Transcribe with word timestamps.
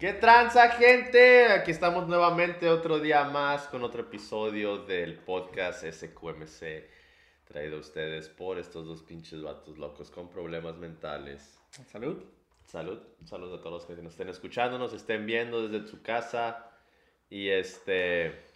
¿Qué 0.00 0.14
tranza, 0.14 0.70
gente? 0.70 1.48
Aquí 1.48 1.72
estamos 1.72 2.08
nuevamente 2.08 2.70
otro 2.70 3.00
día 3.00 3.24
más 3.24 3.66
con 3.66 3.84
otro 3.84 4.00
episodio 4.00 4.78
del 4.78 5.18
podcast 5.18 5.84
SQMC 5.84 6.88
traído 7.44 7.76
a 7.76 7.80
ustedes 7.80 8.30
por 8.30 8.58
estos 8.58 8.86
dos 8.86 9.02
pinches 9.02 9.42
vatos 9.42 9.76
locos 9.76 10.10
con 10.10 10.30
problemas 10.30 10.78
mentales. 10.78 11.60
Salud. 11.92 12.24
Salud, 12.64 12.98
salud 13.26 13.52
a 13.52 13.60
todos 13.60 13.72
los 13.72 13.84
que 13.84 14.02
nos 14.02 14.12
estén 14.12 14.30
escuchando, 14.30 14.78
nos 14.78 14.94
estén 14.94 15.26
viendo 15.26 15.68
desde 15.68 15.86
su 15.86 16.00
casa 16.00 16.70
y 17.28 17.50
este... 17.50 18.49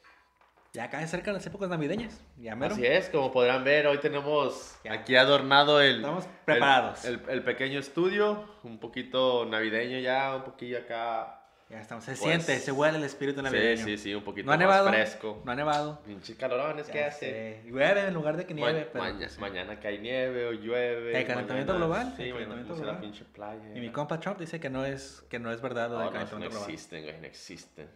Ya 0.74 0.84
acá 0.84 1.06
cerca 1.06 1.32
las 1.32 1.46
épocas 1.46 1.68
navideñas. 1.70 2.20
Ya 2.36 2.56
mero. 2.56 2.74
Así 2.74 2.84
es, 2.84 3.08
como 3.08 3.30
podrán 3.30 3.62
ver, 3.62 3.86
hoy 3.86 3.98
tenemos 3.98 4.74
Ya. 4.82 4.92
aquí 4.94 5.14
adornado 5.14 5.80
el... 5.80 5.96
Estamos 5.98 6.24
el- 6.24 6.30
preparados. 6.44 7.04
El, 7.04 7.20
el 7.28 7.44
pequeño 7.44 7.78
estudio, 7.78 8.44
un 8.64 8.78
poquito 8.80 9.46
navideño 9.46 10.00
ya, 10.00 10.34
un 10.34 10.42
poquillo 10.42 10.78
acá... 10.78 11.40
Ya 11.70 11.80
estamos. 11.80 12.02
Se 12.04 12.10
Pues- 12.10 12.20
siente, 12.20 12.58
se 12.58 12.72
huele 12.72 12.98
el 12.98 13.04
espíritu 13.04 13.40
navideño. 13.40 13.84
Sí, 13.84 13.96
sí, 13.96 14.02
sí, 14.02 14.14
un 14.14 14.24
poquito 14.24 14.46
No 14.46 14.52
ha 14.52 14.56
más 14.56 14.66
nevado. 14.66 14.88
fresco. 14.88 15.42
No 15.46 15.52
ha 15.52 15.54
nevado. 15.54 16.02
Pinche 16.04 16.36
calorones 16.36 16.88
que 16.88 17.04
hace. 17.04 17.62
Llueve 17.64 18.00
en 18.08 18.12
lugar 18.12 18.36
de 18.36 18.44
que 18.44 18.52
nieve, 18.52 18.80
Ma- 18.80 18.86
pero. 18.92 19.04
maña- 19.04 19.28
mañana 19.38 19.80
cae 19.80 19.98
nieve 19.98 20.46
o 20.46 20.52
llueve. 20.52 21.18
El 21.20 21.24
calentamiento 21.26 21.72
mañana- 21.72 21.86
global, 21.86 22.14
Sí, 22.16 22.22
el 22.24 22.34
mañana 22.34 22.50
calentamiento 22.50 22.68
puse 22.74 22.84
la 22.84 22.92
global. 22.92 23.00
pinche 23.00 23.24
playa. 23.32 23.76
Y 23.76 23.80
mi 23.80 23.90
compa 23.92 24.18
Trump 24.20 24.38
dice 24.40 24.58
que 24.60 24.68
no 24.68 24.84
es, 24.84 25.24
que 25.30 25.38
no 25.38 25.52
es 25.52 25.62
verdad 25.62 25.88
lo 25.88 25.94
No, 25.94 25.98
del 26.00 26.06
no, 26.06 26.10
no 26.10 26.16
calentamiento 26.18 26.56
global. 26.58 26.70
existen, 26.70 27.02
güey, 27.04 27.20
no 27.20 27.26
existen. 27.26 27.88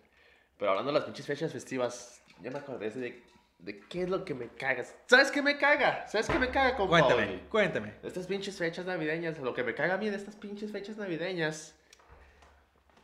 Pero 0.57 0.71
hablando 0.71 0.91
de 0.93 0.99
las 0.99 1.05
pinches 1.05 1.27
fechas 1.27 1.53
festivas, 1.53 2.23
yo 2.43 2.51
me 2.51 2.59
acordé 2.59 2.91
de, 2.91 3.23
de 3.59 3.81
qué 3.81 4.03
es 4.03 4.09
lo 4.09 4.25
que 4.25 4.35
me 4.35 4.49
caga. 4.49 4.85
¿Sabes 5.07 5.31
qué 5.31 5.43
me 5.43 5.59
caga? 5.59 6.07
¿Sabes 6.09 6.29
qué 6.29 6.39
me 6.39 6.51
caga, 6.51 6.77
compa? 6.77 7.01
Cuéntame, 7.01 7.29
Oli? 7.29 7.43
cuéntame. 7.51 7.95
Estas 8.03 8.27
pinches 8.27 8.57
fechas 8.57 8.87
navideñas, 8.87 9.39
lo 9.39 9.55
que 9.55 9.65
me 9.65 9.75
caga 9.75 9.95
a 9.95 9.99
mí 9.99 10.09
de 10.09 10.17
estas 10.17 10.37
pinches 10.37 10.71
fechas 10.73 10.97
navideñas 10.97 11.75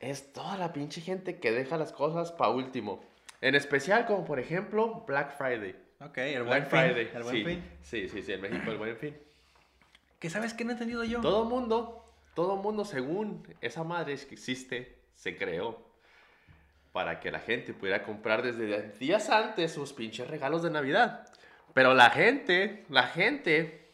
es 0.00 0.32
toda 0.32 0.56
la 0.58 0.72
pinche 0.72 1.00
gente 1.00 1.38
que 1.40 1.50
deja 1.50 1.76
las 1.76 1.92
cosas 1.92 2.32
para 2.32 2.50
último. 2.50 3.02
En 3.40 3.54
especial 3.54 4.06
como 4.06 4.24
por 4.24 4.38
ejemplo 4.38 5.04
Black 5.06 5.36
Friday. 5.36 5.74
Ok, 6.00 6.18
el 6.18 6.42
buen 6.42 6.46
Black 6.46 6.70
fin. 6.70 6.80
Friday. 6.80 7.10
El 7.14 7.22
buen 7.22 7.36
sí, 7.36 7.44
fin. 7.44 7.64
sí, 7.82 8.08
sí, 8.08 8.22
sí, 8.22 8.32
en 8.32 8.40
México 8.40 8.70
el 8.70 8.78
buen 8.78 8.96
fin. 8.96 9.16
¿Qué 10.18 10.30
sabes 10.30 10.54
que 10.54 10.64
no 10.64 10.70
he 10.70 10.72
entendido 10.74 11.04
yo? 11.04 11.20
Todo 11.20 11.44
mundo, 11.44 12.04
todo 12.34 12.56
mundo 12.56 12.84
según 12.84 13.46
esa 13.60 13.84
madre 13.84 14.16
que 14.16 14.34
existe, 14.34 14.98
se 15.14 15.36
creó 15.36 15.93
para 16.94 17.18
que 17.18 17.32
la 17.32 17.40
gente 17.40 17.74
pudiera 17.74 18.04
comprar 18.04 18.40
desde 18.40 18.92
días 19.00 19.28
antes 19.28 19.72
sus 19.72 19.92
pinches 19.92 20.28
regalos 20.28 20.62
de 20.62 20.70
Navidad. 20.70 21.26
Pero 21.72 21.92
la 21.92 22.08
gente, 22.10 22.86
la 22.88 23.02
gente, 23.02 23.90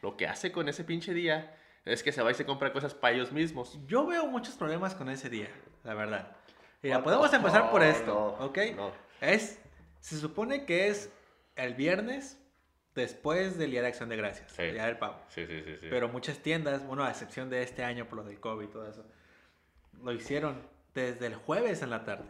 lo 0.00 0.16
que 0.16 0.28
hace 0.28 0.52
con 0.52 0.68
ese 0.68 0.84
pinche 0.84 1.12
día 1.12 1.56
es 1.84 2.04
que 2.04 2.12
se 2.12 2.22
va 2.22 2.30
y 2.30 2.34
se 2.34 2.46
compra 2.46 2.72
cosas 2.72 2.94
para 2.94 3.16
ellos 3.16 3.32
mismos. 3.32 3.80
Yo 3.88 4.06
veo 4.06 4.28
muchos 4.28 4.54
problemas 4.54 4.94
con 4.94 5.08
ese 5.10 5.28
día, 5.28 5.48
la 5.82 5.94
verdad. 5.94 6.36
Mira, 6.82 6.98
What 6.98 7.04
podemos 7.04 7.32
empezar 7.32 7.68
por 7.68 7.82
esto, 7.82 8.36
no, 8.38 8.46
¿ok? 8.46 8.58
no. 8.76 8.92
Es, 9.20 9.58
se 9.98 10.16
supone 10.16 10.64
que 10.66 10.86
es 10.86 11.10
el 11.56 11.74
viernes 11.74 12.40
después 12.94 13.58
del 13.58 13.72
Día 13.72 13.82
de 13.82 13.88
Acción 13.88 14.08
de 14.08 14.16
Gracias, 14.18 14.52
Sí. 14.52 14.62
el 14.62 14.74
Día 14.74 14.86
del 14.86 14.98
Pavo. 14.98 15.18
Sí, 15.30 15.44
sí, 15.48 15.62
sí, 15.64 15.78
sí. 15.80 15.86
Pero 15.90 16.08
muchas 16.08 16.38
tiendas, 16.38 16.86
bueno, 16.86 17.02
a 17.02 17.10
excepción 17.10 17.50
de 17.50 17.62
este 17.64 17.82
año 17.82 18.06
por 18.06 18.18
lo 18.18 18.24
del 18.24 18.38
COVID 18.38 18.66
y 18.66 18.70
todo 18.70 18.88
eso, 18.88 19.04
lo 20.00 20.12
hicieron 20.12 20.75
desde 21.02 21.26
el 21.26 21.34
jueves 21.36 21.82
en 21.82 21.90
la 21.90 22.04
tarde. 22.04 22.24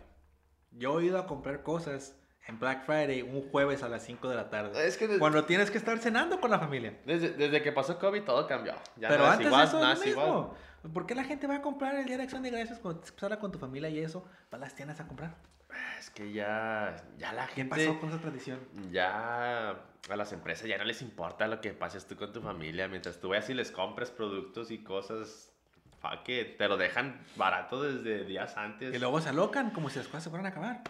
Yo 0.73 1.01
he 1.01 1.07
ido 1.07 1.19
a 1.19 1.27
comprar 1.27 1.63
cosas 1.63 2.17
en 2.47 2.59
Black 2.59 2.85
Friday 2.85 3.23
un 3.23 3.49
jueves 3.51 3.83
a 3.83 3.89
las 3.89 4.05
5 4.05 4.29
de 4.29 4.37
la 4.37 4.51
tarde. 4.51 4.87
es 4.87 4.97
que 4.97 5.07
desde, 5.07 5.19
Cuando 5.21 5.45
tienes 5.45 5.71
que 5.71 5.79
estar 5.79 5.99
cenando 5.99 6.41
con 6.41 6.51
la 6.51 6.59
familia. 6.59 6.99
desde, 7.05 7.31
desde 7.31 7.63
que 7.63 7.73
pasó 7.73 7.99
COVID 7.99 8.23
todo 8.23 8.47
cambió. 8.47 8.75
Ya 8.97 9.09
Pero 9.09 9.23
no 9.23 9.27
es 9.27 9.33
antes 9.33 9.47
igual, 9.49 9.67
eso 9.67 9.81
nada 9.81 9.93
es 9.95 9.99
lo 9.99 10.05
es 10.05 10.11
igual. 10.11 10.27
mismo. 10.29 10.55
¿Por 10.95 11.07
qué 11.07 11.15
la 11.17 11.25
gente 11.25 11.47
va 11.49 11.57
a 11.57 11.63
comprar 11.63 11.97
el 11.97 12.05
Día 12.07 12.17
de 12.17 12.23
Acción 12.25 12.43
de 12.43 12.51
Gracias 12.51 12.79
cuando 12.79 13.01
pasarla 13.01 13.39
con 13.41 13.51
tu 13.51 13.59
familia 13.59 13.89
y 13.89 13.99
eso? 13.99 14.25
Va 14.53 14.59
a 14.59 14.61
las 14.61 14.75
tiendas 14.75 15.01
a 15.01 15.07
comprar. 15.09 15.35
Es 15.99 16.11
que 16.11 16.33
ya, 16.33 16.95
ya 17.19 17.33
la 17.33 17.47
¿Qué 17.49 17.55
gente... 17.55 17.71
pasó 17.87 17.99
con 17.99 18.11
esa 18.11 18.19
tradición? 18.21 18.61
ya 18.93 19.71
a 20.09 20.15
las 20.17 20.33
empresas 20.33 20.69
ya 20.69 20.79
no 20.79 20.85
les 20.85 21.03
importa 21.03 21.49
lo 21.49 21.61
que 21.61 21.73
pases 21.73 22.07
tú 22.07 22.15
con 22.17 22.33
tu 22.33 22.41
familia. 22.41 22.87
Mientras 22.87 23.19
tú 23.19 23.31
vayas 23.31 23.51
y 23.51 23.55
les 23.55 23.73
compres 23.73 24.11
productos 24.13 24.71
y 24.71 24.85
cosas, 24.85 25.53
fuck 26.11 26.29
it, 26.29 26.57
te 26.59 26.69
lo 26.69 26.77
dejan 26.77 27.21
barato 27.37 27.83
desde 27.83 28.25
días 28.25 28.57
antes. 28.57 28.95
Y 28.95 28.99
luego 28.99 29.21
se 29.21 29.29
alocan 29.31 29.71
como 29.71 29.89
si 29.91 29.99
las 29.99 30.07
cosas 30.09 30.25
se 30.25 30.31
fueran 30.31 30.47
a 30.47 30.51
acabar. 30.51 30.83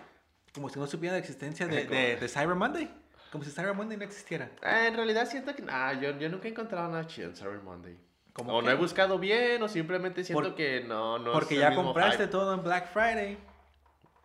Como 0.54 0.68
si 0.68 0.78
no 0.78 0.86
supieran 0.86 1.14
la 1.16 1.20
existencia 1.20 1.66
de, 1.66 1.86
como- 1.86 1.98
de- 2.00 2.16
de 2.16 2.28
Cyber 2.28 2.54
Monday. 2.54 2.90
Como 3.30 3.44
si 3.44 3.50
Cyber 3.50 3.74
Monday 3.74 3.98
no 3.98 4.04
existiera. 4.04 4.46
Eh, 4.62 4.86
en 4.88 4.94
realidad 4.96 5.26
siento 5.26 5.54
que 5.54 5.62
nah, 5.62 5.92
yo, 5.92 6.16
yo 6.18 6.28
nunca 6.28 6.48
he 6.48 6.50
encontrado 6.52 6.88
nada 6.88 7.06
chido 7.06 7.28
en 7.28 7.36
Cyber 7.36 7.60
Monday. 7.62 7.98
¿Cómo 8.32 8.54
O 8.56 8.60
que? 8.60 8.66
no 8.66 8.72
he 8.72 8.74
buscado 8.74 9.18
bien, 9.18 9.62
o 9.62 9.68
simplemente 9.68 10.22
siento 10.24 10.42
Por- 10.42 10.54
que 10.54 10.82
no, 10.86 11.18
no 11.18 11.32
porque 11.32 11.54
es 11.54 11.60
el 11.60 11.62
ya 11.62 11.68
mismo 11.70 11.84
compraste 11.84 12.24
hype. 12.24 12.30
todo 12.30 12.54
en 12.54 12.62
Black 12.62 12.88
Friday. 12.92 13.38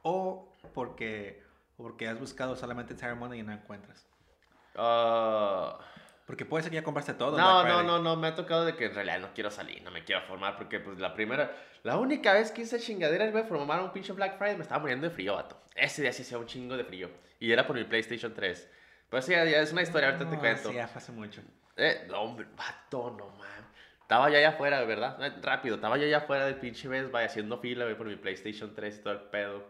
O 0.03 0.53
porque, 0.74 1.44
porque 1.78 2.07
has 2.07 2.19
buscado 2.19 2.56
solamente 2.56 2.94
en 2.94 3.00
Cyber 3.00 3.16
Monday 3.16 3.40
y 3.40 3.44
no 3.44 3.51
encuentras. 3.53 4.06
Ah, 4.75 5.78
Porque 6.31 6.46
puede 6.46 6.64
ser 6.64 6.69
que 6.72 6.75
ya 6.78 6.84
compraste 6.84 7.14
todo. 7.14 7.38
no, 7.38 7.66
no, 7.66 7.84
no, 7.84 8.00
no, 8.00 8.16
me 8.16 8.30
ha 8.30 8.36
tocado 8.36 8.64
de 8.64 8.74
que 8.78 8.86
en 8.86 8.96
realidad 8.96 9.19
no 9.19 9.34
quiero 9.34 9.52
salir, 9.52 9.81
no 9.84 9.92
me 9.92 10.06
quiero 10.06 10.22
formar, 10.22 10.56
porque 10.56 10.80
pues 10.80 10.97
la 10.97 11.14
primera, 11.14 11.52
la 11.84 11.97
única 11.97 12.31
vez 12.31 12.52
que 12.52 12.62
hice 12.62 12.80
chingadera 12.80 13.30
me 13.31 13.44
formaron 13.44 13.84
un 13.84 13.92
pinche 13.92 14.14
Black 14.14 14.38
Friday, 14.38 14.56
me 14.56 14.62
estaba 14.64 14.80
muriendo 14.80 15.09
de 15.09 15.14
frío, 15.14 15.36
vato. 15.36 15.59
Ese 15.75 16.02
día 16.02 16.14
sí 16.14 16.22
hacía 16.22 16.38
un 16.38 16.46
chingo 16.46 16.78
de 16.78 16.86
frío. 16.86 17.09
Y 17.38 17.52
era 17.52 17.68
por 17.68 17.75
mi 17.75 17.84
PlayStation 17.84 18.34
3. 18.34 18.69
Pues 19.09 19.25
sí, 19.25 19.34
ya, 19.34 19.44
ya 19.44 19.59
es 19.59 19.74
una 19.74 19.81
historia, 19.81 20.08
ahorita 20.08 20.30
te 20.30 20.36
No, 20.38 20.40
cuento. 20.40 20.69
Sí, 20.69 20.75
ya 20.75 20.86
hace 20.86 21.12
mucho. 21.12 21.42
Eh, 21.75 22.06
no, 22.09 22.22
hombre, 22.22 22.48
vato, 22.56 23.13
no 23.18 23.28
mames. 23.31 23.66
Estaba 24.02 24.30
ya 24.30 24.38
allá 24.38 24.50
afuera, 24.52 24.81
¿verdad? 24.86 25.22
Eh, 25.25 25.34
Rápido, 25.42 25.75
estaba 25.75 25.98
yo 25.98 26.06
allá 26.06 26.19
afuera 26.19 26.46
del 26.46 26.56
pinche 26.56 26.88
Best 26.88 27.12
Buy 27.12 27.25
haciendo 27.25 27.58
fila 27.58 27.94
por 27.98 28.08
mi 28.08 28.16
PlayStation 28.16 28.74
3 28.74 29.00
y 29.00 29.02
todo 29.03 29.13
el 29.16 29.19
pedo. 29.24 29.66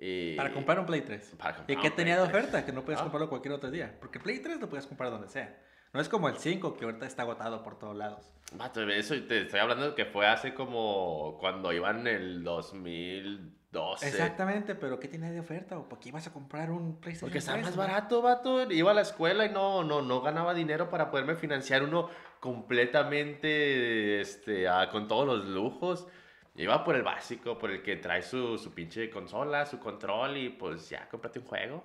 Y... 0.00 0.34
Para 0.34 0.52
comprar 0.52 0.80
un 0.80 0.86
Play 0.86 1.02
3. 1.02 1.34
Para 1.38 1.54
comprar 1.54 1.78
¿Y 1.78 1.80
qué 1.80 1.90
tenía 1.92 2.16
de 2.20 2.26
3. 2.28 2.36
oferta? 2.36 2.66
Que 2.66 2.72
no 2.72 2.84
puedes 2.84 2.98
Ah. 3.00 3.04
comprarlo 3.04 3.28
cualquier 3.28 3.54
otro 3.54 3.70
día. 3.70 3.94
Porque 4.00 4.18
Play 4.18 4.40
3 4.40 4.58
lo 4.60 4.68
puedes 4.68 4.84
comprar 4.86 5.10
donde 5.12 5.28
sea. 5.28 5.56
No 5.92 6.00
es 6.00 6.08
como 6.08 6.28
el 6.28 6.36
5 6.36 6.76
que 6.76 6.84
ahorita 6.84 7.06
está 7.06 7.22
agotado 7.22 7.62
por 7.62 7.78
todos 7.78 7.96
lados. 7.96 8.30
Vato, 8.52 8.82
eso 8.88 9.14
te 9.24 9.42
estoy 9.42 9.60
hablando 9.60 9.94
que 9.94 10.06
fue 10.06 10.26
hace 10.26 10.54
como 10.54 11.36
cuando 11.38 11.72
iban 11.72 12.00
en 12.00 12.06
el 12.06 12.44
2012. 12.44 14.08
Exactamente, 14.08 14.74
pero 14.74 14.98
¿qué 14.98 15.08
tenía 15.08 15.30
de 15.30 15.40
oferta? 15.40 15.78
¿O 15.78 15.88
por 15.88 15.98
qué 15.98 16.08
ibas 16.08 16.26
a 16.26 16.32
comprar 16.32 16.70
un 16.70 16.98
PlayStation 17.00 17.28
Porque 17.28 17.38
estaba 17.38 17.58
3, 17.58 17.66
más 17.66 17.76
barato, 17.76 18.22
vato. 18.22 18.70
Iba 18.70 18.92
a 18.92 18.94
la 18.94 19.02
escuela 19.02 19.44
y 19.44 19.50
no, 19.50 19.84
no, 19.84 20.00
no 20.00 20.20
ganaba 20.22 20.54
dinero 20.54 20.88
para 20.88 21.10
poderme 21.10 21.36
financiar 21.36 21.82
uno 21.82 22.08
completamente 22.40 24.20
este, 24.20 24.68
ah, 24.68 24.88
con 24.90 25.08
todos 25.08 25.26
los 25.26 25.44
lujos. 25.46 26.06
Iba 26.54 26.82
por 26.84 26.96
el 26.96 27.02
básico, 27.02 27.58
por 27.58 27.70
el 27.70 27.82
que 27.82 27.96
trae 27.96 28.22
su, 28.22 28.58
su 28.58 28.72
pinche 28.72 29.10
consola, 29.10 29.64
su 29.66 29.78
control 29.78 30.36
y 30.38 30.48
pues 30.48 30.88
ya, 30.88 31.08
cómprate 31.08 31.38
un 31.38 31.44
juego. 31.44 31.84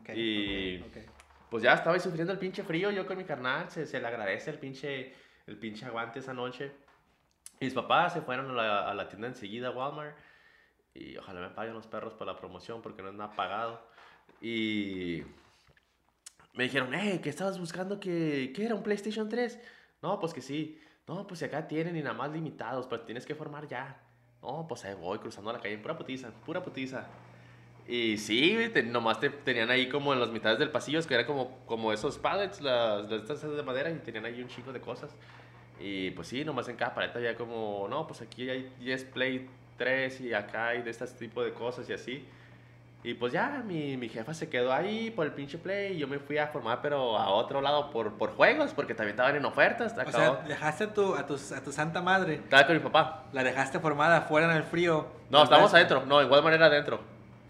Ok, 0.00 0.10
Y- 0.14 0.80
ok, 0.80 0.86
ok. 0.88 1.19
Pues 1.50 1.64
ya 1.64 1.74
estaba 1.74 1.94
ahí 1.94 2.00
sufriendo 2.00 2.32
el 2.32 2.38
pinche 2.38 2.62
frío 2.62 2.90
yo 2.90 3.06
con 3.06 3.18
mi 3.18 3.24
carnal. 3.24 3.70
Se, 3.70 3.84
se 3.84 4.00
le 4.00 4.06
agradece 4.06 4.50
el 4.50 4.58
pinche, 4.58 5.12
el 5.46 5.58
pinche 5.58 5.84
aguante 5.84 6.20
esa 6.20 6.32
noche. 6.32 6.72
Mis 7.60 7.74
papás 7.74 8.14
se 8.14 8.22
fueron 8.22 8.58
a 8.58 8.94
la, 8.94 9.08
tienda 9.08 9.28
enseguida, 9.28 9.70
Walmart. 9.70 10.16
Y 10.94 11.16
ojalá 11.16 11.40
me 11.40 11.50
paguen 11.50 11.74
los 11.74 11.86
perros 11.86 12.14
por 12.14 12.26
la 12.26 12.36
promoción 12.36 12.80
porque 12.80 13.02
no 13.02 13.08
es 13.08 13.14
nada 13.14 13.34
pagado. 13.34 13.82
Y 14.40 15.24
me 16.54 16.64
dijeron, 16.64 16.90
hey, 16.94 17.20
¿qué 17.22 17.28
estabas 17.28 17.58
buscando? 17.58 18.00
que 18.00 18.52
¿Qué 18.54 18.64
era? 18.64 18.74
¿Un 18.74 18.82
PlayStation 18.82 19.28
3? 19.28 19.60
No, 20.02 20.18
pues 20.18 20.32
que 20.32 20.40
sí. 20.40 20.80
No, 21.06 21.26
pues 21.26 21.40
si 21.40 21.44
acá 21.44 21.66
tienen 21.66 21.96
y 21.96 22.02
nada 22.02 22.14
más 22.14 22.30
limitados, 22.30 22.86
pero 22.86 23.02
tienes 23.02 23.26
que 23.26 23.34
formar 23.34 23.66
ya. 23.66 24.00
No, 24.40 24.66
pues 24.68 24.84
ahí 24.84 24.94
voy 24.94 25.18
cruzando 25.18 25.52
la 25.52 25.60
calle 25.60 25.76
pura 25.78 25.98
putiza, 25.98 26.30
pura 26.30 26.62
putiza. 26.62 27.06
Y 27.92 28.18
sí, 28.18 28.70
te- 28.72 28.84
nomás 28.84 29.18
te 29.18 29.30
tenían 29.30 29.68
ahí 29.68 29.88
como 29.88 30.12
en 30.12 30.20
las 30.20 30.30
mitades 30.30 30.58
del 30.60 30.70
pasillo, 30.70 31.00
que 31.06 31.14
eran 31.14 31.26
como, 31.26 31.58
como 31.66 31.92
esos 31.92 32.18
pallets, 32.18 32.60
las, 32.60 33.10
las 33.10 33.22
estas 33.28 33.42
de 33.42 33.62
madera, 33.64 33.90
y 33.90 33.94
tenían 33.96 34.24
ahí 34.26 34.40
un 34.40 34.46
chico 34.48 34.72
de 34.72 34.80
cosas. 34.80 35.10
Y 35.80 36.12
pues 36.12 36.28
sí, 36.28 36.44
nomás 36.44 36.68
en 36.68 36.76
cada 36.76 36.94
pared 36.94 37.10
había 37.16 37.34
como, 37.34 37.88
no, 37.90 38.06
pues 38.06 38.20
aquí 38.20 38.48
hay 38.48 38.72
10 38.78 39.04
Play 39.06 39.48
3 39.76 40.20
y 40.20 40.32
acá 40.34 40.68
hay 40.68 40.82
de 40.82 40.90
este 40.90 41.04
tipo 41.06 41.42
de 41.42 41.52
cosas 41.52 41.88
y 41.90 41.92
así. 41.92 42.24
Y 43.02 43.14
pues 43.14 43.32
ya, 43.32 43.62
mi, 43.66 43.96
mi 43.96 44.08
jefa 44.10 44.34
se 44.34 44.48
quedó 44.50 44.72
ahí 44.74 45.10
por 45.10 45.24
el 45.26 45.32
pinche 45.32 45.56
Play 45.58 45.94
y 45.94 45.98
yo 45.98 46.06
me 46.06 46.18
fui 46.18 46.36
a 46.36 46.46
formar, 46.48 46.80
pero 46.82 47.16
a 47.18 47.30
otro 47.30 47.60
lado 47.62 47.90
por, 47.90 48.12
por 48.18 48.36
juegos, 48.36 48.72
porque 48.74 48.94
también 48.94 49.14
estaban 49.14 49.34
en 49.34 49.44
ofertas. 49.46 49.94
O 49.96 50.00
Acabó- 50.00 50.12
sea, 50.12 50.44
dejaste 50.46 50.84
a 50.84 50.94
tu, 50.94 51.14
a, 51.16 51.26
tu, 51.26 51.34
a 51.34 51.60
tu 51.64 51.72
santa 51.72 52.02
madre, 52.02 52.34
Estaba 52.34 52.66
con 52.66 52.76
mi 52.76 52.82
papá. 52.82 53.24
la 53.32 53.42
dejaste 53.42 53.80
formada 53.80 54.18
afuera 54.18 54.48
en 54.50 54.56
el 54.58 54.62
frío. 54.64 55.06
No, 55.30 55.42
estábamos 55.42 55.72
adentro. 55.74 56.04
No, 56.06 56.20
en 56.20 56.30
Walmart 56.30 56.54
era 56.54 56.66
adentro. 56.66 57.00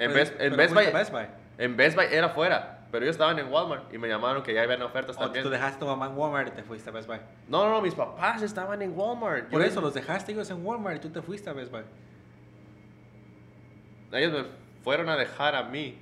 En 0.03 0.13
Best, 0.15 0.41
en 0.41 0.57
Best 0.57 0.75
Buy, 0.75 0.87
Best 0.93 1.13
Buy. 1.13 1.25
en 1.59 1.77
Best 1.77 1.97
Buy 1.97 2.07
era 2.11 2.27
afuera, 2.29 2.87
pero 2.91 3.05
ellos 3.05 3.15
estaban 3.15 3.39
en 3.39 3.49
Walmart 3.53 3.93
y 3.95 3.99
me 3.99 4.09
llamaron 4.09 4.43
que 4.43 4.53
ya 4.55 4.63
habían 4.63 4.83
ofertas 4.83 5.17
O 5.17 5.21
también. 5.21 5.45
tú 5.45 5.51
dejaste 5.51 5.77
a 5.77 5.79
tu 5.81 5.87
mamá 5.87 6.07
en 6.07 6.17
Walmart 6.17 6.49
y 6.49 6.51
te 6.53 6.63
fuiste 6.63 6.91
a 6.91 6.93
Best 6.93 7.07
Buy. 7.09 7.19
No, 7.49 7.65
no, 7.65 7.71
no, 7.71 7.81
mis 7.83 7.95
papás 7.95 8.43
estaban 8.43 8.81
en 8.83 8.97
Walmart. 8.97 9.49
Por 9.49 9.61
Yo- 9.61 9.67
eso 9.67 9.81
los 9.81 9.95
dejaste 9.95 10.33
ellos 10.33 10.49
en 10.51 10.65
Walmart 10.65 10.97
y 10.97 11.01
tú 11.01 11.11
te 11.11 11.23
fuiste 11.23 11.51
a 11.51 11.53
Best 11.53 11.71
Buy. 11.71 11.83
Ellos 14.13 14.33
me 14.33 14.45
fueron 14.83 15.09
a 15.09 15.17
dejar 15.17 15.55
a 15.55 15.63
mí 15.65 15.99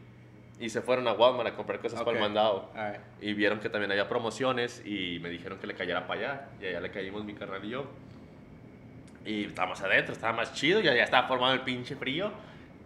y 0.61 0.71
se 0.71 0.81
fueron 0.81 1.07
a 1.09 1.13
Walmart 1.13 1.49
a 1.51 1.55
comprar 1.55 1.79
cosas 1.81 1.99
para 2.01 2.11
Ok. 2.13 2.17
el 2.17 2.23
mandado. 2.23 2.71
Alright. 2.75 3.01
Y 3.21 3.35
vieron 3.35 3.61
que 3.61 3.69
también 3.69 3.91
había 3.91 4.09
promociones 4.09 4.83
y 4.85 5.19
me 5.21 5.29
dijeron 5.29 5.59
que 5.59 5.67
le 5.67 5.75
cayera 5.75 6.07
para 6.07 6.21
allá. 6.21 6.49
Y 6.61 6.67
allá 6.67 6.81
le 6.81 6.91
caímos 6.91 7.25
mi 7.25 7.35
carnal 7.35 7.65
y 7.65 7.71
yo. 7.71 7.85
Y 9.25 9.45
estábamos 9.45 9.81
adentro, 9.83 10.15
estaba 10.15 10.33
más 10.33 10.55
chido, 10.55 10.81
ya, 10.81 10.95
ya 10.95 11.05
estaba 11.05 11.29
formado 11.29 11.53
el 11.53 11.61
pinche 11.61 11.97
frío. 11.97 12.31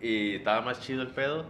Y 0.02 0.34
estaba 0.36 0.60
más 0.60 0.80
chido 0.80 1.00
el 1.02 1.08
pedo. 1.08 1.46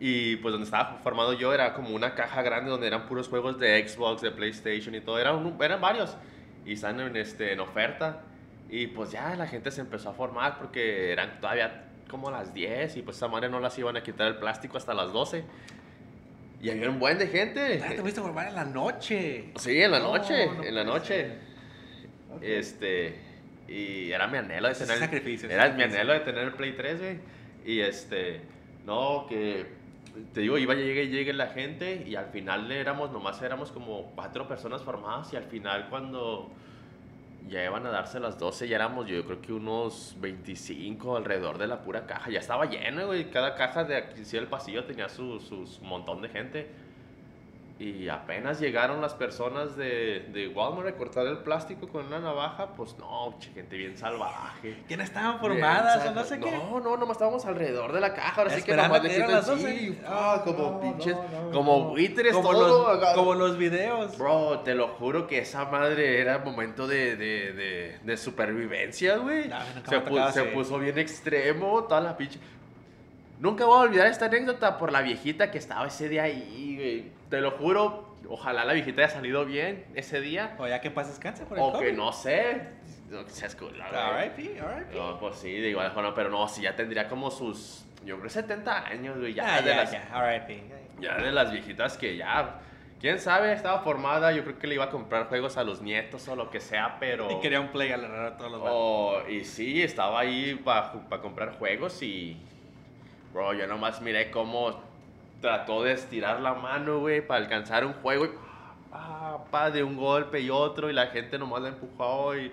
Y 0.00 0.36
pues 0.36 0.52
donde 0.52 0.66
estaba 0.66 0.98
formado 1.02 1.32
yo 1.32 1.52
era 1.52 1.74
como 1.74 1.90
una 1.90 2.14
caja 2.14 2.42
grande 2.42 2.70
donde 2.70 2.86
eran 2.86 3.06
puros 3.06 3.26
juegos 3.28 3.58
de 3.58 3.86
Xbox, 3.88 4.22
de 4.22 4.30
PlayStation 4.30 4.94
y 4.94 5.00
todo. 5.00 5.18
Eran, 5.18 5.56
eran 5.60 5.80
varios. 5.80 6.16
Y 6.64 6.74
están 6.74 7.00
en, 7.00 7.16
este, 7.16 7.52
en 7.52 7.60
oferta. 7.60 8.20
Y 8.70 8.88
pues 8.88 9.10
ya 9.10 9.34
la 9.34 9.46
gente 9.46 9.70
se 9.70 9.80
empezó 9.80 10.10
a 10.10 10.12
formar 10.12 10.58
porque 10.58 11.10
eran 11.10 11.40
todavía 11.40 11.86
como 12.10 12.30
las 12.30 12.52
10 12.54 12.96
y 12.98 13.02
pues 13.02 13.16
esa 13.16 13.28
madre 13.28 13.48
no 13.48 13.60
las 13.60 13.78
iban 13.78 13.96
a 13.96 14.02
quitar 14.02 14.28
el 14.28 14.36
plástico 14.36 14.76
hasta 14.76 14.92
las 14.94 15.12
12. 15.12 15.42
Y 16.60 16.70
había 16.70 16.90
un 16.90 16.98
buen 16.98 17.18
de 17.18 17.26
gente. 17.28 17.82
Ah, 17.84 17.88
te 17.88 18.00
fuiste 18.00 18.20
a 18.20 18.22
formar 18.22 18.48
en 18.48 18.54
la 18.54 18.64
noche. 18.64 19.52
Sí, 19.56 19.80
en 19.80 19.90
la 19.90 20.00
No, 20.00 20.12
noche, 20.16 20.46
no 20.46 20.62
en 20.64 20.74
la 20.74 20.84
noche. 20.84 21.06
ser. 21.06 21.38
Ok. 22.36 22.42
Este, 22.42 23.14
y 23.68 24.10
era 24.12 24.26
mi 24.26 24.38
anhelo 24.38 24.68
de 24.68 24.74
tener. 24.74 24.98
sacrificio, 24.98 25.48
Era 25.50 25.66
ese 25.66 25.74
mi 25.74 25.80
sacrificio. 25.82 26.00
anhelo 26.00 26.12
de 26.14 26.20
tener 26.20 26.44
el 26.44 26.52
Play 26.52 26.72
3, 26.72 26.98
güey. 27.00 27.18
Y 27.68 27.80
este, 27.80 28.40
no, 28.86 29.26
que 29.28 29.66
te 30.32 30.40
digo, 30.40 30.56
iba, 30.56 30.74
llegue, 30.74 31.08
llegue 31.08 31.34
la 31.34 31.48
gente 31.48 32.02
y 32.08 32.14
al 32.16 32.28
final 32.30 32.72
éramos, 32.72 33.12
nomás 33.12 33.42
éramos 33.42 33.70
como 33.72 34.10
cuatro 34.14 34.48
personas 34.48 34.82
formadas 34.82 35.30
y 35.34 35.36
al 35.36 35.44
final 35.44 35.88
cuando 35.90 36.48
ya 37.46 37.62
iban 37.62 37.84
a 37.84 37.90
darse 37.90 38.20
las 38.20 38.38
12 38.38 38.68
ya 38.68 38.76
éramos 38.76 39.06
yo 39.06 39.22
creo 39.26 39.42
que 39.42 39.52
unos 39.52 40.16
25 40.18 41.18
alrededor 41.18 41.58
de 41.58 41.66
la 41.66 41.82
pura 41.82 42.06
caja. 42.06 42.30
Ya 42.30 42.40
estaba 42.40 42.64
lleno, 42.64 43.06
güey. 43.06 43.30
Cada 43.30 43.54
caja 43.54 43.84
de 43.84 43.96
aquí 43.96 44.24
sí, 44.24 44.38
del 44.38 44.46
pasillo 44.46 44.84
tenía 44.84 45.10
su, 45.10 45.38
su- 45.38 45.66
su 45.66 45.84
montón 45.84 46.22
de 46.22 46.30
gente. 46.30 46.70
Y 47.80 48.08
apenas 48.08 48.58
llegaron 48.58 49.00
las 49.00 49.14
personas 49.14 49.76
de, 49.76 50.26
de 50.32 50.48
Walmart 50.48 50.88
a 50.88 50.96
cortar 50.96 51.28
el 51.28 51.38
plástico 51.38 51.86
con 51.86 52.06
una 52.06 52.18
navaja, 52.18 52.74
pues 52.74 52.96
no, 52.98 53.36
gente 53.54 53.76
bien 53.76 53.96
salvaje. 53.96 54.82
¿Quién 54.88 55.00
estaban 55.00 55.38
Bien 55.40 55.52
formadas 55.52 56.04
o 56.08 56.10
no 56.10 56.24
sé 56.24 56.40
qué? 56.40 56.50
No, 56.50 56.80
no, 56.80 56.96
nomás 56.96 57.12
estábamos 57.18 57.46
alrededor 57.46 57.92
de 57.92 58.00
la 58.00 58.14
caja. 58.14 58.42
Ahora 58.42 58.50
sí 58.56 58.62
que 58.64 58.74
nomás 58.74 59.00
que 59.00 59.06
le 59.08 59.14
quitan 59.14 59.30
las 59.30 59.46
12. 59.46 59.78
sí, 59.78 59.98
Ah, 60.04 60.34
ah, 60.38 60.42
como 60.44 60.58
no, 60.72 60.80
pinches, 60.80 61.14
no, 61.14 61.22
no, 61.44 61.50
como 61.52 61.78
no. 61.78 61.84
buitres 61.90 62.32
como 62.34 62.50
todo. 62.50 62.94
los, 62.96 63.14
como 63.14 63.34
los 63.34 63.56
videos. 63.56 64.18
Bro, 64.18 64.58
te 64.64 64.74
lo 64.74 64.88
juro 64.88 65.28
que 65.28 65.38
esa 65.38 65.64
madre 65.66 66.20
era 66.20 66.38
momento 66.38 66.88
de, 66.88 67.14
de, 67.14 67.52
de, 67.52 67.98
de 68.02 68.16
supervivencia, 68.16 69.18
güey. 69.18 69.46
No, 69.48 69.56
se, 69.60 69.90
me 69.92 69.96
ha 69.98 70.04
tocado 70.04 70.30
pu- 70.30 70.32
se 70.32 70.42
puso 70.46 70.80
bien 70.80 70.98
extremo, 70.98 71.84
toda 71.84 72.00
la 72.00 72.16
pinche. 72.16 72.40
Nunca 73.38 73.64
voy 73.66 73.78
a 73.78 73.82
olvidar 73.82 74.08
esta 74.08 74.26
anécdota 74.26 74.78
por 74.78 74.90
la 74.90 75.00
viejita 75.00 75.52
que 75.52 75.58
estaba 75.58 75.86
ese 75.86 76.08
día 76.08 76.24
ahí, 76.24 76.74
güey. 76.76 77.17
Te 77.30 77.40
lo 77.40 77.50
juro, 77.52 78.16
ojalá 78.28 78.64
la 78.64 78.72
viejita 78.72 79.02
haya 79.02 79.10
salido 79.10 79.44
bien 79.44 79.84
ese 79.94 80.20
día. 80.20 80.56
O 80.58 80.66
ya 80.66 80.80
que 80.80 80.90
pases 80.90 81.18
cáncer 81.18 81.46
por 81.46 81.58
el 81.58 81.64
O 81.64 81.72
que 81.72 81.78
COVID. 81.78 81.92
no 81.96 82.12
sé. 82.12 82.62
No, 83.10 83.24
que 83.24 83.32
cool, 83.58 83.70
güey. 83.70 83.80
R.I.P., 83.80 84.58
R.I.P. 84.58 84.94
No, 84.98 85.18
pues 85.18 85.36
sí, 85.36 85.50
de 85.52 85.70
igual 85.70 85.90
forma, 85.92 86.14
pero 86.14 86.28
no, 86.28 86.46
sí, 86.46 86.62
ya 86.62 86.76
tendría 86.76 87.08
como 87.08 87.30
sus, 87.30 87.86
yo 88.04 88.18
creo 88.18 88.28
70 88.28 88.86
años, 88.86 89.18
güey, 89.18 89.32
ya, 89.32 89.56
Ah, 89.56 89.62
de 89.62 89.70
ya, 89.70 89.76
las, 89.76 89.92
ya, 89.92 90.08
R.I.P. 90.14 90.62
ya 91.00 91.16
de 91.16 91.32
las 91.32 91.50
viejitas 91.50 91.96
que 91.96 92.18
ya, 92.18 92.60
quién 93.00 93.18
sabe, 93.18 93.54
estaba 93.54 93.80
formada, 93.80 94.32
yo 94.32 94.44
creo 94.44 94.58
que 94.58 94.66
le 94.66 94.74
iba 94.74 94.84
a 94.84 94.90
comprar 94.90 95.26
juegos 95.28 95.56
a 95.56 95.64
los 95.64 95.80
nietos 95.80 96.28
o 96.28 96.36
lo 96.36 96.50
que 96.50 96.60
sea, 96.60 96.98
pero... 97.00 97.30
Y 97.30 97.40
quería 97.40 97.60
un 97.62 97.68
play 97.68 97.92
a 97.92 97.96
la 97.96 98.36
todos 98.36 98.50
los. 98.52 98.60
Oh, 98.64 99.22
y 99.26 99.42
sí, 99.44 99.82
estaba 99.82 100.20
ahí 100.20 100.54
para 100.62 100.92
comprar 101.22 101.56
juegos 101.58 102.02
y. 102.02 102.36
Bro, 103.32 103.54
yo 103.54 103.66
nomás 103.66 104.02
miré 104.02 104.30
cómo 104.30 104.82
trató 105.40 105.82
de 105.84 105.92
estirar 105.92 106.40
la 106.40 106.54
mano, 106.54 106.98
güey, 107.00 107.26
para 107.26 107.40
alcanzar 107.44 107.84
un 107.86 107.92
juego. 107.94 108.24
Y, 108.26 108.30
pa, 108.90 109.44
pa, 109.50 109.70
de 109.70 109.82
un 109.82 109.96
golpe 109.96 110.40
y 110.40 110.50
otro, 110.50 110.90
y 110.90 110.92
la 110.92 111.06
gente 111.08 111.38
nomás 111.38 111.62
la 111.62 111.68
empujó. 111.68 112.36
Y 112.36 112.50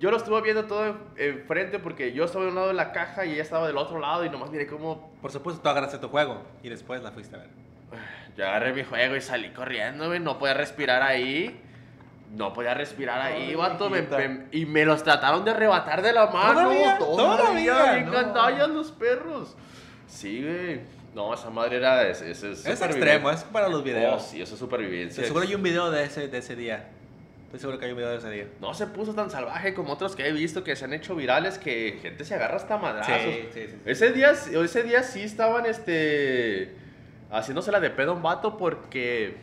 yo 0.00 0.10
lo 0.10 0.16
estuve 0.16 0.40
viendo 0.42 0.64
todo 0.64 0.86
en- 0.86 0.96
enfrente 1.16 1.78
porque 1.78 2.12
yo 2.12 2.24
estaba 2.24 2.44
de 2.44 2.50
un 2.50 2.56
lado 2.56 2.68
de 2.68 2.74
la 2.74 2.92
caja 2.92 3.24
y 3.24 3.32
ella 3.32 3.42
estaba 3.42 3.66
del 3.66 3.76
otro 3.78 3.98
lado. 3.98 4.24
Y 4.24 4.30
nomás 4.30 4.50
miré 4.50 4.66
cómo. 4.66 5.12
Por 5.22 5.30
supuesto, 5.32 5.62
tú 5.62 5.68
agarraste 5.68 5.98
tu 5.98 6.08
juego 6.08 6.42
y 6.62 6.68
después 6.68 7.02
la 7.02 7.12
fuiste 7.12 7.36
a 7.36 7.38
ver. 7.40 7.48
Yo 8.36 8.44
agarré 8.46 8.72
mi 8.74 8.84
juego 8.84 9.16
y 9.16 9.20
salí 9.20 9.50
corriendo, 9.50 10.08
güey. 10.08 10.20
No 10.20 10.38
podía 10.38 10.54
respirar 10.54 11.02
ahí. 11.02 11.62
No 12.34 12.52
podía 12.52 12.74
respirar 12.74 13.20
ahí, 13.22 13.50
Ay, 13.50 13.54
vato. 13.54 13.88
me- 13.88 14.02
me- 14.02 14.46
y 14.50 14.66
me 14.66 14.84
los 14.84 15.02
trataron 15.04 15.44
de 15.44 15.52
arrebatar 15.52 16.02
de 16.02 16.12
la 16.12 16.26
mano. 16.26 16.54
¿Todavía? 16.62 16.98
¿Todavía? 16.98 17.92
bien 17.92 18.06
No. 18.06 18.10
gandallas 18.12 18.68
los 18.68 18.90
perros. 18.90 19.56
Sí, 20.08 20.42
güey. 20.42 20.80
No, 21.16 21.32
esa 21.32 21.48
madre 21.48 21.78
era. 21.78 22.06
Es, 22.06 22.20
es, 22.20 22.42
Es 22.42 22.66
extremo, 22.66 23.30
es 23.30 23.42
para 23.44 23.70
los 23.70 23.82
videos. 23.82 24.22
Oh, 24.22 24.24
sí, 24.24 24.42
eso 24.42 24.52
es 24.52 24.60
supervivencia. 24.60 25.24
Seguro 25.24 25.44
hay 25.46 25.54
un 25.54 25.62
video 25.62 25.90
de 25.90 26.04
ese, 26.04 26.28
de 26.28 26.36
ese 26.36 26.54
día. 26.54 26.90
Estoy 27.46 27.58
seguro 27.58 27.78
que 27.78 27.86
hay 27.86 27.92
un 27.92 27.96
video 27.96 28.10
de 28.10 28.18
ese 28.18 28.28
día. 28.28 28.48
No 28.60 28.74
se 28.74 28.86
puso 28.86 29.14
tan 29.14 29.30
salvaje 29.30 29.72
como 29.72 29.94
otros 29.94 30.14
que 30.14 30.28
he 30.28 30.32
visto 30.32 30.62
que 30.62 30.76
se 30.76 30.84
han 30.84 30.92
hecho 30.92 31.16
virales 31.16 31.56
que 31.56 31.98
gente 32.02 32.26
se 32.26 32.34
agarra 32.34 32.56
hasta 32.56 32.76
madrazos. 32.76 33.14
sí, 33.22 33.48
sí, 33.54 33.66
sí. 33.66 33.76
Ese 33.86 34.12
día, 34.12 34.32
ese 34.32 34.82
día 34.82 35.02
sí 35.02 35.22
estaban 35.22 35.64
este, 35.64 36.74
haciéndosela 37.30 37.80
de 37.80 37.88
pedo 37.88 38.12
a 38.12 38.14
un 38.16 38.22
vato 38.22 38.58
porque 38.58 39.36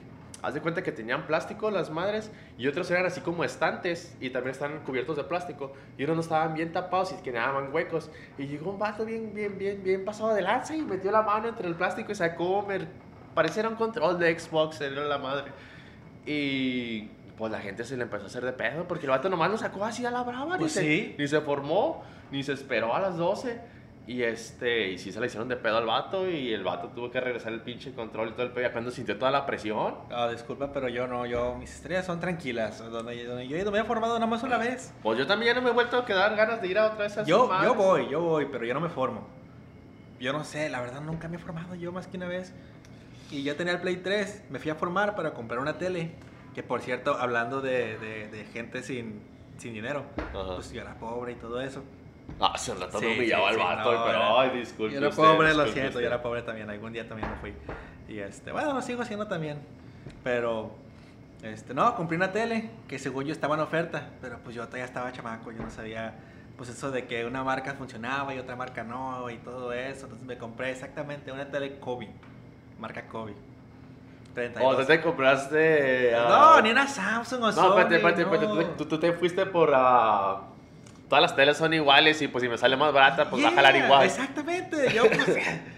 haz 0.44 0.54
de 0.54 0.62
cuenta 0.62 0.84
que 0.84 0.92
tenían 0.92 1.26
plástico 1.26 1.72
las 1.72 1.90
madres 1.90 2.30
y 2.58 2.68
otros 2.68 2.92
eran 2.92 3.06
así 3.06 3.22
como 3.22 3.46
estantes 3.46 4.16
y 4.20 4.30
también 4.30 4.52
están 4.52 4.80
cubiertos 4.84 5.16
de 5.16 5.24
plástico 5.24 5.74
y 5.98 6.04
unos 6.04 6.18
no 6.18 6.22
estaban 6.22 6.54
bien 6.54 6.74
tapados 6.74 7.16
y 7.18 7.24
quedaban 7.24 7.74
huecos. 7.74 8.12
Y 8.38 8.48
llegó 8.48 8.72
un 8.72 8.78
vato 8.78 9.06
bien, 9.06 9.34
bien, 9.34 9.58
bien, 9.58 9.82
bien 9.82 10.04
pasado 10.04 10.34
de 10.34 10.42
lanza 10.42 10.76
y 10.76 10.82
metió 10.82 11.12
la 11.12 11.22
mano 11.22 11.48
entre 11.48 11.68
el 11.68 11.76
plástico 11.76 12.12
y 12.12 12.16
sacó, 12.16 12.62
me, 12.62 12.86
pareciera 13.34 13.70
un 13.70 13.76
control 13.76 14.20
de 14.20 14.38
Xbox, 14.38 14.82
era 14.82 15.06
la 15.06 15.18
madre. 15.18 15.52
Y 16.26 17.04
pues 17.38 17.50
la 17.50 17.60
gente 17.60 17.86
se 17.86 17.96
le 17.96 18.04
empezó 18.04 18.26
a 18.26 18.28
hacer 18.28 18.44
de 18.44 18.52
pedo 18.52 18.86
porque 18.86 19.06
el 19.06 19.12
vato 19.12 19.30
nomás 19.30 19.50
lo 19.50 19.58
sacó 19.58 19.86
así 19.86 20.06
a 20.06 20.12
la 20.12 20.24
brava. 20.24 20.58
Pues 20.58 20.76
ni, 20.76 20.82
sí. 20.82 21.14
se, 21.16 21.22
ni 21.22 21.28
se 21.30 21.40
formó, 21.40 22.04
ni 22.32 22.44
se 22.44 22.52
esperó 22.52 22.94
a 22.94 23.00
las 23.00 23.16
12. 23.16 23.62
Y 24.06 24.22
este, 24.24 24.92
y 24.92 24.98
sí 24.98 25.14
se 25.14 25.20
le 25.22 25.28
hicieron 25.28 25.48
de 25.48 25.56
pedo 25.56 25.78
al 25.78 25.86
vato 25.86 26.30
y 26.30 26.54
el 26.54 26.62
vato 26.64 26.90
tuvo 26.90 27.10
que 27.10 27.22
regresar 27.22 27.54
el 27.54 27.62
pinche 27.62 27.94
control 27.94 28.30
y 28.30 28.32
todo 28.34 28.44
el 28.44 28.52
pedo. 28.52 28.68
Ya 28.68 28.74
cuando 28.74 28.92
sintió 28.92 29.18
toda 29.18 29.32
la 29.32 29.46
presión. 29.46 29.96
Ah, 30.12 30.28
disculpa, 30.30 30.74
pero 30.74 30.90
yo 30.90 31.08
no, 31.08 31.26
yo, 31.26 31.56
mis 31.56 31.74
estrellas 31.74 32.06
son 32.06 32.20
tranquilas. 32.20 32.80
Donde, 32.80 33.24
donde 33.24 33.48
yo 33.48 33.56
he 33.56 33.62
ido, 33.62 33.72
me 33.72 33.80
he 33.80 33.84
formado 33.86 34.16
nada 34.16 34.28
más 34.28 34.44
una 34.44 34.58
vez. 34.58 34.94
Pues 35.02 35.18
yo 35.18 35.26
también 35.26 35.54
ya 35.54 35.62
no 35.62 35.64
me 35.64 35.70
he 35.70 35.74
vuelto 35.74 35.98
a 35.98 36.06
quedar 36.06 36.36
ganas 36.36 36.62
de 36.62 36.68
ir 36.68 36.78
a 36.78 36.88
otra 36.88 36.98
vez 36.98 37.12
a 37.18 37.22
esas 37.22 37.28
Yo, 37.28 37.50
yo 37.64 37.76
voy, 37.76 38.10
yo 38.10 38.20
voy, 38.22 38.48
pero 38.52 38.66
yo 38.66 38.74
no 38.74 38.82
me 38.82 38.90
formo. 38.90 39.26
Yo 40.20 40.34
no 40.34 40.44
sé, 40.44 40.70
la 40.70 40.82
verdad 40.82 41.00
nunca 41.02 41.30
me 41.30 41.38
he 41.38 41.40
formado 41.40 41.76
yo 41.76 41.94
más 41.94 42.08
que 42.08 42.18
una 42.18 42.28
vez. 42.28 42.54
Y 43.32 43.44
yo 43.44 43.56
tenía 43.56 43.74
el 43.74 43.80
Play 43.80 43.98
3, 43.98 44.44
me 44.50 44.60
fui 44.60 44.70
a 44.70 44.76
formar 44.76 45.16
para 45.16 45.34
comprar 45.34 45.60
una 45.60 45.78
tele. 45.78 46.12
Que 46.54 46.62
por 46.62 46.82
cierto, 46.82 47.16
hablando 47.18 47.62
de, 47.62 47.98
de, 47.98 48.28
de 48.28 48.46
gente 48.46 48.84
sin, 48.84 49.22
sin 49.58 49.74
dinero, 49.74 50.04
Ajá. 50.18 50.30
pues 50.56 50.72
yo 50.74 50.82
era 50.82 50.94
pobre 50.96 51.32
y 51.32 51.36
todo 51.36 51.62
eso. 51.62 51.84
Ah, 52.40 52.58
se 52.58 52.74
rato 52.74 53.00
Sí, 53.00 53.06
me 53.06 53.14
humillaba 53.14 53.50
al 53.50 53.58
vato, 53.58 53.94
no, 53.94 54.06
pero 54.06 54.18
era- 54.18 54.42
ay, 54.42 54.50
disculpe. 54.60 54.94
Yo 54.94 55.00
era 55.00 55.10
usted, 55.10 55.24
pobre, 55.24 55.54
lo 55.54 55.64
siento, 55.68 55.90
usted. 55.90 56.02
yo 56.02 56.08
era 56.08 56.22
pobre 56.22 56.42
también. 56.42 56.70
Algún 56.70 56.92
día 56.94 57.08
también 57.08 57.30
lo 57.30 57.36
fui. 57.38 57.54
Y 58.08 58.20
este, 58.20 58.52
bueno, 58.52 58.74
lo 58.74 58.82
sigo 58.82 59.02
haciendo 59.02 59.28
también. 59.28 59.60
Pero, 60.24 60.72
este, 61.42 61.74
no, 61.74 61.96
compré 61.96 62.18
una 62.18 62.32
tele 62.32 62.70
que 62.88 63.00
según 63.00 63.26
yo 63.26 63.32
estaba 63.34 63.56
en 63.56 63.62
oferta. 63.62 64.10
Pero 64.22 64.40
pues 64.44 64.56
yo 64.56 64.64
todavía 64.66 64.86
estaba 64.86 65.12
chamaco, 65.12 65.52
yo 65.52 65.62
no 65.62 65.70
sabía, 65.70 66.16
pues 66.58 66.70
eso 66.70 66.92
de 66.92 67.06
que 67.06 67.26
una 67.26 67.44
marca 67.44 67.74
funcionaba 67.76 68.34
y 68.34 68.40
otra 68.40 68.56
marca 68.56 68.84
no 68.84 69.30
y 69.30 69.38
todo 69.38 69.72
eso. 69.74 70.06
Entonces 70.06 70.28
me 70.28 70.38
compré 70.38 70.72
exactamente 70.72 71.32
una 71.32 71.46
tele 71.50 71.78
Kobe, 71.80 72.10
marca 72.80 73.08
Kobe. 73.08 73.34
32. 74.34 74.74
O 74.74 74.78
sea, 74.78 74.86
te 74.88 75.02
compraste. 75.02 76.16
ah, 76.16 76.56
No, 76.56 76.62
ni 76.62 76.72
una 76.72 76.88
Samsung 76.88 77.44
o 77.44 77.52
No, 77.52 77.80
espérate, 77.80 77.96
espérate, 77.98 78.22
espérate. 78.24 78.48
no. 78.48 78.56
Tú, 78.56 78.64
tú- 78.78 78.86
tú 78.86 79.00
te 79.00 79.14
fuiste 79.14 79.46
por. 79.46 79.72
ah, 79.76 80.42
todas 81.14 81.22
las 81.22 81.36
teles 81.36 81.58
son 81.58 81.72
iguales 81.76 82.20
y 82.24 82.28
pues 82.28 82.42
si 82.42 82.50
me 82.50 82.58
sale 82.58 82.76
más 82.76 82.92
barata, 82.92 83.30
pues 83.30 83.44
va 83.44 83.50
a 83.50 83.52
Yeah, 83.52 83.56
jalar 83.62 83.76
igual. 83.76 84.04
Exactamente, 84.08 84.92
yo 84.92 85.04
pues, 85.04 85.38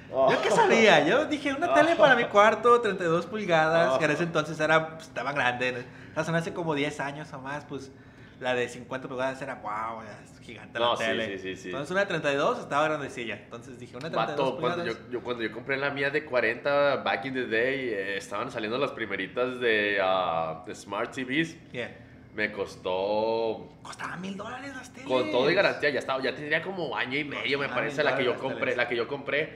Oh. 0.09 0.31
yo 0.31 0.41
qué 0.41 0.49
sabía, 0.49 1.05
yo 1.05 1.25
dije 1.25 1.51
una 1.51 1.73
tele 1.73 1.97
para 1.97 2.15
mi 2.15 2.23
cuarto, 2.23 2.79
32 2.79 3.25
pulgadas, 3.25 3.91
Oh. 3.93 3.99
que 3.99 4.05
en 4.05 4.11
ese 4.11 4.23
entonces 4.23 4.57
era, 4.61 4.91
pues, 4.95 5.07
estaba 5.09 5.33
grande, 5.33 5.83
o 6.15 6.23
sea, 6.23 6.37
hace 6.37 6.53
como 6.53 6.73
10 6.73 7.01
años 7.01 7.33
o 7.33 7.39
más, 7.41 7.65
pues 7.65 7.91
la 8.39 8.55
de 8.55 8.69
50 8.69 9.09
pulgadas 9.09 9.41
era 9.41 9.55
wow, 9.55 10.03
es 10.03 10.39
gigante 10.39 10.79
No, 10.79 10.91
la 10.91 10.97
sí, 10.97 11.03
tele. 11.03 11.37
sí, 11.37 11.55
sí. 11.57 11.67
Entonces 11.67 11.91
una 11.91 11.99
de 12.01 12.05
32 12.05 12.59
estaba 12.59 12.85
grandecilla, 12.87 13.35
entonces 13.35 13.77
dije 13.77 13.97
una 13.97 14.07
de 14.07 14.15
32 14.15 14.39
Vato, 14.53 14.61
cuando 14.61 14.83
pulgadas. 14.83 15.03
yo, 15.05 15.11
yo- 15.11 15.21
cuando 15.21 15.43
yo 15.43 15.51
compré 15.51 15.75
la 15.75 15.89
mía 15.89 16.09
de 16.11 16.23
40 16.23 16.95
back 17.03 17.25
in 17.25 17.33
the 17.33 17.47
day, 17.47 17.89
eh, 17.89 18.15
estaban 18.17 18.49
saliendo 18.51 18.77
las 18.77 18.91
primeritas 18.91 19.59
de, 19.59 19.99
ah, 20.01 20.63
de 20.65 20.73
Smart 20.75 21.11
TVs. 21.13 21.57
Yeah. 21.73 21.91
Me 22.35 22.51
costó, 22.51 23.69
Costaba 23.81 24.17
mil 24.17 24.35
dólares 24.35 24.75
las 24.75 24.91
teles. 24.91 25.07
con 25.07 25.31
todo 25.31 25.49
y 25.49 25.53
garantía, 25.55 25.89
ya 25.89 25.99
estaba, 25.99 26.21
ya 26.21 26.35
tendría 26.35 26.61
como 26.61 26.95
año 26.95 27.17
y 27.17 27.23
medio, 27.23 27.57
me 27.57 27.69
parece, 27.69 28.03
la 28.03 28.17
que 28.17 28.25
yo 28.25 28.35
compré, 28.37 28.75
la 28.75 28.87
que 28.89 28.95
yo 28.97 29.07
compré. 29.07 29.53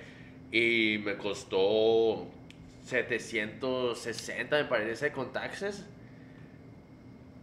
Y 0.51 0.99
me 1.03 1.17
costó 1.17 2.25
760, 2.85 4.57
me 4.57 4.63
parece, 4.65 5.11
con 5.11 5.31
taxes. 5.33 5.85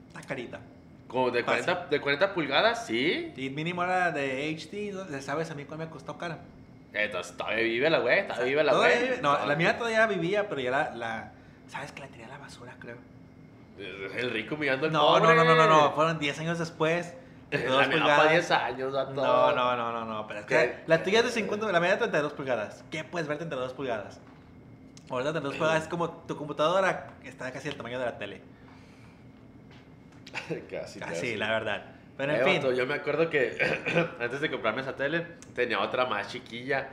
Está 0.08 0.22
carita. 0.22 0.60
Como 1.06 1.30
de 1.30 1.44
Fácil. 1.44 1.64
40, 1.66 1.86
de 1.88 2.00
40 2.00 2.34
pulgadas, 2.34 2.86
sí. 2.86 3.32
Y 3.36 3.50
mínimo 3.50 3.84
era 3.84 4.10
de 4.10 4.48
HD, 4.56 4.92
¿no? 4.92 5.20
¿sabes 5.20 5.50
a 5.50 5.54
mí 5.54 5.64
cuál 5.66 5.78
me 5.80 5.88
costó 5.88 6.16
cara? 6.18 6.38
Entonces, 6.92 7.36
todavía 7.36 7.62
vive 7.62 7.90
la 7.90 7.98
güey, 7.98 8.22
todavía 8.26 8.46
vive 8.46 8.64
la 8.64 8.74
güey. 8.74 9.20
No, 9.20 9.46
la 9.46 9.54
mía 9.54 9.76
todavía 9.76 10.06
vivía, 10.06 10.48
pero 10.48 10.60
ya 10.62 10.70
la, 10.70 10.90
la- 10.94 11.32
¿Sabes 11.68 11.92
que 11.92 12.00
la 12.00 12.08
tiré 12.08 12.24
a 12.24 12.28
la 12.28 12.38
basura, 12.38 12.74
creo? 12.78 12.96
El 13.78 14.30
rico 14.30 14.56
mirando 14.56 14.86
al 14.86 14.92
No, 14.92 15.00
pobre. 15.06 15.22
no, 15.22 15.34
no, 15.34 15.44
no, 15.44 15.54
no, 15.54 15.66
no, 15.68 15.92
fueron 15.92 16.18
10 16.18 16.38
años 16.40 16.58
después. 16.58 17.14
de 17.50 17.58
La 17.58 17.64
2 17.70 17.88
mía 17.88 17.98
pulgadas. 17.98 18.18
para 18.18 18.32
10 18.32 18.50
años, 18.50 18.92
vato. 18.92 19.12
No, 19.12 19.52
no, 19.54 19.76
no, 19.76 19.92
no, 19.92 20.04
no, 20.04 20.26
pero 20.26 20.40
es 20.40 20.46
que 20.46 20.76
la 20.86 21.02
tuya 21.02 21.20
es 21.20 21.26
de 21.26 21.30
50, 21.32 21.70
la 21.70 21.78
es 21.78 21.90
de 21.92 21.96
32 21.98 22.32
pulgadas. 22.32 22.84
¿Qué 22.90 23.04
puedes 23.04 23.28
ver 23.28 23.38
32 23.38 23.72
pulgadas? 23.74 24.20
Ahorita 25.08 25.30
32 25.32 25.56
pulgadas 25.58 25.82
es 25.84 25.88
como 25.88 26.10
tu 26.10 26.36
computadora 26.36 27.08
está 27.24 27.52
casi 27.52 27.68
el 27.68 27.76
tamaño 27.76 27.98
de 27.98 28.04
la 28.06 28.18
tele. 28.18 28.42
Casi, 30.70 31.00
Casi, 31.00 31.36
la 31.36 31.50
verdad. 31.50 31.82
Pero 32.16 32.32
en 32.32 32.40
Eh, 32.40 32.44
fin, 32.44 32.56
vato, 32.56 32.72
yo 32.72 32.86
me 32.86 32.94
acuerdo 32.94 33.30
que 33.30 33.56
antes 34.20 34.40
de 34.40 34.50
comprarme 34.50 34.82
esa 34.82 34.96
tele, 34.96 35.26
tenía 35.54 35.80
otra 35.80 36.06
más 36.06 36.28
chiquilla. 36.28 36.88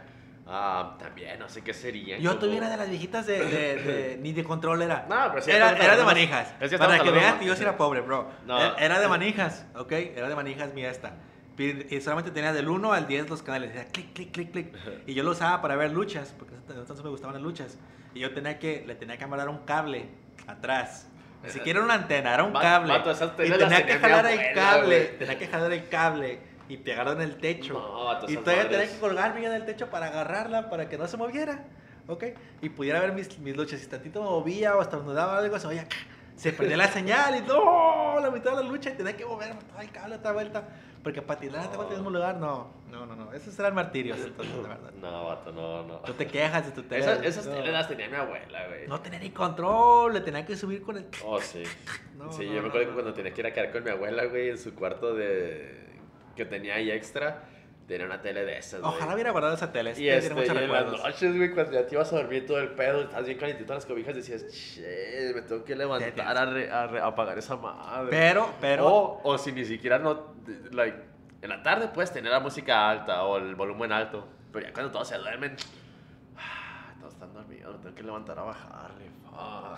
Ah, 0.45 0.95
también, 0.99 1.39
no 1.39 1.47
sé 1.47 1.61
qué 1.61 1.73
sería. 1.73 2.17
yo 2.17 2.31
como- 2.31 2.41
tuviera 2.41 2.69
de 2.69 2.75
las 2.77 2.89
viejitas 2.89 3.25
de, 3.25 3.39
de, 3.45 3.75
de- 3.81 4.17
ni 4.21 4.33
de 4.33 4.43
control 4.43 4.81
era. 4.81 5.05
No, 5.09 5.29
pero 5.29 5.41
sí, 5.41 5.51
era, 5.51 5.71
era 5.71 5.95
de 5.95 6.03
manijas. 6.03 6.53
es 6.59 6.69
que 6.69 6.77
Para 6.77 6.99
que 6.99 7.11
que 7.39 7.45
yo 7.45 7.55
sí 7.55 7.61
era 7.63 7.77
pobre, 7.77 8.01
bro. 8.01 8.29
No. 8.45 8.59
Era- 8.59 8.75
Era 8.77 8.99
de 8.99 9.07
manijas, 9.07 9.65
¿ok? 9.75 9.91
Era 9.91 10.27
de 10.27 10.35
manijas 10.35 10.73
mi 10.73 10.83
esta. 10.83 11.13
Y 11.57 12.01
solamente 12.01 12.31
tenía 12.31 12.51
del 12.51 12.67
1 12.67 12.93
al 12.93 13.07
10 13.07 13.29
los 13.29 13.43
canales. 13.43 13.71
Era 13.73 13.85
clic, 13.85 14.13
clic, 14.13 14.31
clic, 14.31 14.51
clic. 14.51 14.75
Y 15.07 15.13
yo 15.13 15.23
lo 15.23 15.31
usaba 15.31 15.61
para 15.61 15.75
ver 15.75 15.91
luchas, 15.91 16.33
porque 16.37 16.55
entonces 16.55 17.03
me 17.03 17.09
gustaban 17.09 17.35
las 17.35 17.43
luchas. 17.43 17.77
Y 18.13 18.19
yo 18.19 18.33
tenía 18.33 18.59
que, 18.59 18.83
le 18.85 18.95
tenía 18.95 19.17
que 19.17 19.23
amarrar 19.23 19.49
un 19.49 19.59
cable 19.59 20.07
atrás. 20.47 21.07
Ni 21.43 21.49
siquiera 21.49 21.79
era 21.79 21.85
una 21.85 21.95
antena, 21.95 22.33
era 22.33 22.43
un 22.43 22.53
cable. 22.53 22.95
esas 23.11 23.31
y 23.37 23.51
tenía 23.51 23.85
que 23.85 23.97
jalar 23.97 24.25
el 24.25 24.53
cable. 24.53 24.99
Tenía 25.19 25.37
que 25.37 25.47
jalar 25.47 25.71
el 25.73 25.87
cable 25.89 26.39
y 26.73 26.77
pegarlo 26.77 27.11
en 27.11 27.21
el 27.21 27.37
techo. 27.37 27.73
No, 27.73 28.27
y 28.27 28.35
todavía 28.37 28.67
tenía 28.67 28.91
que 28.91 28.99
colgar 28.99 29.35
bien 29.35 29.51
del 29.51 29.63
techo 29.63 29.91
para 29.91 30.07
agarrarla, 30.07 30.71
para 30.71 30.89
que 30.89 30.97
no 30.97 31.07
se 31.07 31.17
moviera. 31.17 31.65
¿Ok? 32.07 32.25
Y 32.61 32.69
pudiera 32.69 32.99
ver 32.99 33.13
mis, 33.13 33.37
mis 33.39 33.55
luchas. 33.55 33.79
Si 33.79 33.87
tantito 33.87 34.21
me 34.21 34.29
movía 34.29 34.75
o 34.75 34.81
estornudaba 34.81 35.37
algo, 35.37 35.57
se 35.59 35.67
oía. 35.67 35.87
Se 36.35 36.51
perdía 36.51 36.75
la 36.75 36.87
señal 36.87 37.35
y 37.35 37.41
no, 37.41 38.19
la 38.19 38.31
mitad 38.31 38.57
de 38.57 38.63
la 38.63 38.69
lucha 38.69 38.89
y 38.89 38.93
tenía 38.93 39.15
que 39.15 39.23
mover 39.23 39.55
todo 39.55 39.81
el 39.81 39.91
cable 39.91 40.15
otra 40.15 40.31
vuelta. 40.31 40.67
Porque 41.03 41.21
para 41.21 41.39
tirar 41.39 41.69
te 41.69 41.77
el 41.77 41.89
mismo 41.89 42.09
lugar, 42.09 42.37
no. 42.37 42.73
No, 42.89 43.05
no, 43.05 43.15
no. 43.15 43.33
Esos 43.33 43.57
eran 43.59 43.75
martirios, 43.75 44.17
entonces, 44.19 44.55
la 44.55 44.69
verdad. 44.69 44.91
No, 44.99 45.25
vato, 45.25 45.51
no, 45.51 45.83
no. 45.83 45.97
Tú 45.99 46.13
te 46.13 46.25
quejas 46.25 46.65
de 46.65 46.71
tu 46.71 46.81
tele. 46.83 47.01
Esas, 47.01 47.23
esas 47.23 47.45
no. 47.45 47.59
las 47.59 47.87
tenía 47.87 48.09
mi 48.09 48.15
abuela, 48.15 48.67
güey. 48.67 48.87
No 48.87 48.99
tenía 49.01 49.19
ni 49.19 49.29
control, 49.29 50.13
le 50.13 50.21
tenía 50.21 50.45
que 50.45 50.55
subir 50.55 50.81
con 50.81 50.97
el. 50.97 51.05
Oh, 51.23 51.39
sí. 51.39 51.63
No, 52.17 52.31
sí, 52.31 52.45
no, 52.45 52.53
yo 52.53 52.61
me 52.61 52.61
no, 52.61 52.67
acuerdo 52.69 52.85
no. 52.85 52.89
que 52.89 52.93
cuando 52.93 53.13
tenía 53.13 53.33
que 53.33 53.41
ir 53.41 53.47
a 53.47 53.53
quedar 53.53 53.71
con 53.73 53.83
mi 53.83 53.89
abuela, 53.89 54.25
güey, 54.25 54.49
en 54.49 54.57
su 54.57 54.73
cuarto 54.73 55.13
de... 55.13 55.92
que 56.35 56.45
tenía 56.45 56.75
ahí 56.75 56.89
extra, 56.91 57.43
tenía 57.87 58.05
una 58.05 58.21
tele 58.21 58.45
de 58.45 58.57
esas, 58.57 58.81
güey. 58.81 58.93
Ojalá 58.93 59.13
hubiera 59.13 59.31
guardado 59.31 59.53
esa 59.55 59.71
tele. 59.71 59.91
Y, 59.97 60.07
este, 60.09 60.33
y 60.45 60.47
en 60.49 60.71
las 60.71 60.85
noches, 61.03 61.35
güey, 61.37 61.51
cuando 61.53 61.71
ya 61.73 61.85
te 61.85 61.95
ibas 61.95 62.11
a 62.13 62.15
dormir 62.17 62.45
todo 62.47 62.59
el 62.59 62.69
pedo, 62.69 63.01
estás 63.01 63.25
bien 63.25 63.37
calentito 63.37 63.73
en 63.73 63.77
las 63.77 63.85
cobijas, 63.85 64.15
decías, 64.15 64.45
che, 64.47 65.31
me 65.35 65.41
tengo 65.41 65.63
que 65.63 65.75
levantar 65.75 66.37
a, 66.37 66.45
re- 66.45 66.71
a 66.71 66.87
re- 66.87 66.99
a 67.01 67.07
apagar 67.07 67.37
esa 67.37 67.55
madre. 67.57 68.07
Pero, 68.09 68.49
pero. 68.61 68.87
O, 68.87 69.21
o 69.23 69.37
si 69.37 69.51
ni 69.51 69.65
siquiera 69.65 69.99
no, 69.99 70.33
like, 70.71 70.97
en 71.41 71.49
la 71.49 71.61
tarde 71.61 71.89
puedes 71.89 72.11
tener 72.13 72.31
la 72.31 72.39
música 72.39 72.89
alta 72.89 73.23
o 73.25 73.37
el 73.37 73.55
volumen 73.55 73.91
alto, 73.91 74.27
pero 74.51 74.65
ya 74.65 74.73
cuando 74.73 74.91
todos 74.91 75.07
se 75.09 75.17
duermen, 75.17 75.55
ah, 76.37 76.93
todos 76.99 77.13
están 77.13 77.33
dormidos, 77.33 77.75
me 77.75 77.83
tengo 77.83 77.95
que 77.95 78.03
levantar 78.03 78.39
a 78.39 78.43
bajarle, 78.43 79.05
fuck. 79.29 79.77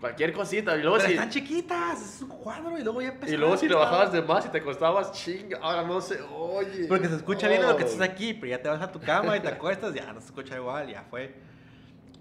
Cualquier 0.00 0.32
cosita, 0.32 0.76
y 0.76 0.80
luego 0.82 0.96
Pero 0.96 1.08
si... 1.08 1.14
están 1.14 1.30
chiquitas, 1.30 2.00
es 2.16 2.22
un 2.22 2.28
cuadro 2.28 2.78
y 2.78 2.82
luego 2.82 3.02
ya 3.02 3.08
empezó. 3.08 3.32
Y 3.32 3.36
luego 3.36 3.56
si 3.56 3.66
lo 3.68 3.78
bajabas 3.80 4.12
de 4.12 4.22
más 4.22 4.46
y 4.46 4.48
te 4.50 4.62
costabas, 4.62 5.10
chinga, 5.12 5.58
ahora 5.60 5.82
no 5.82 6.00
se 6.00 6.20
oye. 6.22 6.86
Porque 6.88 7.08
se 7.08 7.16
escucha 7.16 7.48
bien 7.48 7.62
lo 7.62 7.76
que 7.76 7.82
Oh. 7.82 7.86
estás 7.86 8.08
aquí, 8.08 8.32
pero 8.34 8.46
ya 8.50 8.62
te 8.62 8.68
vas 8.68 8.80
a 8.80 8.92
tu 8.92 9.00
cama 9.00 9.36
y 9.36 9.40
te 9.40 9.48
acuestas, 9.48 9.92
ya 9.94 10.12
no 10.12 10.20
se 10.20 10.26
escucha 10.26 10.56
igual, 10.56 10.88
ya 10.88 11.02
fue. 11.10 11.34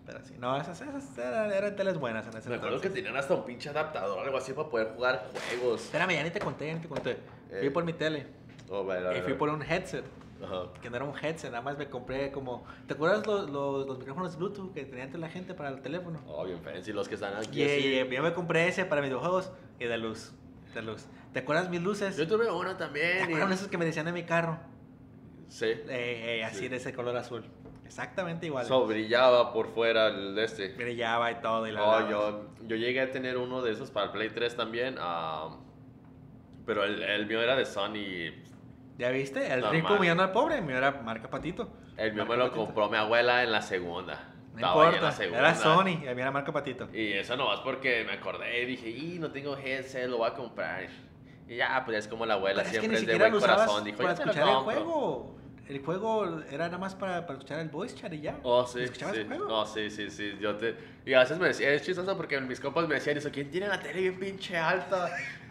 Pero 0.08 0.20
sí, 0.24 0.34
no, 0.40 0.56
esas, 0.60 0.80
esas 0.82 1.18
eran, 1.18 1.52
eran 1.52 1.76
teles 1.76 1.98
buenas 1.98 2.26
en 2.28 2.38
ese 2.38 2.50
Me 2.50 2.56
acuerdo 2.56 2.80
que 2.82 2.90
tenían 2.90 3.16
hasta 3.18 3.34
un 3.36 3.44
pinche 3.46 3.70
adaptador 3.70 4.18
o 4.18 4.22
algo 4.22 4.38
así 4.38 4.54
para 4.54 4.70
poder 4.70 4.88
jugar 4.96 5.28
juegos. 5.60 5.82
Espérame, 5.84 6.14
ya 6.14 6.24
ni 6.24 6.30
te 6.32 6.40
conté, 6.40 6.68
ya 6.68 6.74
ni 6.76 6.80
te 6.80 6.88
conté. 6.88 7.18
Fui 7.60 7.68
Eh. 7.68 7.72
por 7.72 7.84
mi 7.84 7.94
tele 7.94 8.26
Oh, 8.70 8.84
vale, 8.86 9.04
vale, 9.04 9.18
y 9.20 9.22
fui 9.22 9.34
vale. 9.34 9.36
por 9.40 9.50
un 9.50 9.62
headset, 9.64 10.04
Ajá. 10.44 10.72
que 10.82 10.90
no 10.90 10.96
era 10.98 11.06
un 11.06 11.14
headset, 11.18 11.50
nada 11.52 11.64
más 11.64 11.78
me 11.78 11.90
compré 11.90 12.32
como... 12.32 12.64
¿Te 12.88 12.94
acuerdas 12.94 13.26
los, 13.26 13.50
los, 13.50 13.88
los 13.88 13.98
micrófonos 14.00 14.38
Bluetooth 14.38 14.74
que 14.74 14.86
tenía 14.86 15.06
antes 15.06 15.20
la 15.20 15.30
gente 15.30 15.54
para 15.54 15.70
el 15.70 15.82
teléfono? 15.82 16.22
Oh, 16.28 16.46
bien 16.46 16.60
fancy 16.62 16.94
los 16.94 17.08
que 17.08 17.16
están 17.16 17.36
aquí. 17.36 17.58
Yeah, 17.60 17.68
así. 17.78 17.82
yeah, 17.90 18.06
yo 18.06 18.24
me 18.24 18.34
compré 18.34 18.68
ese 18.68 18.86
para 18.86 19.02
videojuegos 19.02 19.52
y 19.80 19.86
de 19.86 19.98
luz, 19.98 20.34
de 20.74 20.82
luz. 20.82 21.06
¿Te 21.34 21.40
acuerdas 21.40 21.70
mis 21.70 21.82
luces? 21.82 22.16
Yo 22.18 22.28
tuve 22.28 22.50
uno 22.52 22.72
¿Te 22.72 22.84
también. 22.84 23.22
acuerdas 23.24 23.50
y- 23.50 23.54
esos 23.54 23.68
que 23.68 23.78
me 23.78 23.86
decían 23.86 24.08
en 24.08 24.14
mi 24.14 24.24
carro? 24.24 24.60
Sí. 25.50 25.66
Eh, 25.66 25.88
eh, 26.40 26.44
así 26.44 26.60
Sí. 26.60 26.68
de 26.68 26.78
ese 26.78 26.94
color 26.94 27.16
azul. 27.18 27.44
Exactamente 27.86 28.46
igual. 28.48 28.66
So, 28.66 28.86
brillaba 28.86 29.54
por 29.54 29.68
fuera 29.70 30.08
el 30.08 30.36
de 30.36 30.44
este. 30.44 30.70
Brillaba 30.74 31.32
y 31.32 31.36
todo. 31.42 31.66
Y 31.68 31.72
la 31.72 31.82
Oh, 31.84 32.10
yo, 32.10 32.46
yo 32.68 32.76
llegué 32.76 33.00
a 33.02 33.12
tener 33.12 33.38
uno 33.38 33.62
de 33.62 33.72
esos 33.72 33.92
para 33.92 34.08
el 34.08 34.12
Play 34.12 34.30
3 34.30 34.56
también. 34.58 34.96
ah, 35.00 35.58
pero 36.66 36.84
el, 36.84 37.02
el 37.02 37.26
mío 37.28 37.42
era 37.42 37.56
de 37.56 37.66
Sony. 37.66 38.34
¿Ya 38.98 39.10
viste? 39.10 39.46
El 39.46 39.62
Normal. 39.62 39.72
rico 39.82 39.94
humillando 39.96 40.24
al 40.24 40.32
pobre, 40.32 40.62
mío 40.62 40.78
era 40.78 40.92
marca 40.92 41.30
Patito. 41.30 41.70
El 41.98 42.14
mío 42.14 42.24
me 42.24 42.30
Marca 42.30 42.36
lo 42.44 42.50
Patito. 42.50 42.66
compró 42.66 42.90
mi 42.90 42.98
abuela 42.98 43.44
en 43.44 43.52
la 43.52 43.62
segunda. 43.62 44.34
No 44.54 44.56
Estaba 44.58 44.74
ahí 44.74 44.88
en 44.88 44.92
la 44.92 44.98
importa, 44.98 45.12
segunda. 45.16 45.40
era 45.40 45.56
Sony, 45.56 45.88
y 46.04 46.08
el 46.08 46.16
mío 46.16 46.24
era 46.24 46.32
marca 46.32 46.52
Patito. 46.52 46.90
Y 46.94 47.14
eso 47.14 47.36
nomás 47.38 47.60
porque 47.60 48.04
me 48.06 48.14
acordé 48.14 48.64
y 48.64 48.66
dije, 48.66 48.90
y 48.90 49.20
no 49.20 49.32
tengo 49.32 49.56
headset, 49.56 50.08
lo 50.10 50.18
voy 50.18 50.30
a 50.30 50.34
comprar. 50.34 50.88
Y 51.48 51.58
ya, 51.58 51.84
pues 51.86 51.98
es 52.00 52.08
como 52.08 52.26
la 52.26 52.34
abuela, 52.34 52.64
Pero 52.64 52.68
es 52.68 52.74
que 52.74 52.80
siempre 52.80 53.00
es 53.00 53.06
de 53.08 53.18
buen 53.30 53.40
corazón. 53.40 53.84
Dijo, 53.84 53.98
para 53.98 54.10
"Yo 54.10 54.16
te 54.18 54.26
lo 54.26 54.32
escuchar 54.32 54.50
el 54.50 54.56
compro". 54.56 54.74
juego. 54.76 55.38
El 55.70 55.80
juego 55.84 56.42
era 56.50 56.66
nada 56.68 56.78
más 56.78 56.96
para, 56.96 57.22
para 57.28 57.34
escuchar 57.38 57.60
el 57.60 57.68
voice 57.70 57.94
chat 57.96 58.12
y 58.14 58.22
ya. 58.22 58.40
Oh, 58.44 58.66
sí, 58.66 58.82
¿Escuchabas 58.84 59.16
sí. 59.16 59.22
el 59.22 59.28
juego? 59.28 59.48
No, 59.48 59.66
sí, 59.66 59.90
sí, 59.90 60.10
sí. 60.10 60.38
Yo 60.40 60.56
te... 60.56 60.76
Y 61.06 61.14
a 61.14 61.20
veces 61.20 61.38
me 61.40 61.48
decía, 61.48 61.70
es 61.72 61.84
chistoso 61.84 62.16
porque 62.18 62.40
mis 62.40 62.60
compas 62.62 62.88
me 62.88 62.96
decían 62.96 63.18
eso, 63.18 63.30
¿quién 63.32 63.52
tiene 63.52 63.68
la 63.68 63.78
tele 63.80 64.00
bien 64.00 64.18
pinche 64.18 64.58
alta? 64.58 65.10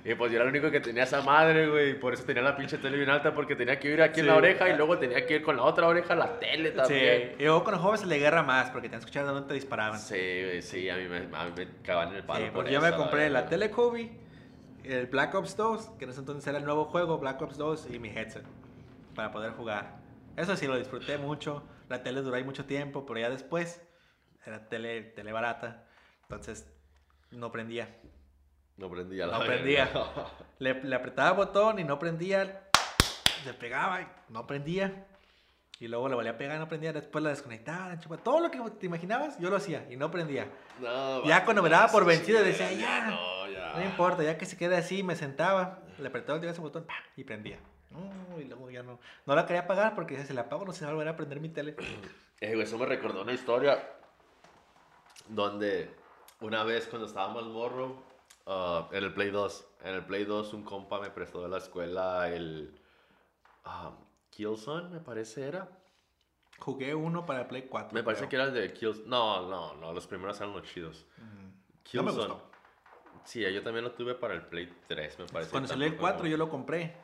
Y 0.09 0.15
pues 0.15 0.31
yo 0.31 0.37
era 0.37 0.45
el 0.45 0.51
único 0.51 0.71
que 0.71 0.79
tenía 0.79 1.03
esa 1.03 1.21
madre, 1.21 1.69
güey. 1.69 1.91
y 1.91 1.95
Por 1.95 2.15
eso 2.15 2.23
tenía 2.25 2.41
la 2.43 2.57
pinche 2.57 2.79
tele 2.79 2.97
bien 2.97 3.11
alta, 3.11 3.35
porque 3.35 3.57
tenía 3.57 3.77
que 3.81 3.91
ir 3.91 4.01
aquí 4.01 4.21
en 4.21 4.27
la 4.29 4.35
Sí. 4.35 4.39
oreja 4.39 4.69
y 4.69 4.77
luego 4.77 4.99
tenía 4.99 5.27
que 5.27 5.35
ir 5.37 5.43
con 5.43 5.57
la 5.57 5.65
otra 5.65 5.89
oreja 5.89 6.13
a 6.13 6.17
la 6.17 6.39
tele 6.39 6.71
también. 6.71 7.31
Sí, 7.31 7.35
y 7.41 7.43
luego 7.45 7.65
con 7.65 7.73
los 7.73 7.81
jóvenes 7.83 8.01
se 8.03 8.07
le 8.07 8.19
guerra 8.19 8.45
más 8.45 8.71
porque 8.71 8.89
te 8.89 8.95
han 8.95 9.01
escuchado 9.01 9.33
dónde 9.35 9.49
te 9.49 9.55
disparaban. 9.55 9.99
Sí, 9.99 10.15
güey, 10.15 10.63
sí, 10.63 10.89
a 10.89 10.97
mí 10.97 11.09
me, 11.09 11.17
a 11.37 11.45
mí 11.47 11.53
me 11.57 11.67
cagaban 11.83 12.11
en 12.11 12.15
el 12.17 12.23
palo 12.23 12.39
Sí, 12.39 12.45
por 12.47 12.55
porque 12.55 12.71
yo 12.73 12.79
eso, 12.79 12.89
me 12.91 12.97
compré 12.97 13.29
la 13.31 13.41
verdad. 13.41 13.51
tele 13.51 13.71
Kobe, 13.73 14.11
el 14.85 15.07
Black 15.09 15.35
Ops 15.35 15.57
2, 15.57 15.91
que 15.99 16.05
en 16.05 16.11
ese 16.11 16.21
entonces 16.21 16.47
era 16.47 16.59
el 16.59 16.65
nuevo 16.65 16.85
juego, 16.85 17.19
Black 17.19 17.43
Ops 17.43 17.59
2, 17.59 17.89
y 17.93 17.99
mi 17.99 18.09
headset 18.11 18.45
para 19.17 19.33
poder 19.33 19.51
jugar. 19.55 19.97
Eso 20.37 20.55
sí, 20.55 20.69
lo 20.69 20.77
disfruté 20.79 21.19
mucho. 21.19 21.65
La 21.89 22.05
tele 22.05 22.21
duró 22.23 22.37
ahí 22.37 22.45
mucho 22.45 22.65
tiempo, 22.65 23.05
pero 23.07 23.19
ya 23.19 23.31
después 23.31 23.83
era 24.47 24.69
tele, 24.69 25.03
tele 25.03 25.33
barata. 25.33 25.85
Entonces 26.23 26.73
no 27.33 27.51
prendía. 27.51 27.89
No 28.77 28.91
prendía 28.91 29.27
la 29.27 29.39
No 29.39 29.45
prendía. 29.45 29.91
Le, 30.59 30.83
le 30.83 30.97
apretaba 30.97 31.33
botón 31.33 31.79
y 31.79 31.85
no 31.85 31.99
prendía. 31.99 32.69
Se 33.45 33.55
pegaba 33.55 34.03
y 34.03 34.07
no 34.29 34.47
prendía. 34.47 35.07
Y 35.79 35.89
luego 35.89 36.09
le 36.09 36.15
volvía 36.15 36.33
a 36.33 36.39
pegar 36.39 36.57
y 36.57 36.59
no 36.59 36.69
prendía. 36.69 36.93
Después 36.93 37.23
la 37.23 37.31
desconectaba, 37.31 37.89
la. 37.89 38.19
Todo 38.23 38.41
lo 38.41 38.51
que 38.51 38.59
te 38.79 38.87
imaginabas, 38.87 39.39
yo 39.39 39.51
lo 39.51 39.57
hacía 39.57 39.87
y 39.91 39.97
no 39.97 40.11
prendía. 40.11 40.49
No, 40.81 41.25
Ya 41.25 41.45
cuando 41.45 41.63
me 41.63 41.69
daba 41.69 41.91
por 41.93 42.05
vencido, 42.05 42.43
decía, 42.43 42.73
ya. 42.73 43.11
No, 43.11 43.49
ya. 43.49 43.75
No 43.75 43.85
importa, 43.85 44.23
ya 44.23 44.39
que 44.39 44.47
se 44.47 44.57
quede 44.57 44.77
así, 44.77 45.03
me 45.03 45.17
sentaba, 45.17 45.81
le 45.99 46.09
apretaba 46.09 46.39
el 46.39 46.53
botón 46.55 46.85
¡pam! 46.85 46.97
y 47.17 47.25
prendía. 47.25 47.59
No, 47.91 48.41
y 48.41 48.45
luego 48.45 48.71
ya 48.71 48.83
no. 48.83 48.99
No 49.27 49.35
la 49.35 49.47
quería 49.47 49.63
apagar 49.63 49.95
porque 49.95 50.25
si 50.25 50.33
la 50.33 50.43
apago 50.43 50.65
no 50.65 50.73
se 50.73 50.85
va 50.85 50.91
a 50.91 50.95
volver 50.95 51.09
a 51.09 51.17
prender 51.17 51.41
mi 51.41 51.49
tele. 51.49 51.77
Eh, 52.39 52.55
eso 52.61 52.77
me 52.77 52.85
recordó 52.85 53.23
una 53.23 53.33
historia 53.33 53.83
donde 55.27 55.91
una 56.43 56.65
vez 56.65 56.87
cuando 56.87 57.07
estábamos 57.07 57.47
morro, 57.47 58.03
ah, 58.47 58.89
en 58.93 59.05
el 59.05 59.13
Play 59.13 59.31
2, 59.31 59.69
en 59.85 59.95
el 59.95 60.05
Play 60.05 60.25
2 60.25 60.55
un 60.55 60.63
compa 60.63 61.01
me 61.01 61.11
prestó 61.11 61.43
de 61.43 61.49
la 61.49 61.59
escuela 61.59 62.29
el 62.29 62.81
ah, 63.65 63.93
Killzone, 64.31 64.89
me 64.89 65.01
parece 65.01 65.47
era. 65.47 65.69
Jugué 66.59 66.95
uno 66.95 67.27
para 67.27 67.43
el 67.43 67.47
Play 67.47 67.69
4. 67.69 67.95
Me 67.95 68.03
parece 68.03 68.29
que 68.29 68.37
era 68.37 68.47
el 68.47 68.55
de 68.55 68.73
Killzone. 68.73 69.07
No, 69.07 69.49
no, 69.49 69.75
no, 69.75 69.93
los 69.93 70.07
primeros 70.07 70.39
eran 70.41 70.53
los 70.53 70.63
chidos. 70.63 71.07
No 71.93 72.03
me 72.03 72.13
gustó. 72.13 72.51
Sí, 73.25 73.41
yo 73.41 73.63
también 73.63 73.85
lo 73.85 73.93
tuve 73.93 74.15
para 74.15 74.35
el 74.35 74.43
Play 74.47 74.73
3, 74.87 75.19
me 75.19 75.27
parece. 75.27 75.51
Cuando 75.51 75.69
salió 75.69 75.87
el 75.87 75.93
Tampoco 75.93 76.13
4 76.13 76.27
yo 76.29 76.37
lo 76.37 76.49
compré. 76.49 76.97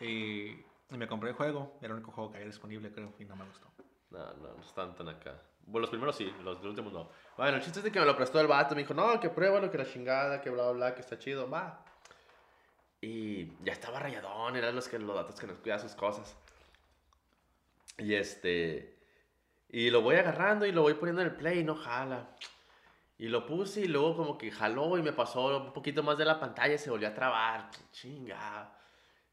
Y, 0.00 0.50
y 0.90 0.96
me 0.96 1.08
compré 1.08 1.30
el 1.30 1.36
juego. 1.36 1.76
Era 1.80 1.88
el 1.88 1.94
único 1.94 2.12
juego 2.12 2.30
que 2.30 2.36
había 2.36 2.46
disponible, 2.46 2.92
creo, 2.92 3.12
y 3.18 3.24
no 3.24 3.34
me 3.36 3.44
gustó. 3.44 3.68
No, 4.10 4.32
no, 4.34 4.54
no 4.54 4.62
están 4.62 4.94
tan 4.94 5.08
acá. 5.08 5.42
Bueno, 5.66 5.80
los 5.80 5.90
primeros 5.90 6.16
sí, 6.16 6.32
los 6.44 6.62
últimos 6.62 6.92
no. 6.92 7.10
Bueno, 7.36 7.56
el 7.56 7.62
chiste 7.62 7.80
es 7.80 7.84
de 7.84 7.92
que 7.92 7.98
me 7.98 8.06
lo 8.06 8.16
prestó 8.16 8.40
el 8.40 8.46
vato. 8.46 8.74
Me 8.74 8.82
dijo, 8.82 8.94
no, 8.94 9.18
que 9.18 9.28
pruébalo, 9.28 9.70
que 9.70 9.78
la 9.78 9.84
chingada, 9.84 10.40
que 10.40 10.48
bla, 10.50 10.64
bla, 10.64 10.72
bla, 10.72 10.94
que 10.94 11.00
está 11.00 11.18
chido, 11.18 11.50
va. 11.50 11.84
Y 13.00 13.52
ya 13.64 13.72
estaba 13.72 13.98
rayadón, 13.98 14.56
eran 14.56 14.74
los, 14.74 14.88
que, 14.88 14.98
los 14.98 15.14
datos 15.14 15.38
que 15.38 15.46
nos 15.46 15.58
cuidaban 15.58 15.86
sus 15.86 15.96
cosas. 15.96 16.36
Y 17.98 18.14
este. 18.14 18.96
Y 19.68 19.90
lo 19.90 20.02
voy 20.02 20.16
agarrando 20.16 20.66
y 20.66 20.72
lo 20.72 20.82
voy 20.82 20.94
poniendo 20.94 21.22
en 21.22 21.28
el 21.28 21.34
play 21.34 21.64
no 21.64 21.74
jala. 21.74 22.28
Y 23.18 23.28
lo 23.28 23.46
puse 23.46 23.80
y 23.80 23.88
luego 23.88 24.16
como 24.16 24.38
que 24.38 24.50
jaló 24.50 24.96
y 24.98 25.02
me 25.02 25.12
pasó 25.12 25.56
un 25.58 25.72
poquito 25.72 26.02
más 26.02 26.18
de 26.18 26.24
la 26.26 26.38
pantalla 26.38 26.74
y 26.74 26.78
se 26.78 26.90
volvió 26.90 27.08
a 27.08 27.14
trabar. 27.14 27.70
Chinga. 27.90 28.72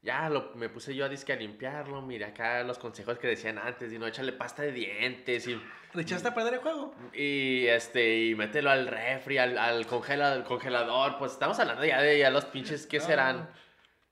Ya 0.04 0.28
lo, 0.28 0.52
me 0.54 0.68
puse 0.68 0.94
yo 0.94 1.06
a 1.06 1.08
disque 1.08 1.32
a 1.32 1.36
limpiarlo. 1.36 2.02
Mira 2.02 2.28
acá 2.28 2.62
los 2.62 2.78
consejos 2.78 3.18
que 3.18 3.26
decían 3.26 3.56
antes. 3.58 3.90
Y 3.90 3.98
no, 3.98 4.06
échale 4.06 4.32
pasta 4.32 4.62
de 4.62 4.70
dientes. 4.70 5.48
Y, 5.48 5.58
¿Le 5.94 6.02
echaste 6.02 6.28
a 6.28 6.34
perder 6.34 6.54
el 6.54 6.60
juego? 6.60 6.94
y 7.14 7.64
este, 7.66 8.24
y 8.26 8.34
mételo 8.34 8.70
al 8.70 8.86
refri, 8.86 9.38
al, 9.38 9.56
al, 9.56 9.86
congela- 9.86 10.32
al 10.32 10.44
congelador. 10.44 11.16
Pues 11.18 11.32
estamos 11.32 11.58
hablando 11.58 11.84
ya 11.86 12.02
de 12.02 12.18
ya 12.18 12.28
los 12.30 12.44
pinches, 12.44 12.86
¿qué 12.86 12.98
Ah. 12.98 13.00
serán? 13.00 13.50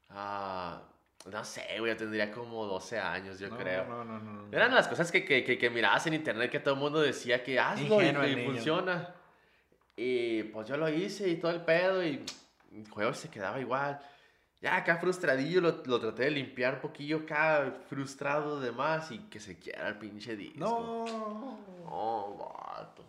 Ah, 0.09 0.83
No 1.31 1.45
sé, 1.45 1.63
güey, 1.79 1.97
tendría 1.97 2.33
como 2.33 2.67
12 2.67 2.99
años, 2.99 3.39
yo 3.39 3.49
No, 3.49 3.57
creo. 3.57 3.85
No, 3.85 4.03
no, 4.05 4.19
no. 4.19 4.33
no. 4.45 4.57
Eran 4.57 4.75
las 4.75 4.89
cosas 4.89 5.13
que, 5.13 5.25
que, 5.25 5.45
que, 5.45 5.57
que 5.57 5.71
mirabas 5.71 6.05
en 6.09 6.15
internet 6.15 6.51
que 6.51 6.59
todo 6.59 6.75
el 6.75 6.81
mundo 6.81 7.01
decía 7.01 7.45
que 7.45 7.61
hazlo 7.61 8.01
y, 8.03 8.07
Ingenuo 8.07 8.27
y 8.27 8.45
funciona. 8.47 9.15
Y 9.95 10.43
pues 10.45 10.67
yo 10.69 10.77
lo 10.77 10.89
hice 10.89 11.29
y 11.29 11.37
todo 11.37 11.53
el 11.53 11.61
pedo 11.61 12.03
y 12.05 12.25
el 12.73 12.89
juego 12.91 13.13
se 13.15 13.29
quedaba 13.29 13.61
igual. 13.61 14.01
Ya 14.63 14.77
acá 14.77 14.97
frustradillo 14.97 15.61
lo, 15.61 15.83
lo 15.85 15.99
traté 16.01 16.23
de 16.25 16.31
limpiar 16.31 16.75
un 16.75 16.81
poquillo 16.81 17.19
acá, 17.25 17.75
frustrado 17.89 18.61
de 18.61 18.71
más 18.71 19.11
y 19.11 19.19
que 19.29 19.41
se 19.41 19.59
quiera 19.59 19.89
el 19.89 19.99
pinche 19.99 20.37
disco. 20.37 20.59
No. 20.61 21.59
No, 21.85 22.37
vato. 22.37 23.05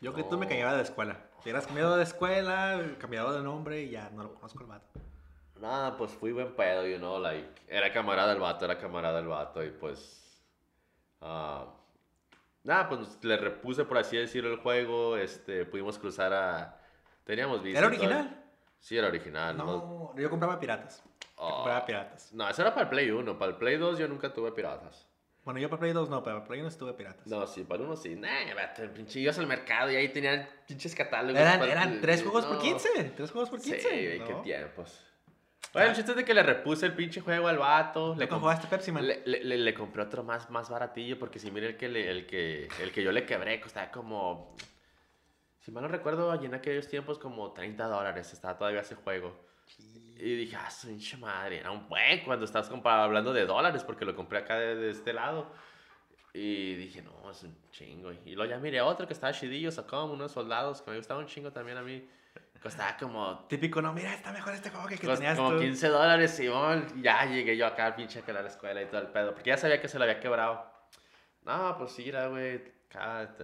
Yo 0.00 0.14
que 0.14 0.22
tú 0.22 0.38
me 0.38 0.46
No. 0.46 0.50
cambiaba 0.50 0.76
de 0.76 0.82
escuela. 0.82 1.18
Si 1.40 1.48
hubieras 1.50 1.66
cambiado 1.66 1.96
de 1.96 2.04
escuela, 2.04 2.80
cambiado 2.98 3.32
de 3.36 3.42
nombre 3.42 3.82
y 3.82 3.90
ya 3.90 4.10
no 4.10 4.22
lo 4.22 4.34
conozco 4.34 4.60
el 4.62 4.68
vato. 4.68 4.86
Nada, 5.60 5.96
pues 5.96 6.12
fui 6.12 6.30
buen 6.32 6.54
pedo, 6.54 6.86
you 6.86 6.98
know, 6.98 7.18
like, 7.18 7.62
era 7.68 7.92
camarada 7.92 8.32
el 8.32 8.38
vato, 8.40 8.64
era 8.64 8.78
camarada 8.78 9.18
el 9.20 9.26
vato 9.26 9.64
y 9.64 9.70
pues, 9.70 10.40
ah, 11.20 11.66
nada, 12.62 12.88
pues 12.88 13.18
le 13.22 13.36
repuse, 13.36 13.84
por 13.84 13.98
así 13.98 14.16
decirlo, 14.16 14.52
el 14.52 14.58
juego, 14.60 15.16
este, 15.16 15.64
pudimos 15.64 15.98
cruzar 15.98 16.32
a, 16.32 16.80
teníamos 17.24 17.62
visa. 17.62 17.78
¿Era 17.78 17.86
original? 17.88 18.43
Sí, 18.84 18.98
era 18.98 19.08
original. 19.08 19.56
No, 19.56 20.12
No, 20.14 20.20
yo 20.20 20.28
compraba 20.28 20.60
piratas. 20.60 21.02
Yo 21.38 21.46
Ah, 21.48 21.52
compraba 21.54 21.86
piratas. 21.86 22.30
no, 22.34 22.46
eso 22.50 22.60
era 22.60 22.70
para 22.74 22.82
el 22.82 22.88
Play 22.90 23.10
1, 23.10 23.38
para 23.38 23.52
el 23.52 23.56
Play 23.56 23.78
2 23.78 23.98
yo 23.98 24.06
nunca 24.08 24.30
tuve 24.34 24.52
piratas. 24.52 25.08
Bueno, 25.42 25.58
yo 25.58 25.70
para 25.70 25.80
Play 25.80 25.92
2 25.94 26.10
no, 26.10 26.22
pero 26.22 26.36
para 26.36 26.48
Play 26.48 26.60
1 26.60 26.68
estuve 26.68 26.92
piratas. 26.92 27.26
No, 27.26 27.46
sí, 27.46 27.64
para 27.64 27.80
el 27.80 27.86
1 27.88 27.96
sí, 27.96 28.14
nah, 28.14 28.28
vato, 28.54 28.82
el 28.82 28.90
pinche, 28.90 29.20
ibas 29.20 29.38
al 29.38 29.46
mercado 29.46 29.90
y 29.90 29.96
ahí 29.96 30.10
tenían 30.10 30.46
pinches 30.68 30.94
catálogos. 30.94 31.40
Eran, 31.40 31.60
para- 31.60 31.72
eran 31.72 32.00
tres 32.02 32.22
juegos 32.22 32.44
por 32.44 32.56
no. 32.56 32.60
15. 32.60 33.12
Tres 33.16 33.30
juegos 33.30 33.48
por 33.48 33.58
15. 33.62 33.80
Sí, 33.80 33.88
qué 33.88 34.36
tiempos. 34.42 35.02
Bueno, 35.72 35.88
el 35.88 35.96
chiste 35.96 36.10
es 36.10 36.16
de 36.18 36.24
que 36.26 36.34
le 36.34 36.42
repuse 36.42 36.84
el 36.84 36.92
pinche 36.92 37.22
juego 37.22 37.48
al 37.48 37.56
vato. 37.58 38.14
Le 38.14 38.26
¿Nunca 38.26 38.36
comp- 38.36 38.40
jugaste 38.40 38.66
Pepsi 38.68 38.92
Man? 38.92 39.06
Le, 39.08 39.22
le, 39.24 39.42
le- 39.44 39.56
le 39.58 39.72
compré 39.74 40.02
otro 40.02 40.22
más, 40.22 40.50
más 40.50 40.68
baratillo 40.68 41.18
porque 41.18 41.38
si 41.38 41.50
mire 41.50 41.68
el 41.68 41.76
que, 41.78 41.86
el, 41.86 42.26
que, 42.26 42.68
el 42.82 42.92
que 42.92 43.02
yo 43.02 43.10
le 43.12 43.24
quebré 43.24 43.60
costaba 43.62 43.90
como... 43.90 44.54
Si 45.64 45.72
mal 45.72 45.82
no 45.82 45.88
recuerdo, 45.88 46.30
allí 46.30 46.44
en 46.44 46.52
aquellos 46.52 46.88
tiempos 46.88 47.18
como 47.18 47.52
30 47.52 47.86
dólares 47.86 48.30
estaba 48.34 48.58
todavía 48.58 48.80
ese 48.80 48.96
juego. 48.96 49.34
Y 50.18 50.36
dije, 50.36 50.56
ah, 50.56 50.70
su 50.70 50.90
hinche 50.90 51.16
madre, 51.16 51.60
era 51.60 51.70
un 51.70 51.88
buen 51.88 52.22
cuando 52.22 52.44
estás 52.44 52.70
hablando 52.70 53.32
de 53.32 53.46
dólares 53.46 53.82
porque 53.82 54.04
lo 54.04 54.14
compré 54.14 54.40
acá 54.40 54.58
de, 54.58 54.74
de 54.76 54.90
este 54.90 55.14
lado. 55.14 55.50
Y 56.34 56.74
dije, 56.74 57.00
no, 57.00 57.30
es 57.30 57.42
un 57.44 57.56
chingo. 57.70 58.12
Y 58.12 58.34
luego 58.34 58.50
ya 58.50 58.58
miré 58.58 58.82
otro 58.82 59.06
que 59.06 59.14
estaba 59.14 59.32
chidillo, 59.32 59.70
sacó 59.70 60.04
unos 60.04 60.32
soldados 60.32 60.82
que 60.82 60.90
me 60.90 60.98
gustaba 60.98 61.20
un 61.20 61.26
chingo 61.26 61.50
también 61.50 61.78
a 61.78 61.82
mí. 61.82 62.06
Costaba 62.62 62.96
como 62.98 63.46
Típico, 63.48 63.80
no, 63.80 63.92
mira, 63.94 64.12
está 64.12 64.32
mejor 64.32 64.52
este 64.52 64.68
juego 64.68 64.86
que 64.86 64.98
que 64.98 65.06
tenías 65.06 65.36
como 65.36 65.52
tú. 65.52 65.60
15 65.60 65.88
dólares, 65.88 66.40
y 66.40 67.02
Ya 67.02 67.24
llegué 67.24 67.56
yo 67.56 67.66
acá 67.66 67.96
pinche 67.96 68.22
que 68.22 68.30
a 68.32 68.34
la 68.34 68.48
escuela 68.48 68.82
y 68.82 68.86
todo 68.86 69.00
el 69.00 69.08
pedo. 69.08 69.32
Porque 69.32 69.48
ya 69.48 69.56
sabía 69.56 69.80
que 69.80 69.88
se 69.88 69.98
lo 69.98 70.04
había 70.04 70.20
quebrado. 70.20 70.62
No, 71.44 71.76
pues 71.78 71.92
sí, 71.92 72.08
era, 72.08 72.26
güey. 72.28 72.62
Acá 72.90 73.34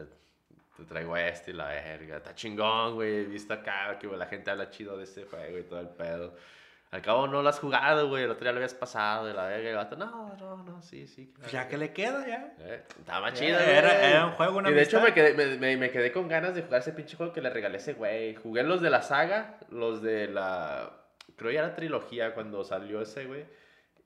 te, 0.80 0.84
traigo 0.86 1.16
este 1.16 1.50
y 1.52 1.54
la 1.54 1.68
verga. 1.68 2.16
Está 2.18 2.34
chingón, 2.34 2.94
güey. 2.94 3.16
He 3.20 3.24
visto 3.24 3.54
acá 3.54 3.98
que 3.98 4.06
la 4.08 4.26
gente 4.26 4.50
habla 4.50 4.70
chido 4.70 4.96
de 4.98 5.04
ese 5.04 5.24
juego 5.24 5.58
y 5.58 5.62
todo 5.62 5.80
el 5.80 5.88
pedo. 5.88 6.34
Al 6.92 7.02
cabo 7.02 7.28
no 7.28 7.40
lo 7.40 7.48
has 7.48 7.60
jugado, 7.60 8.08
güey. 8.08 8.24
El 8.24 8.30
otro 8.30 8.42
día 8.42 8.50
lo 8.50 8.56
habías 8.58 8.74
pasado 8.74 9.30
y 9.30 9.32
la 9.32 9.44
verga. 9.46 9.62
Y 9.64 9.70
el 9.70 9.76
vato, 9.76 9.96
no, 9.96 10.34
no, 10.36 10.56
no, 10.64 10.82
sí, 10.82 11.06
sí. 11.06 11.26
claro 11.26 11.40
Pues 11.42 11.52
ya 11.52 11.68
que- 11.68 11.78
le 11.78 11.92
queda, 11.92 12.26
ya. 12.26 12.52
eh, 12.58 12.82
estaba 12.98 13.28
Ya, 13.30 13.34
chido, 13.36 13.58
era- 13.60 13.94
güey. 13.94 14.10
era 14.10 14.26
un 14.26 14.32
juego, 14.32 14.58
una 14.58 14.70
Y 14.70 14.74
de 14.74 14.82
hecho 14.82 15.00
me 15.00 15.14
quedé, 15.14 15.34
me, 15.34 15.56
me- 15.56 15.76
me 15.76 15.90
quedé 15.92 16.10
con 16.10 16.26
ganas 16.26 16.52
de 16.54 16.62
jugar 16.62 16.80
ese 16.80 16.92
pinche 16.92 17.16
juego 17.16 17.32
que 17.32 17.40
le 17.40 17.50
regalé 17.50 17.76
ese 17.78 17.92
güey. 17.92 18.34
Jugué 18.34 18.64
los 18.64 18.80
de 18.82 18.90
la 18.90 19.02
saga, 19.02 19.58
los 19.70 20.02
de 20.02 20.26
la... 20.26 20.90
Creo 21.36 21.52
ya 21.52 21.60
era 21.60 21.74
trilogía 21.76 22.34
cuando 22.34 22.64
salió 22.64 23.00
ese 23.02 23.24
güey. 23.26 23.44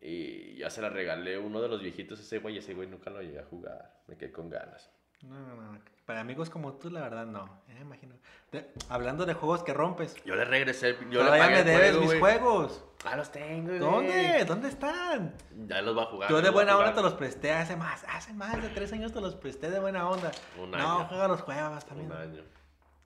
Y 0.03 0.57
ya 0.59 0.69
se 0.69 0.83
la 0.83 0.91
regalé 0.91 1.39
uno 1.39 1.63
de 1.63 1.69
los 1.69 1.81
viejitos 1.81 2.21
ese 2.21 2.39
güey 2.39 2.57
y 2.57 2.59
ese 2.59 2.75
güey 2.75 2.87
nunca 2.87 3.09
lo 3.09 3.23
llegué 3.23 3.39
a 3.39 3.45
jugar. 3.45 3.91
Me 4.09 4.17
quedé 4.19 4.31
con 4.31 4.51
ganas. 4.51 4.91
No, 5.23 5.35
no, 5.41 5.73
no. 5.73 5.81
Para 6.07 6.21
amigos 6.21 6.51
como 6.51 6.75
tú, 6.75 6.91
la 6.91 7.01
verdad, 7.01 7.25
no. 7.27 7.63
Me 7.67 7.81
imagino. 7.81 8.15
De- 8.53 8.71
hablando 8.91 9.25
de 9.25 9.33
juegos 9.35 9.63
que 9.63 9.73
rompes. 9.73 10.15
Yo 10.25 10.35
le 10.37 10.45
regresé, 10.45 10.97
yo 11.11 11.21
le 11.21 11.25
Todavía 11.25 11.45
pagué 11.45 11.55
me 11.57 11.65
debes 11.65 11.93
juego, 11.97 12.11
mis 12.13 12.21
juegos. 12.21 12.85
Ah, 13.05 13.17
los 13.17 13.33
tengo, 13.33 13.69
güey. 13.69 13.79
¿Dónde? 13.79 14.45
¿Dónde 14.45 14.69
están? 14.69 15.35
Ya 15.67 15.81
los 15.83 15.97
va 15.97 16.03
a 16.03 16.07
jugar. 16.07 16.31
Yo 16.31 16.43
de 16.43 16.51
buena 16.51 16.77
onda 16.77 16.95
te 16.95 17.03
los 17.03 17.15
presté 17.15 17.53
hace 17.53 17.75
más. 17.77 18.05
Hace 18.09 18.33
más 18.35 18.61
de 18.61 18.69
tres 18.69 18.93
años 18.93 19.13
te 19.13 19.21
los 19.21 19.35
presté 19.35 19.71
de 19.71 19.81
buena 19.81 20.09
onda. 20.09 20.31
Un 20.61 20.71
no, 20.73 20.77
año. 20.77 21.07
juega 21.09 21.27
los 21.29 21.41
juegos 21.41 21.85
también. 21.87 22.11
Un 22.13 22.17
año. 22.17 22.43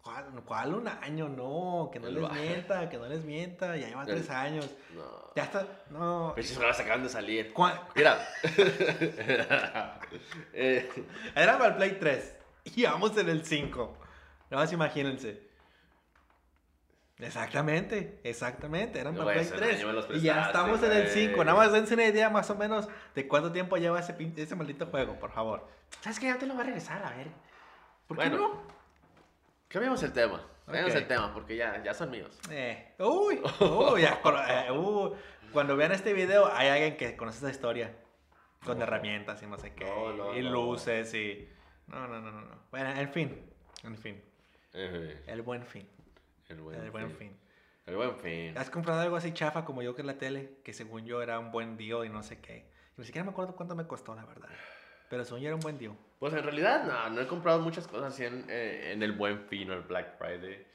¿Cuál, 0.03 0.25
¿Cuál 0.45 0.75
un 0.75 0.89
año? 0.89 1.29
No, 1.29 1.91
que 1.93 2.01
no 2.01 2.09
El 2.09 2.21
les 2.21 2.31
mienta, 2.33 2.89
que 2.89 2.97
no 2.99 3.07
les 3.07 3.25
mienta. 3.25 3.77
Ya 3.77 3.89
lleva 3.89 4.03
El- 4.03 4.09
tres 4.09 4.31
años. 4.31 4.69
No. 4.95 5.03
Ya 5.37 5.45
está. 5.45 5.67
No. 5.91 6.33
Pinches 6.35 6.57
juegos 6.57 6.81
acaban 6.81 7.03
de 7.03 7.09
salir. 7.09 7.53
¿Cuál? 7.53 7.81
Mira. 7.95 8.19
Eh, 10.53 10.89
Era 11.35 11.59
para 11.59 11.71
el 11.71 11.77
Play 11.77 11.97
3. 12.01 12.35
Y 12.77 12.85
vamos 12.85 13.17
en 13.17 13.29
el 13.29 13.45
5. 13.45 13.97
Nada 14.51 14.63
más 14.65 14.73
imagínense. 14.73 15.47
Exactamente, 17.19 18.21
exactamente. 18.23 19.01
Eran 19.01 19.15
para 19.17 19.33
Play 19.33 19.41
hace 19.45 19.55
un 19.55 19.59
3. 19.61 19.77
año 19.77 19.87
me 19.89 19.93
los 19.95 20.07
Y 20.11 20.21
ya 20.21 20.47
estamos 20.47 20.81
en 20.85 20.93
el 20.93 21.03
güey. 21.11 21.27
5. 21.29 21.45
Nada 21.45 21.57
más 21.59 21.73
dense 21.73 21.95
una 21.95 22.05
idea 22.07 22.31
más 22.31 22.49
o 22.51 22.55
menos 22.55 22.89
de 23.15 23.27
cuánto 23.27 23.51
tiempo 23.51 23.77
lleva 23.77 23.99
ese, 23.99 24.17
pin- 24.17 24.35
ese 24.37 24.55
maldito 24.55 24.87
juego, 24.87 25.19
por 25.19 25.33
favor. 25.33 25.67
¿Sabes 26.01 26.21
qué? 26.21 26.27
Ya 26.27 26.39
te 26.39 26.47
lo 26.47 26.55
va 26.55 26.61
a 26.61 26.65
regresar, 26.65 27.05
a 27.05 27.11
ver. 27.17 27.27
¿Por 28.07 28.17
Bueno. 28.17 28.31
qué 28.31 28.37
no? 28.39 28.63
Cambiamos 29.67 30.03
el 30.05 30.13
tema. 30.13 30.47
Cambiamos 30.65 30.93
Ok. 30.93 30.97
el 30.99 31.09
tema 31.09 31.35
porque 31.35 31.57
ya, 31.57 31.83
ya 31.83 31.93
son 31.93 32.11
míos. 32.11 32.39
Eh, 32.51 32.95
uy, 33.01 33.41
uy, 33.61 34.03
ya, 34.03 34.21
con- 34.23 34.37
eh, 34.37 34.71
uh, 34.71 35.13
cuando 35.53 35.77
vean 35.77 35.91
este 35.93 36.13
video 36.13 36.47
hay 36.55 36.69
alguien 36.69 36.97
que 36.97 37.17
conoce 37.17 37.39
esa 37.39 37.51
historia. 37.51 37.97
Con 38.65 38.81
herramientas 38.83 39.43
y 39.43 39.47
no 39.47 39.57
sé 39.59 39.73
qué. 39.75 39.85
No, 39.85 40.13
no, 40.13 40.37
y 40.37 40.43
no. 40.43 40.51
luces 40.51 41.13
y... 41.15 41.49
No, 41.89 42.07
no, 42.07 42.21
no, 42.21 42.31
no, 42.31 42.41
no. 42.43 42.55
Bueno, 42.71 42.91
en 42.91 43.09
fin. 43.11 43.51
En 43.85 43.97
fin. 43.97 44.23
Eh, 44.75 45.23
El 45.27 45.43
buen 45.43 45.65
fin. 45.65 45.89
El 46.49 46.61
buen, 46.61 46.81
El 46.81 46.91
buen 46.91 47.09
fin. 47.11 47.17
fin. 47.31 47.37
El 47.87 47.97
buen 47.97 48.17
fin. 48.17 48.57
¿Has 48.59 48.71
comprado 48.71 49.01
algo 49.01 49.17
así 49.17 49.33
chafa 49.33 49.65
como 49.65 49.83
yo 49.83 49.95
que 49.95 50.03
en 50.03 50.07
la 50.09 50.19
tele? 50.19 50.59
Que 50.65 50.73
según 50.75 51.07
yo 51.07 51.23
era 51.23 51.39
un 51.39 51.51
buen 51.51 51.77
deal 51.77 52.05
y 52.05 52.09
no 52.11 52.23
sé 52.23 52.41
qué. 52.41 52.71
Ni 52.97 53.05
siquiera 53.05 53.25
me 53.25 53.31
acuerdo 53.31 53.55
cuánto 53.57 53.75
me 53.75 53.87
costó, 53.87 54.15
la 54.15 54.25
verdad. 54.27 54.49
Pero 55.09 55.25
según 55.25 55.41
yo 55.41 55.47
era 55.49 55.55
un 55.55 55.61
buen 55.63 55.79
deal. 55.79 55.95
Pues 56.19 56.35
en 56.35 56.43
realidad, 56.43 56.85
no, 56.85 57.09
no 57.11 57.21
he 57.23 57.27
comprado 57.27 57.61
muchas 57.61 57.87
cosas 57.89 58.13
así 58.13 58.25
en, 58.25 58.45
eh, 58.51 58.93
en 58.93 59.03
el 59.03 59.13
buen 59.13 59.41
fin 59.49 59.71
o 59.71 59.75
el 59.75 59.83
Black 59.83 60.19
Friday. 60.19 60.67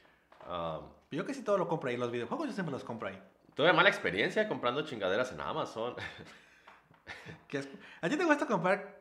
Um, 0.48 0.88
Yo 1.12 1.24
casi 1.24 1.42
todo 1.44 1.56
lo 1.58 1.68
compro 1.68 1.90
ahí. 1.90 1.96
Los 1.96 2.10
videojuegos 2.10 2.48
yo 2.48 2.52
siempre 2.52 2.72
los 2.72 2.82
compro 2.82 3.08
ahí. 3.08 3.22
tuve 3.54 3.72
mala 3.72 3.88
experiencia 3.90 4.48
comprando 4.48 4.82
chingaderas 4.84 5.30
en 5.32 5.40
Amazon. 5.40 5.94
¿Qué 7.48 7.58
es- 7.58 7.68
¿A 8.00 8.08
ti 8.08 8.16
te 8.16 8.24
gusta 8.24 8.46
comprar 8.46 8.93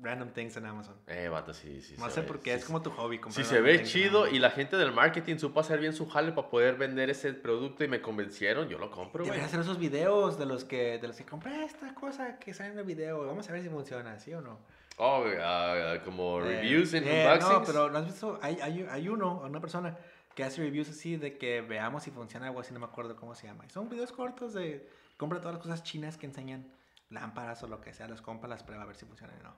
random 0.00 0.30
things 0.30 0.56
en 0.56 0.66
Amazon? 0.66 0.94
eh, 1.06 1.28
vato, 1.28 1.52
sí, 1.52 1.80
sí. 1.80 1.94
no 1.98 2.10
sé 2.10 2.20
ve, 2.20 2.26
por 2.26 2.40
qué, 2.40 2.52
sí 2.52 2.58
es 2.60 2.64
como 2.64 2.82
tu 2.82 2.90
hobby. 2.90 3.20
Si 3.30 3.44
se 3.44 3.60
ve 3.60 3.82
chido 3.82 4.28
y 4.28 4.38
la 4.38 4.50
gente 4.50 4.76
del 4.76 4.92
marketing 4.92 5.38
supo 5.38 5.60
hacer 5.60 5.80
bien 5.80 5.92
su 5.92 6.08
jale 6.08 6.32
para 6.32 6.48
poder 6.48 6.76
vender 6.76 7.10
ese 7.10 7.32
producto 7.32 7.84
y 7.84 7.88
me 7.88 8.00
convencieron, 8.00 8.68
yo 8.68 8.78
lo 8.78 8.90
compro, 8.90 9.24
güey. 9.24 9.40
Hacer 9.40 9.60
esos 9.60 9.78
videos 9.78 10.38
de 10.38 10.46
los 10.46 10.64
que 10.64 10.98
de 10.98 11.08
los 11.08 11.16
que 11.16 11.24
compré 11.24 11.64
esta 11.64 11.94
cosa 11.94 12.38
que 12.38 12.54
sale 12.54 12.72
en 12.72 12.78
el 12.78 12.84
video. 12.84 13.26
Vamos 13.26 13.48
a 13.48 13.52
ver 13.52 13.62
si 13.62 13.68
funciona, 13.68 14.18
¿sí 14.18 14.32
o 14.34 14.40
no? 14.40 14.58
Oh, 14.96 15.24
ah, 15.40 15.98
como 16.04 16.40
Eh, 16.40 16.60
reviews 16.60 16.94
en 16.94 17.04
eh, 17.06 17.26
unboxings. 17.26 17.52
No, 17.52 17.64
pero 17.64 17.90
¿no 17.90 17.98
has 17.98 18.06
visto? 18.06 18.38
Hay, 18.42 18.58
hay, 18.62 18.86
hay 18.88 19.08
uno, 19.08 19.40
una 19.44 19.60
persona 19.60 19.98
que 20.34 20.44
hace 20.44 20.62
reviews 20.62 20.88
así 20.88 21.16
de 21.16 21.38
que 21.38 21.60
veamos 21.60 22.02
si 22.02 22.10
funciona 22.10 22.46
algo 22.46 22.60
así, 22.60 22.72
no 22.72 22.80
me 22.80 22.86
acuerdo 22.86 23.16
cómo 23.16 23.34
se 23.34 23.46
llama. 23.46 23.64
Y 23.66 23.70
son 23.70 23.88
videos 23.88 24.12
cortos 24.12 24.54
de 24.54 24.88
compra 25.16 25.40
todas 25.40 25.54
las 25.54 25.62
cosas 25.62 25.82
chinas 25.82 26.16
que 26.16 26.26
enseñan 26.26 26.72
lámparas 27.10 27.62
o 27.62 27.68
lo 27.68 27.80
que 27.80 27.92
sea, 27.92 28.08
las 28.08 28.20
compra, 28.22 28.48
las 28.48 28.62
prueba 28.62 28.82
a 28.82 28.86
ver 28.86 28.96
si 28.96 29.06
funcionan 29.06 29.38
o 29.40 29.42
no. 29.44 29.56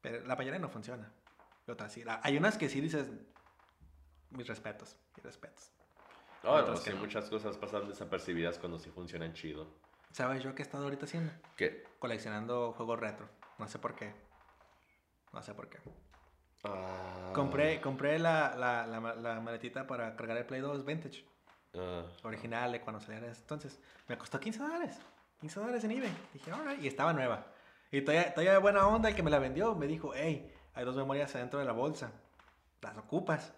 Pero 0.00 0.24
la 0.26 0.36
mayoría 0.36 0.58
no 0.60 0.68
funciona. 0.68 1.10
Y 1.66 1.70
otras 1.70 1.92
sí. 1.92 2.04
Hay 2.22 2.36
unas 2.36 2.56
que 2.56 2.68
sí 2.68 2.80
dices, 2.80 3.08
mis 4.30 4.46
respetos, 4.46 4.96
mis 5.16 5.24
respetos. 5.24 5.70
Oh, 6.44 6.48
no, 6.56 6.62
otras 6.62 6.78
sí, 6.80 6.86
que 6.90 6.94
no. 6.94 7.00
muchas 7.02 7.28
cosas 7.28 7.56
pasan 7.56 7.88
desapercibidas 7.88 8.58
cuando 8.58 8.78
sí 8.78 8.90
funcionan 8.90 9.32
chido. 9.34 9.66
¿Sabes 10.12 10.42
yo 10.42 10.54
qué 10.54 10.62
he 10.62 10.64
estado 10.64 10.84
ahorita 10.84 11.04
haciendo? 11.04 11.32
¿Qué? 11.56 11.84
Coleccionando 11.98 12.72
juegos 12.72 12.98
retro. 12.98 13.28
No 13.58 13.68
sé 13.68 13.78
por 13.78 13.94
qué. 13.94 14.14
No 15.32 15.42
sé 15.42 15.52
por 15.54 15.68
qué. 15.68 15.78
Ah, 16.64 17.30
Compré, 17.34 17.80
compré 17.80 18.18
la, 18.18 18.56
la, 18.56 18.86
la, 18.86 19.14
la 19.14 19.40
maletita 19.40 19.86
para 19.86 20.16
cargar 20.16 20.36
el 20.38 20.46
Play 20.46 20.60
2 20.60 20.84
Vintage. 20.84 21.24
ah, 21.74 22.04
Original 22.22 22.72
de 22.72 22.80
cuando 22.80 23.00
salía 23.00 23.18
entonces. 23.28 23.78
Me 24.08 24.16
costó 24.16 24.40
15 24.40 24.60
dólares. 24.60 24.98
15 25.40 25.60
dólares 25.60 25.84
en 25.84 25.90
eBay. 25.92 26.16
Dije, 26.32 26.50
alright. 26.50 26.82
Y 26.82 26.88
estaba 26.88 27.12
nueva. 27.12 27.46
Y 27.90 28.02
todavía, 28.02 28.30
todavía 28.34 28.52
de 28.52 28.58
buena 28.58 28.86
onda 28.86 29.08
el 29.08 29.14
que 29.14 29.22
me 29.22 29.30
la 29.30 29.38
vendió. 29.38 29.74
Me 29.74 29.86
dijo, 29.86 30.12
hey, 30.14 30.50
hay 30.74 30.84
dos 30.84 30.96
memorias 30.96 31.34
adentro 31.34 31.58
de 31.58 31.64
la 31.64 31.72
bolsa. 31.72 32.12
¿Las 32.82 32.96
ocupas? 32.96 33.52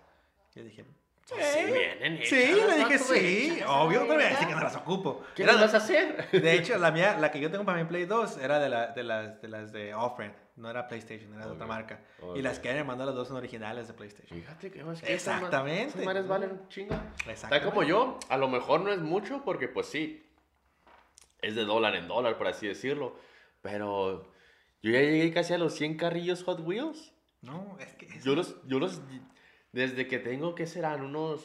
Yo 0.55 0.63
dije, 0.65 0.85
sí. 1.27 1.35
Sí, 1.37 1.65
vienen 1.73 2.21
Sí, 2.25 2.55
le 2.67 2.77
dije, 2.79 2.99
sí. 2.99 3.61
Obvio, 3.67 4.01
ay, 4.03 4.09
no 4.09 4.15
me 4.15 4.15
voy 4.15 4.23
a 4.25 4.29
ya. 4.29 4.31
decir 4.31 4.49
que 4.49 4.55
no 4.55 4.61
las 4.61 4.77
ocupo. 4.77 5.23
¿Qué 5.35 5.43
Era 5.43 5.53
le 5.53 5.59
la- 5.61 5.65
vas 5.67 5.75
a 5.75 5.79
hacer? 5.79 6.29
de 6.33 6.55
hecho, 6.55 6.77
la 6.79 6.91
mía, 6.91 7.17
la 7.19 7.31
que 7.31 7.39
yo 7.41 7.51
tengo 7.51 7.65
para 7.65 7.79
mi 7.79 7.85
Play 7.89 8.05
2 8.07 8.39
era 8.39 8.59
de, 8.59 8.69
la, 8.69 8.89
de, 8.89 9.03
las, 9.05 9.41
de 9.43 9.49
las 9.49 9.73
de 9.73 9.95
Offred. 9.95 10.31
No 10.57 10.69
era 10.69 10.87
PlayStation, 10.89 11.33
era 11.35 11.47
de 11.47 11.53
otra 11.53 11.67
marca. 11.67 12.01
ok. 12.21 12.37
Y 12.37 12.43
las 12.43 12.59
que 12.59 12.73
me 12.75 12.85
mandó 12.85 13.07
las 13.07 13.15
dos 13.15 13.29
son 13.29 13.37
originales 13.39 13.89
de 13.89 13.95
PlayStation. 13.95 14.39
Fíjate 14.41 14.71
que 14.71 14.85
más 14.85 15.01
que 15.01 15.15
Exactamente. 15.15 15.89
Esas 15.95 16.05
madres 16.05 16.27
valen 16.29 16.69
chinga. 16.69 17.03
Está 17.27 17.63
como 17.63 17.83
yo, 17.83 18.19
a 18.29 18.37
lo 18.37 18.49
mejor 18.49 18.81
no 18.81 18.93
es 18.93 18.99
mucho 19.01 19.43
porque 19.45 19.69
pues 19.69 19.87
sí. 19.87 20.23
es 21.41 21.55
de 21.55 21.65
dólar 21.65 21.95
en 21.97 22.09
dólar, 22.09 22.37
por 22.37 22.47
así 22.49 22.67
decirlo. 22.67 23.17
Pero 23.63 24.31
yo 24.83 24.91
ya 24.93 25.01
llegué 25.01 25.33
casi 25.33 25.53
a 25.55 25.59
los 25.59 25.75
100 25.75 25.97
carrillos 25.97 26.43
Hot 26.45 26.61
Wheels. 26.61 27.13
No, 27.43 27.77
es 27.79 27.95
que... 27.95 28.07
es- 28.07 28.25
Yo 28.25 28.35
los, 28.35 28.57
yo 28.67 28.79
los, 28.79 29.01
desde 29.73 30.07
que 30.09 30.19
tengo, 30.19 30.55
¿qué 30.55 30.67
serán? 30.67 31.03
Unos 31.03 31.43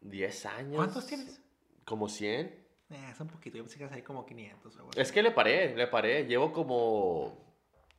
10 0.00 0.46
años. 0.46 0.76
¿Cuántos 0.76 1.06
tienes? 1.06 1.40
Como 1.84 2.08
100. 2.08 2.46
Eh, 2.90 3.08
es 3.10 3.20
un 3.20 3.28
poquito, 3.28 3.56
yo 3.56 3.64
pensé 3.64 3.78
que 3.78 3.98
ir 3.98 4.04
como 4.04 4.26
500 4.26 4.74
o 4.74 4.78
algo 4.78 4.90
así. 4.90 5.00
Es 5.00 5.10
que 5.12 5.22
le 5.22 5.30
paré, 5.30 5.74
le 5.74 5.86
paré. 5.86 6.26
Llevo 6.26 6.52
como 6.52 7.42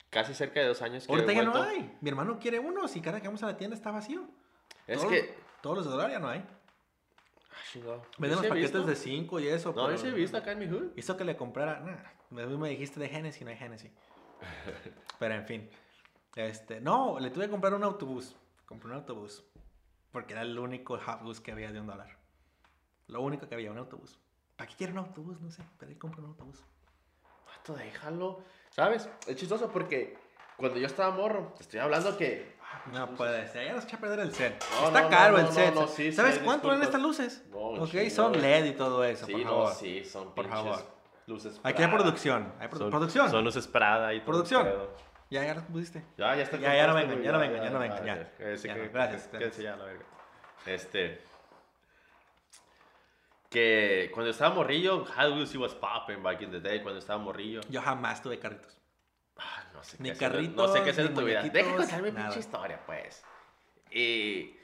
casi 0.10 0.34
cerca 0.34 0.60
de 0.60 0.68
dos 0.68 0.82
años 0.82 1.06
que 1.06 1.12
Ahorita 1.14 1.34
ya 1.34 1.44
no 1.44 1.62
hay. 1.62 1.98
Mi 2.02 2.10
hermano 2.10 2.40
quiere 2.40 2.60
unos 2.60 2.96
y 2.96 3.02
cada 3.02 3.20
que 3.20 3.28
vamos 3.28 3.44
a 3.44 3.48
la 3.48 3.58
tienda 3.58 3.76
está 3.76 3.92
vacío. 3.92 4.28
Es 4.88 5.00
Todos- 5.00 5.12
que... 5.12 5.46
Todos 5.62 5.78
los 5.78 5.86
de 5.88 5.92
dólar 5.94 6.12
ya 6.12 6.20
no 6.20 6.30
hay. 6.30 6.46
Chingado. 7.72 8.02
He 8.18 8.30
paquetes 8.30 8.54
visto. 8.54 8.84
de 8.84 8.96
5 8.96 9.40
y 9.40 9.48
eso. 9.48 9.74
No, 9.76 9.98
sí 9.98 10.08
he 10.08 10.12
visto 10.12 10.38
acá 10.38 10.52
en 10.52 10.60
mi 10.60 10.68
hood. 10.68 10.92
Hizo 10.96 11.18
que 11.18 11.24
le 11.24 11.36
comprara. 11.36 11.80
Nah, 11.80 12.46
me, 12.46 12.70
dijiste 12.70 13.00
de 13.00 13.10
Genesis, 13.10 13.44
no 13.44 13.50
hay 13.50 13.58
Genesis. 13.58 13.92
Pero 15.20 15.34
en 15.34 15.46
fin. 15.46 15.70
Este, 16.36 16.82
no, 16.82 17.20
le 17.20 17.30
tuve 17.30 17.46
que 17.46 17.52
comprar 17.52 17.74
un 17.74 17.84
autobús. 17.84 18.36
Compré 18.66 18.90
un 18.90 18.96
autobús. 18.96 19.44
Porque 20.12 20.34
era 20.34 20.44
el 20.44 20.58
único 20.58 20.98
Hot 20.98 21.22
Wheels 21.24 21.42
que 21.42 21.52
había 21.52 21.72
de 21.72 21.80
un 21.80 21.88
dólar. 21.88 22.18
Lo 23.08 23.22
único 23.22 23.48
que 23.48 23.56
había, 23.56 23.72
un 23.72 23.78
autobús. 23.78 24.20
¿Para 24.56 24.70
qué 24.70 24.76
quiere 24.76 24.94
un 24.94 25.00
autobús? 25.00 25.40
No 25.42 25.52
sé, 25.52 25.64
pero 25.78 25.90
ahí 25.90 25.98
compro 25.98 26.24
un 26.24 26.30
autobús. 26.30 26.64
Vato, 27.46 27.76
déjalo. 27.76 28.44
¿Sabes? 28.70 29.10
Es 29.28 29.36
chistoso 29.36 29.70
porque 29.70 30.18
cuando 30.58 30.78
yo 30.80 30.88
estaba 30.88 31.16
morro, 31.16 31.54
te 31.58 31.64
estoy 31.64 31.80
hablando 31.80 32.18
que... 32.18 32.55
No 32.92 33.10
puede 33.16 33.48
ser, 33.48 33.66
ya 33.66 33.74
nos 33.74 33.84
echa 33.86 33.98
a 33.98 34.00
perder 34.00 34.20
el 34.20 34.34
set. 34.34 34.64
No, 34.80 34.88
Está 34.88 35.02
no, 35.02 35.10
caro 35.10 35.38
no, 35.40 35.48
el 35.48 35.54
set. 35.54 35.74
sí, 35.88 36.12
¿Sabes 36.12 36.36
sí, 36.36 36.42
cuánto 36.44 36.68
valen 36.68 36.84
estas 36.84 37.02
luces? 37.02 37.44
No, 37.50 37.58
ok, 37.58 38.10
son 38.12 38.40
LED 38.40 38.66
y 38.66 38.72
todo 38.74 39.04
eso, 39.04 39.26
Sí, 39.26 39.32
por 39.32 39.42
no, 39.42 39.50
favor. 39.50 39.74
sí, 39.74 40.06
son 40.06 40.36
Por 40.36 40.48
favor. 40.48 40.80
luces 41.28 41.60
Aquí 41.64 41.82
hay 41.82 41.88
Prada. 41.90 42.04
producción. 42.04 42.54
Hay 42.60 42.68
produ- 42.68 42.78
Son- 42.78 42.90
producción. 42.92 43.30
Son 43.32 43.44
luces 43.44 43.68
Prada 43.68 44.14
y 44.14 44.20
todo 44.20 44.26
Producción. 44.28 44.68
Ya, 45.32 45.44
ya 45.44 45.56
las 45.56 45.64
pusiste. 45.64 46.06
Ya, 46.18 46.36
ya 46.36 46.44
está. 46.44 46.58
Ya, 46.58 46.76
ya 46.76 46.86
no 46.88 46.94
vengan, 46.94 47.22
ya 47.24 47.32
no 47.32 47.40
vengan, 47.40 47.64
ya 47.64 47.70
no 47.72 47.80
vengan, 47.80 48.06
ya. 48.06 48.32
Gracias, 48.38 49.28
que- 49.28 49.64
ya, 49.64 49.76
la 49.76 49.86
verga. 49.86 50.06
Este. 50.68 51.22
Que 53.50 54.12
cuando 54.14 54.32
estaba 54.32 54.54
morrillo, 54.54 55.06
Hot 55.06 55.32
Wheels 55.34 55.54
he 55.54 55.58
was 55.58 55.74
popping 55.74 56.22
back 56.22 56.42
in 56.42 56.52
the 56.52 56.60
day. 56.60 56.82
Cuando 56.82 57.00
estaba 57.00 57.18
morrillo. 57.20 57.62
Yo 57.70 57.82
jamás 57.82 58.22
tuve 58.22 58.38
carritos. 58.38 58.78
No 59.76 59.84
sé 59.84 59.98
Ni 60.00 60.10
qué 60.10 60.26
hacer 60.26 60.34
de- 60.42 60.48
No 60.50 60.68
sé 60.68 60.84
qué 60.84 60.90
hacer 60.92 61.10
de 61.10 61.16
tu 61.16 61.22
vida. 61.26 61.42
Deja 61.44 61.52
muñequitos, 61.70 61.86
contar 61.86 62.02
mi 62.04 62.12
nada. 62.12 62.26
pinche 62.28 62.40
historia, 62.40 62.80
pues. 62.86 63.24
Y. 63.92 64.56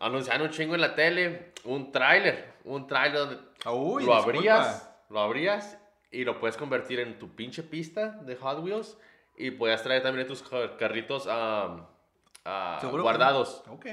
Anunciaron 0.00 0.42
un 0.46 0.50
chingo 0.52 0.74
en 0.74 0.80
la 0.80 0.94
tele. 0.94 1.52
Un 1.64 1.90
tráiler. 1.90 2.52
Un 2.64 2.86
tráiler 2.86 3.18
donde 3.18 3.36
Uy, 3.66 4.04
lo 4.04 4.14
disculpa. 4.14 4.18
abrías, 4.22 4.90
lo 5.10 5.20
abrías 5.20 5.78
y 6.10 6.24
lo 6.24 6.38
puedes 6.38 6.56
convertir 6.56 7.00
en 7.00 7.18
tu 7.18 7.34
pinche 7.34 7.62
pista 7.62 8.10
de 8.10 8.36
Hot 8.36 8.60
Wheels 8.62 8.96
y 9.36 9.50
puedes 9.50 9.82
traer 9.82 10.02
también 10.02 10.26
tus 10.26 10.42
ca- 10.42 10.76
carritos 10.76 11.24
¿Seguro 11.24 12.98
que 12.98 13.02
guardados. 13.02 13.62
no? 13.66 13.72
Ok. 13.74 13.86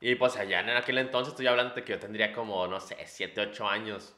Y 0.00 0.14
pues 0.14 0.36
allá 0.36 0.60
en 0.60 0.70
aquel 0.70 0.98
entonces 0.98 1.32
estoy 1.32 1.46
hablando 1.46 1.74
de 1.74 1.82
que 1.84 1.92
yo 1.92 1.98
tendría 1.98 2.32
como, 2.32 2.66
no 2.68 2.78
sé, 2.80 2.96
7, 3.06 3.40
8 3.40 3.66
años. 3.66 4.14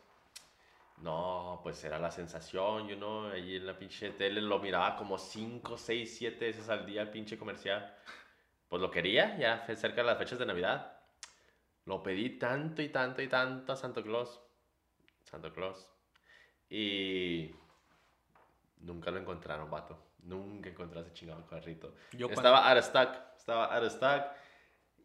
No, 1.02 1.60
pues 1.62 1.82
era 1.84 1.98
la 1.98 2.10
sensación, 2.10 2.88
you 2.88 2.96
know, 2.96 3.26
allí 3.28 3.56
en 3.56 3.66
la 3.66 3.78
pinche 3.78 4.10
tele 4.10 4.40
lo 4.42 4.58
miraba 4.58 4.96
como 4.96 5.16
5, 5.16 5.78
6, 5.78 6.16
7 6.18 6.44
veces 6.46 6.68
al 6.68 6.84
día 6.86 7.02
el 7.02 7.10
pinche 7.10 7.38
comercial. 7.38 7.94
Pues 8.68 8.82
lo 8.82 8.90
quería, 8.90 9.36
ya 9.38 9.64
cerca 9.76 10.02
de 10.02 10.04
las 10.08 10.18
fechas 10.18 10.38
de 10.38 10.46
Navidad. 10.46 10.98
Lo 11.84 12.02
pedí 12.02 12.30
tanto 12.38 12.82
y 12.82 12.88
tanto 12.88 13.22
y 13.22 13.28
tanto 13.28 13.72
a 13.72 13.76
Santo 13.76 14.02
Claus. 14.02 14.40
Santo 15.22 15.52
Claus. 15.52 15.88
Y 16.68 17.54
nunca 18.80 19.10
lo 19.10 19.18
encontraron, 19.18 19.70
vato. 19.70 19.98
Nunca 20.24 20.68
encontré 20.68 21.00
ese 21.00 21.12
chingado 21.12 21.46
carrito. 21.46 21.94
Yo 22.12 22.26
cuando- 22.26 22.40
estaba 22.50 22.68
out 22.68 22.78
of 22.78 22.84
stock. 22.84 23.16
Estaba 23.38 23.74
out 23.74 23.84
of 23.84 23.92
stock. 23.92 24.24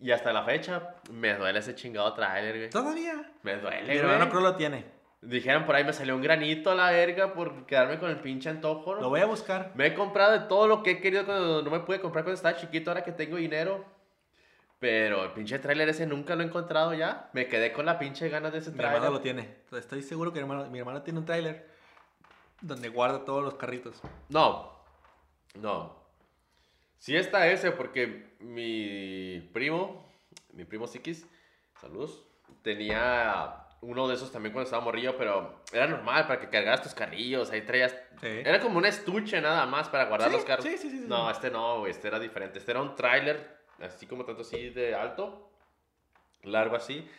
Y 0.01 0.11
hasta 0.11 0.33
la 0.33 0.43
fecha 0.43 0.95
me 1.11 1.35
duele 1.35 1.59
ese 1.59 1.75
chingado 1.75 2.11
trailer, 2.13 2.57
güey. 2.57 2.69
Todavía. 2.69 3.31
Me 3.43 3.55
duele, 3.57 3.83
Mi 3.93 3.97
hermano 3.99 4.17
güey. 4.25 4.29
creo 4.29 4.41
lo 4.41 4.55
tiene. 4.55 4.85
Dijeron 5.25 5.65
por 5.65 5.75
ahí 5.75 5.85
me 5.85 5.93
salió 5.93 6.15
un 6.15 6.21
granito 6.21 6.69
a 6.71 6.75
la 6.75 6.91
verga 6.91 7.33
por 7.33 7.65
quedarme 7.65 7.97
con 7.97 8.09
el 8.09 8.19
pinche 8.19 8.49
antojo. 8.49 8.95
¿no? 8.95 9.01
Lo 9.01 9.09
voy 9.09 9.21
a 9.21 9.25
buscar. 9.25 9.71
Me 9.73 9.87
he 9.87 9.93
comprado 9.93 10.33
de 10.33 10.39
todo 10.47 10.67
lo 10.67 10.83
que 10.83 10.91
he 10.91 11.01
querido 11.01 11.25
cuando 11.25 11.61
no 11.61 11.71
me 11.71 11.79
pude 11.79 12.01
comprar 12.01 12.25
cuando 12.25 12.35
estaba 12.35 12.57
chiquito, 12.57 12.91
ahora 12.91 13.03
que 13.05 13.13
tengo 13.13 13.37
dinero. 13.37 13.85
Pero 14.79 15.23
el 15.23 15.31
pinche 15.31 15.59
trailer 15.59 15.87
ese 15.87 16.05
nunca 16.05 16.35
lo 16.35 16.43
he 16.43 16.45
encontrado 16.45 16.93
ya. 16.93 17.29
Me 17.31 17.47
quedé 17.47 17.71
con 17.71 17.85
la 17.85 17.97
pinche 17.99 18.27
ganas 18.27 18.51
de 18.51 18.57
ese 18.59 18.71
Mi 18.71 18.79
hermano 18.79 18.97
trailer. 18.97 19.11
lo 19.13 19.21
tiene. 19.21 19.55
Estoy 19.71 20.01
seguro 20.01 20.33
que 20.33 20.39
mi 20.39 20.51
hermano, 20.51 20.69
mi 20.69 20.79
hermano 20.79 21.01
tiene 21.03 21.19
un 21.19 21.25
tráiler 21.25 21.69
donde 22.59 22.89
guarda 22.89 23.23
todos 23.23 23.41
los 23.43 23.53
carritos. 23.55 24.01
No, 24.27 24.73
no. 25.55 25.95
Sí 26.97 27.15
está 27.15 27.47
ese 27.47 27.71
porque 27.71 28.33
mi 28.39 29.39
primo, 29.53 30.05
mi 30.51 30.65
primo 30.65 30.87
Sikis, 30.87 31.25
saludos, 31.79 32.25
tenía 32.61 33.62
uno 33.83 34.07
de 34.07 34.15
esos 34.15 34.31
también 34.31 34.53
cuando 34.53 34.65
estaba 34.65 34.83
morrillo, 34.83 35.15
pero 35.17 35.61
era 35.71 35.87
normal 35.87 36.25
para 36.27 36.39
que 36.39 36.49
cargaras 36.49 36.81
tus 36.81 36.93
carrillos, 36.93 37.51
ahí 37.51 37.61
traías... 37.61 37.91
Sí. 38.21 38.27
Era 38.27 38.59
como 38.59 38.77
un 38.77 38.85
estuche 38.85 39.39
nada 39.41 39.65
más 39.65 39.89
para 39.89 40.05
guardar 40.05 40.29
Sí, 40.29 40.35
los 40.37 40.45
carros. 40.45 40.65
sí, 40.65 40.77
sí, 40.77 40.89
sí, 40.89 40.99
sí. 40.99 41.05
No, 41.07 41.29
este 41.29 41.51
no, 41.51 41.79
güey, 41.79 41.91
este 41.91 42.07
era 42.07 42.19
diferente. 42.19 42.59
Este 42.59 42.71
era 42.71 42.81
un 42.81 42.95
tráiler, 42.95 43.57
así 43.81 44.05
como 44.07 44.23
tanto 44.25 44.41
así 44.41 44.69
de 44.69 44.95
alto, 44.95 45.51
largo 46.43 46.75
así, 46.75 47.09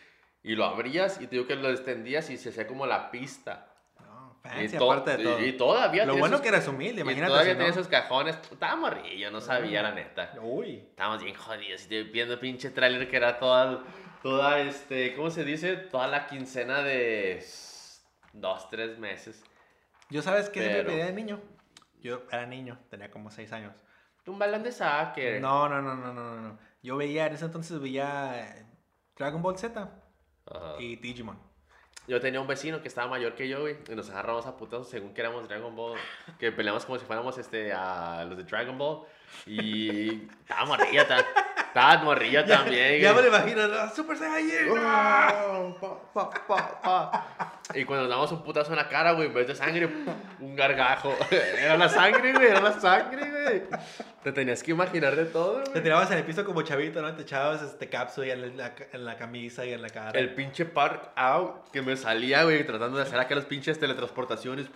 y 0.42 0.54
lo 0.54 0.64
abrías 0.64 1.20
y 1.20 1.26
te 1.26 1.36
digo 1.36 1.46
que 1.46 1.56
lo 1.56 1.70
extendías 1.70 2.28
y 2.30 2.36
se 2.36 2.50
hacía 2.50 2.66
como 2.66 2.86
la 2.86 3.10
pista. 3.10 3.70
No, 4.00 4.40
Y, 4.44 4.48
fancy, 4.48 4.76
to- 4.78 4.90
aparte 4.92 5.16
de 5.16 5.24
todo. 5.24 5.40
y- 5.40 5.44
y 5.44 5.52
todavía 5.52 6.04
Lo 6.06 6.16
bueno 6.16 6.36
sus- 6.36 6.42
que 6.42 6.48
eras 6.48 6.68
humilde, 6.68 7.00
y 7.00 7.02
imagínate. 7.02 7.30
todavía 7.30 7.52
si 7.52 7.56
tenía 7.58 7.72
no. 7.74 7.80
esos 7.80 7.88
cajones. 7.88 8.36
Estaba 8.50 8.76
morrillo, 8.76 9.30
no 9.30 9.40
sabía 9.40 9.82
la 9.82 9.92
neta. 9.92 10.32
Uy. 10.42 10.76
Estábamos 10.90 11.22
bien 11.22 11.34
jodidos. 11.36 11.90
Y 11.90 12.02
viendo 12.04 12.38
pinche 12.38 12.70
tráiler 12.70 13.08
que 13.08 13.16
era 13.16 13.38
toda, 13.38 13.82
toda, 14.24 14.58
este, 14.60 15.14
¿cómo 15.14 15.30
se 15.30 15.44
dice? 15.44 15.76
Toda 15.76 16.08
la 16.08 16.26
quincena 16.26 16.80
de 16.82 17.44
dos, 18.32 18.70
tres 18.70 18.98
meses. 18.98 19.44
Yo 20.08 20.22
sabes 20.22 20.48
que 20.48 20.60
siempre 20.60 20.78
Pero- 20.82 20.90
pedía 20.92 21.06
de 21.06 21.12
niño. 21.12 21.40
Yo 22.00 22.22
era 22.32 22.46
niño, 22.46 22.78
tenía 22.90 23.10
como 23.10 23.30
6 23.30 23.52
años. 23.52 23.74
Un 24.26 24.38
balón 24.38 24.62
de 24.62 24.72
soccer. 24.72 25.40
No, 25.40 25.68
no, 25.68 25.82
no, 25.82 25.94
no, 25.94 26.12
no, 26.12 26.36
no, 26.36 26.40
no. 26.40 26.58
Yo 26.82 26.96
veía, 26.96 27.26
en 27.26 27.34
ese 27.34 27.44
entonces 27.44 27.78
veía 27.80 28.40
eh, 28.40 28.66
Dragon 29.16 29.42
Ball 29.42 29.58
Z 29.58 29.90
Ajá. 30.46 30.74
y 30.78 30.96
Digimon. 30.96 31.38
Yo 32.06 32.20
tenía 32.20 32.40
un 32.40 32.46
vecino 32.46 32.80
que 32.82 32.88
estaba 32.88 33.08
mayor 33.08 33.34
que 33.34 33.46
yo, 33.48 33.60
güey, 33.60 33.76
y 33.90 33.94
nos 33.94 34.08
agarramos 34.10 34.46
a 34.46 34.56
putazos 34.56 34.88
según 34.90 35.12
que 35.14 35.20
éramos 35.22 35.48
Dragon 35.48 35.74
Ball, 35.76 35.98
que 36.38 36.50
peleamos 36.52 36.84
como 36.86 36.98
si 36.98 37.04
fuéramos 37.06 37.36
este, 37.38 37.72
a 37.74 38.24
los 38.26 38.36
de 38.38 38.44
Dragon 38.44 38.76
Ball, 38.76 39.06
y 39.46 40.24
estaba 40.40 40.64
morrilla, 40.66 41.06
ta- 41.74 41.90
estaba 41.92 42.04
morrilla 42.04 42.46
también, 42.46 43.00
Ya 43.02 43.12
me 43.12 43.20
lo 43.22 43.28
imagino, 43.28 43.68
¿no? 43.68 43.90
Super 43.94 44.16
Saiyan. 44.16 44.68
Oh, 44.70 45.76
pa, 45.80 46.30
pa, 46.30 46.46
pa, 46.46 46.80
pa. 46.80 47.60
Y 47.74 47.84
cuando 47.84 48.04
nos 48.04 48.10
damos 48.10 48.32
un 48.32 48.42
putazo 48.42 48.70
en 48.70 48.76
la 48.76 48.88
cara, 48.88 49.12
güey, 49.12 49.26
en 49.28 49.34
vez 49.34 49.46
de 49.48 49.54
sangre, 49.54 49.88
un 50.40 50.54
gargajo. 50.56 51.14
Era 51.30 51.76
la 51.76 51.88
sangre, 51.88 52.32
güey, 52.32 52.46
era 52.46 52.60
la 52.60 52.78
sangre, 52.78 53.30
güey. 53.30 53.62
Te 54.22 54.32
tenías 54.32 54.62
que 54.62 54.70
imaginar 54.70 55.16
de 55.16 55.24
todo, 55.26 55.62
Te 55.64 55.70
güey. 55.70 55.82
tirabas 55.82 56.10
en 56.10 56.18
el 56.18 56.24
piso 56.24 56.44
como 56.44 56.62
chavito, 56.62 57.02
¿no? 57.02 57.14
Te 57.14 57.22
echabas 57.22 57.62
este 57.62 57.88
cápsula 57.88 58.32
en 58.34 58.56
la, 58.56 58.74
en 58.92 59.04
la 59.04 59.16
camisa 59.16 59.64
y 59.66 59.72
en 59.72 59.82
la 59.82 59.88
cara. 59.90 60.18
El 60.18 60.34
pinche 60.34 60.64
park 60.64 61.10
out 61.16 61.70
que 61.72 61.82
me 61.82 61.96
salía, 61.96 62.44
güey, 62.44 62.64
tratando 62.64 62.96
de 62.98 63.02
hacer 63.02 63.18
acá 63.18 63.34
las 63.34 63.44
pinches 63.46 63.78
teletransportaciones. 63.78 64.66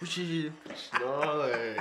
No, 0.00 1.36
güey. 1.38 1.76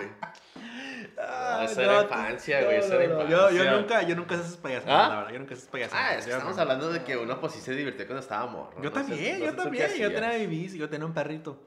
Ah, 1.18 1.62
esa 1.64 1.84
era 1.84 2.02
infancia, 2.04 2.60
no, 2.60 2.66
güey, 2.68 2.78
esa 2.78 2.94
no, 2.96 3.00
era 3.00 3.14
no. 3.16 3.22
Yo, 3.30 3.30
yo 3.30 3.50
infancia. 3.52 3.72
nunca, 3.78 4.02
yo 4.04 4.16
nunca 4.16 4.36
esas 4.36 4.58
payasadas, 4.58 5.06
¿Ah? 5.06 5.10
la 5.10 5.16
verdad. 5.18 5.32
Yo 5.34 5.40
nunca 5.40 5.54
hice 5.54 5.62
esas 5.62 5.72
payasadas. 5.72 6.06
Ah, 6.06 6.16
es 6.16 6.26
que 6.26 6.32
estamos 6.32 6.58
hablando 6.58 6.92
de 6.92 7.04
que 7.04 7.18
uno 7.18 7.40
pues 7.40 7.54
sí 7.54 7.62
se 7.62 7.74
divirtió 7.74 8.06
cuando 8.06 8.22
estaba 8.22 8.46
morro. 8.48 8.74
Yo 8.82 8.90
sé- 8.90 8.96
también, 8.96 9.40
yo 9.40 9.56
también. 9.56 9.90
Yo 9.98 10.12
tenía 10.12 10.30
mi 10.38 10.48
bici, 10.48 10.78
yo 10.78 10.90
tenía 10.90 11.06
un 11.06 11.14
perrito. 11.14 11.62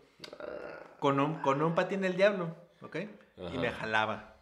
Con 0.99 1.19
un, 1.19 1.41
con 1.43 1.61
un 1.63 1.75
patín 1.75 2.01
del 2.03 2.17
diablo, 2.17 2.55
¿ok? 2.83 2.97
Y 3.53 3.59
me 3.59 3.71
jalaba. 3.71 4.37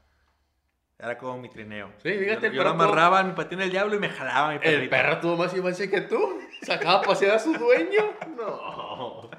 Era 0.98 1.16
como 1.16 1.38
mi 1.38 1.48
trineo. 1.48 1.92
Sí, 2.02 2.12
fíjate, 2.12 2.48
el 2.48 2.52
yo, 2.52 2.58
yo 2.62 2.64
lo 2.64 2.76
perro 2.76 2.84
amarraba 2.84 3.22
mi 3.22 3.32
patín 3.32 3.58
del 3.60 3.70
diablo 3.70 3.96
y 3.96 3.98
me 3.98 4.10
jalaba 4.10 4.52
mi 4.52 4.58
perrito. 4.58 4.82
El 4.82 4.88
perro 4.90 5.18
tuvo 5.20 5.36
más 5.38 5.54
infancia 5.56 5.88
que 5.88 6.02
tú. 6.02 6.38
Sacaba 6.60 6.98
a 6.98 7.02
pasear 7.02 7.36
a 7.36 7.38
su 7.38 7.54
dueño. 7.54 8.12
No. 8.36 9.30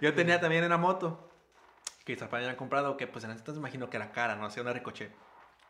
Yo 0.00 0.14
tenía 0.14 0.40
también 0.40 0.64
una 0.64 0.76
moto. 0.76 1.31
Que 2.04 2.12
mis 2.12 2.20
papás 2.20 2.38
habían 2.40 2.56
comprado, 2.56 2.96
que 2.96 3.06
pues 3.06 3.24
en 3.24 3.30
ese 3.30 3.40
entonces 3.40 3.58
imagino 3.60 3.88
que 3.88 3.96
era 3.96 4.10
cara, 4.12 4.34
no 4.36 4.50
sé, 4.50 4.60
una 4.60 4.72
ricochet. 4.72 5.12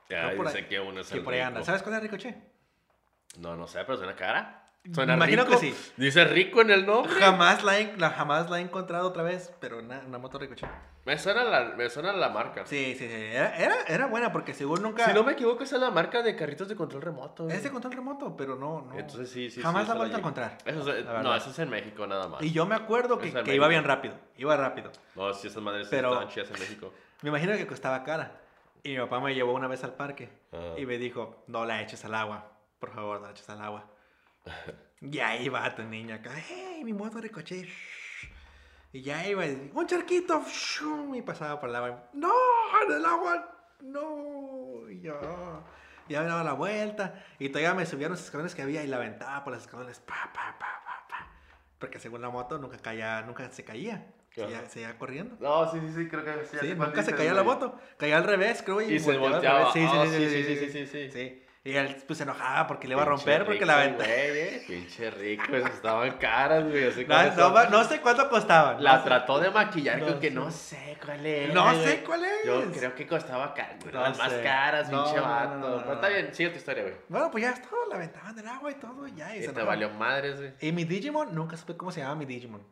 Ya 0.09 0.31
No, 0.31 0.37
por 0.37 0.47
dice 0.47 0.59
ahí- 0.59 0.65
que 0.67 0.81
uno 0.81 1.01
es 1.01 1.09
Que 1.09 1.19
el 1.19 1.25
por 1.25 1.35
ahí 1.35 1.41
anda. 1.41 1.63
¿Sabes 1.65 1.83
cuál 1.83 1.95
es 1.97 2.01
la 2.03 2.09
ricochet? 2.09 2.37
No, 3.39 3.57
no 3.57 3.67
sé, 3.67 3.81
pero 3.85 3.97
suena 3.99 4.15
cara. 4.17 4.62
Suena 4.93 5.15
Imagino 5.15 5.45
rico. 5.45 5.61
que 5.61 5.73
sí. 5.73 5.93
Dice 5.97 6.25
rico 6.25 6.61
en 6.61 6.71
el 6.71 6.85
nombre. 6.85 7.13
Jamás 7.13 7.63
la, 7.63 7.79
he, 7.79 7.97
la- 7.99 8.11
jamás 8.11 8.51
la 8.51 8.59
he 8.59 8.63
encontrado 8.63 9.07
otra 9.09 9.23
vez, 9.23 9.53
pero 9.61 9.79
una, 9.79 10.01
una 10.01 10.19
moto 10.19 10.39
ricochet. 10.41 10.69
Me 11.05 11.17
suena 11.19 11.45
la, 11.45 11.65
me 11.77 11.89
suena 11.89 12.13
la 12.13 12.29
marca. 12.31 12.67
Sí, 12.67 12.97
sí, 12.99 13.07
sí. 13.07 13.15
Era, 13.15 13.57
era, 13.57 13.75
era 13.87 14.07
buena 14.07 14.33
porque 14.33 14.55
según 14.55 14.83
nunca. 14.83 15.05
Si 15.07 15.13
no 15.13 15.23
me 15.23 15.33
equivoco, 15.33 15.63
esa 15.63 15.77
es 15.77 15.83
la 15.83 15.93
marca 15.93 16.23
de 16.23 16.35
carritos 16.35 16.69
de 16.69 16.75
control 16.75 17.01
remoto. 17.03 17.45
güey. 17.45 17.57
Es 17.57 17.63
de 17.63 17.71
control 17.71 17.93
remoto, 17.93 18.37
pero 18.37 18.57
no. 18.57 18.83
no. 18.83 18.99
Entonces 18.99 19.31
sí, 19.31 19.51
sí. 19.53 19.63
Jamás 19.63 19.85
sí, 19.85 19.89
la 19.91 19.95
he 19.95 19.99
vuelto 19.99 20.17
a 20.17 20.19
encontrar. 20.19 20.59
Eso 20.65 20.93
es- 20.93 21.05
la 21.05 21.23
no, 21.23 21.35
eso 21.37 21.51
es 21.51 21.59
en 21.61 21.71
México 21.71 22.05
nada 22.09 22.27
más. 22.27 22.43
Y 22.43 22.51
yo 22.51 22.67
me 22.67 22.75
acuerdo 22.75 23.19
que, 23.19 23.29
Es 23.29 23.35
que 23.37 23.55
iba 23.55 23.69
bien 23.69 23.85
rápido. 23.85 24.15
Iba 24.37 24.57
rápido. 24.57 24.91
No, 25.15 25.33
sí, 25.33 25.47
esas 25.47 25.63
madres 25.63 25.87
Pero- 25.91 26.09
estaban 26.09 26.29
chidas 26.29 26.49
en 26.51 26.59
México. 26.61 26.93
Me 27.23 27.29
imagino 27.29 27.53
que 27.57 27.69
costaba 27.69 28.03
cara. 28.03 28.41
Y 28.83 28.91
mi 28.91 28.99
papá 28.99 29.21
me 29.21 29.33
llevó 29.33 29.53
una 29.53 29.69
vez 29.69 29.85
al 29.85 29.95
parque 29.95 30.29
Ajá. 30.51 30.77
y 30.77 30.87
me 30.87 30.99
dijo, 30.99 31.45
no 31.47 31.65
la 31.65 31.81
eches 31.83 32.05
al 32.05 32.17
agua. 32.17 32.51
Por 32.81 32.91
favor, 32.93 33.21
no 33.21 33.27
la 33.27 33.31
eches 33.33 33.49
al 33.49 33.61
agua. 33.63 33.85
Y 35.01 35.19
ahí 35.19 35.49
va 35.49 35.75
tu 35.75 35.83
niña 35.83 36.17
acá, 36.17 36.31
¡hey! 36.49 36.83
Mi 36.85 36.93
moto 36.93 37.21
recoché. 37.21 37.69
Y 38.93 39.03
ya 39.03 39.27
iba, 39.27 39.45
un 39.73 39.87
charquito, 39.87 40.45
y 41.15 41.23
pasaba 41.23 41.59
por 41.59 41.71
el 41.71 41.77
agua. 41.77 42.11
¡No! 42.13 42.33
¡En 42.85 42.93
el 42.93 43.05
agua! 43.05 43.73
¡No! 43.81 44.89
Y 44.91 45.01
yo, 45.01 45.65
ya 46.09 46.21
me 46.21 46.29
daba 46.29 46.45
la 46.45 46.53
vuelta. 46.53 47.25
Y 47.39 47.49
todavía 47.49 47.75
me 47.75 47.87
subía 47.87 48.07
a 48.07 48.11
los 48.11 48.23
escalones 48.23 48.55
que 48.55 48.63
había 48.63 48.85
y 48.85 48.87
la 48.87 48.99
aventaba 48.99 49.43
por 49.43 49.55
los 49.55 49.63
escalones. 49.63 49.99
Pa, 50.01 50.31
pa, 50.33 50.57
pa, 50.59 50.83
pa, 50.85 51.07
pa. 51.09 51.29
Porque 51.79 51.99
según 51.99 52.21
la 52.21 52.31
moto 52.31 52.59
nunca, 52.59 52.77
caía, 52.79 53.23
nunca 53.23 53.51
se 53.51 53.65
caía. 53.65 54.07
Se 54.31 54.81
iba, 54.81 54.95
corriendo. 54.99 55.37
No, 55.41 55.71
sí, 55.71 55.79
sí, 55.81 55.93
sí, 55.95 56.09
creo 56.09 56.25
que 56.25 56.47
sí. 56.47 56.75
nunca 56.75 57.03
se 57.03 57.15
caía 57.15 57.35
la 57.35 57.43
moto. 57.43 57.79
Caía 57.99 58.19
al 58.19 58.25
revés, 58.25 58.63
creo. 58.63 58.81
Y, 58.81 58.99
se 58.99 59.17
volteaba. 59.17 59.69
Ah, 59.69 59.73
sí, 59.73 59.87
sí, 59.87 60.29
sí, 60.29 60.71
sí, 60.71 60.87
sí, 60.87 61.11
sí, 61.11 61.43
y 61.65 61.77
él 61.77 61.97
pues, 62.09 62.17
se 62.17 62.25
enojaba 62.25 62.67
porque 62.67 62.89
le 62.89 62.95
iba 62.95 63.03
a 63.03 63.05
romper 63.05 63.45
porque 63.45 63.65
la 63.65 63.77
venta. 63.77 64.05
eh. 64.09 64.65
Pinche 64.67 65.11
rico, 65.13 65.55
estaban 65.55 66.19
caras, 66.19 66.65
güey. 66.69 66.89
así 66.89 67.05
No, 67.07 67.23
no, 67.23 67.35
son. 67.37 67.53
ma- 67.55 67.67
no 67.67 67.85
sé 67.85 68.01
cuánto 68.01 68.29
costaban. 68.29 68.83
La 68.83 68.95
no 68.97 69.03
sé. 69.03 69.05
trató 69.09 69.39
de 69.39 69.51
maquillar 69.51 70.01
No 70.01 70.07
con 70.07 70.19
que 70.21 70.29
sé. 70.29 70.35
no 70.35 70.51
sé 70.51 70.99
cuál 71.05 71.25
es. 71.25 71.55
No 71.55 71.63
güey. 71.73 71.85
sé 71.85 72.03
cuál 72.03 72.25
es. 72.25 72.45
Yo 72.45 72.73
creo 72.73 72.95
que 72.97 73.07
costaba 73.07 73.55
caro, 73.55 73.75
güey. 73.81 73.95
Las 73.95 74.19
más 74.19 74.33
caras, 74.33 74.91
pinche 74.91 75.21
vato. 75.21 75.79
Pero 75.85 75.95
está 75.95 76.09
bien, 76.09 76.35
sigue 76.35 76.51
tu 76.51 76.57
historia, 76.57 76.83
güey. 76.83 76.95
Bueno, 77.09 77.31
pues 77.31 77.43
ya 77.45 77.51
estaba, 77.51 77.77
la 77.89 77.95
aventaban 77.95 78.35
del 78.35 78.49
agua 78.49 78.71
y 78.71 78.75
todo, 78.75 79.07
ya. 79.07 79.37
Y, 79.37 79.39
Y 79.39 79.43
se 79.45 79.53
te 79.53 79.63
valió 79.63 79.89
madres, 79.91 80.39
güey. 80.39 80.53
Y 80.61 80.73
mi 80.73 80.83
Digimon, 80.85 81.33
nunca 81.33 81.57
supe 81.57 81.77
cómo 81.77 81.93
se 81.93 82.01
llamaba 82.01 82.17
mi 82.19 82.27
Digimon. 82.27 82.67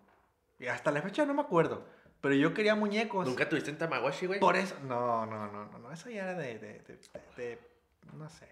Y 0.59 0.67
hasta 0.67 0.91
la 0.91 1.01
fecha 1.01 1.25
no 1.25 1.33
me 1.35 1.43
acuerdo. 1.43 1.87
Pero 2.21 2.35
yo 2.35 2.53
quería 2.53 2.75
muñecos. 2.75 3.25
¿Nunca 3.25 3.49
tuviste 3.49 3.71
un 3.71 3.79
Tamagotchi, 3.79 4.27
güey? 4.27 4.41
Por 4.41 4.57
eso. 4.57 4.75
No, 4.83 5.25
no, 5.27 5.47
no, 5.47 5.65
no, 5.67 5.79
no. 5.79 5.93
Eso 5.93 6.11
ya 6.11 6.25
era 6.25 6.35
de, 6.35 6.59
de, 6.59 6.73
de, 6.81 6.97
de- 6.97 7.37
de- 7.37 7.59
No 8.15 8.29
sé. 8.29 8.49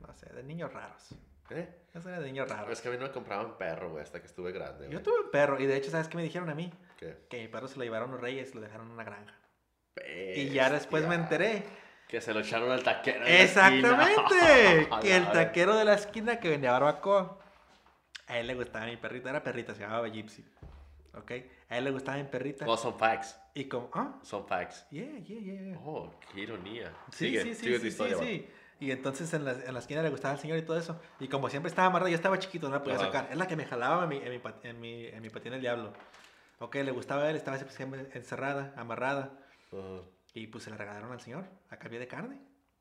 No 0.00 0.12
sé, 0.14 0.32
de 0.32 0.42
niños 0.42 0.72
raros. 0.72 1.14
¿Eh? 1.50 1.68
Eso 1.92 2.08
era 2.08 2.20
de 2.20 2.26
niños 2.26 2.48
raros. 2.48 2.70
Es 2.70 2.80
que 2.80 2.88
a 2.88 2.90
mí 2.90 2.96
no 2.96 3.04
me 3.04 3.10
compraban 3.12 3.58
perro, 3.58 3.90
güey, 3.90 4.02
hasta 4.02 4.20
que 4.20 4.26
estuve 4.26 4.52
grande, 4.52 4.88
Yo 4.88 5.02
tuve 5.02 5.20
un 5.24 5.30
perro 5.30 5.60
y 5.60 5.66
de 5.66 5.76
hecho, 5.76 5.90
¿sabes 5.90 6.08
qué 6.08 6.16
me 6.16 6.22
dijeron 6.22 6.48
a 6.48 6.54
mí? 6.54 6.72
¿Qué? 6.96 7.26
Que 7.28 7.42
mi 7.42 7.48
perro 7.48 7.68
se 7.68 7.76
lo 7.78 7.84
llevaron 7.84 8.10
los 8.10 8.20
reyes 8.20 8.50
y 8.52 8.54
lo 8.54 8.60
dejaron 8.60 8.86
en 8.86 8.92
una 8.92 9.04
granja. 9.04 9.34
Y 10.34 10.48
ya 10.50 10.70
después 10.70 11.02
me 11.06 11.16
Bestia. 11.18 11.22
enteré. 11.24 11.64
Que 12.08 12.20
se 12.20 12.32
lo 12.32 12.40
echaron 12.40 12.70
al 12.70 12.82
taquero. 12.82 13.20
la 13.20 13.26
esquina. 13.26 13.42
Exactamente. 13.42 14.88
A 14.94 15.00
que 15.00 15.16
el 15.16 15.24
la 15.24 15.32
taquero 15.32 15.76
de 15.76 15.84
la 15.84 15.94
esquina 15.94 16.40
que 16.40 16.48
vendía 16.48 16.72
barbacoa. 16.72 17.38
A 18.26 18.38
él 18.38 18.46
le 18.46 18.54
gustaba 18.54 18.86
mi 18.86 18.96
perrita. 18.96 19.30
Era 19.30 19.42
perrita, 19.42 19.74
se 19.74 19.80
llamaba 19.82 20.08
Gypsy. 20.08 20.44
¿Ok? 21.14 21.32
A 21.68 21.78
él 21.78 21.84
le 21.84 21.90
gustaba 21.90 22.16
mi 22.18 22.24
perrita. 22.24 22.64
No, 22.64 22.76
son 22.76 22.98
facts. 22.98 23.38
Y 23.54 23.66
como, 23.66 23.90
ah, 23.92 24.18
Son 24.22 24.46
facts. 24.46 24.86
yeah, 24.90 25.18
yeah, 25.18 25.40
yeah. 25.40 25.78
Oh, 25.84 26.10
qué 26.32 26.40
ironía. 26.40 26.90
Sí, 27.10 27.26
sigue, 27.26 27.42
sí, 27.42 27.54
sí, 27.54 27.60
sigue 27.64 27.74
sí, 27.76 27.80
tu 27.82 27.86
historia, 27.88 28.16
sí, 28.18 28.24
sí. 28.24 28.48
Y 28.82 28.90
entonces 28.90 29.32
en 29.32 29.44
la, 29.44 29.52
en 29.52 29.72
la 29.72 29.78
esquina 29.78 30.02
le 30.02 30.10
gustaba 30.10 30.34
al 30.34 30.40
señor 30.40 30.58
y 30.58 30.62
todo 30.62 30.76
eso. 30.76 31.00
Y 31.20 31.28
como 31.28 31.48
siempre 31.48 31.68
estaba 31.70 31.86
amarrado, 31.86 32.08
yo 32.08 32.16
estaba 32.16 32.36
chiquito, 32.40 32.68
no 32.68 32.74
la 32.74 32.82
podía 32.82 32.96
Ajá. 32.96 33.06
sacar. 33.06 33.28
Es 33.30 33.36
la 33.36 33.46
que 33.46 33.54
me 33.54 33.64
jalaba 33.64 34.02
en 34.02 34.08
mi, 34.08 34.16
en 34.16 34.30
mi, 34.30 34.40
en 34.64 34.80
mi, 34.80 35.06
en 35.06 35.22
mi 35.22 35.30
patín 35.30 35.52
el 35.52 35.60
diablo. 35.60 35.92
Ok, 36.58 36.74
le 36.76 36.90
gustaba 36.90 37.22
a 37.22 37.30
él, 37.30 37.36
estaba 37.36 37.58
siempre- 37.58 38.08
encerrada, 38.14 38.74
amarrada. 38.76 39.38
Ajá. 39.72 40.02
Y 40.34 40.48
pues 40.48 40.64
se 40.64 40.70
la 40.70 40.76
regalaron 40.76 41.12
al 41.12 41.20
señor 41.20 41.44
a 41.70 41.76
cambio 41.76 42.00
de 42.00 42.08
carne. 42.08 42.38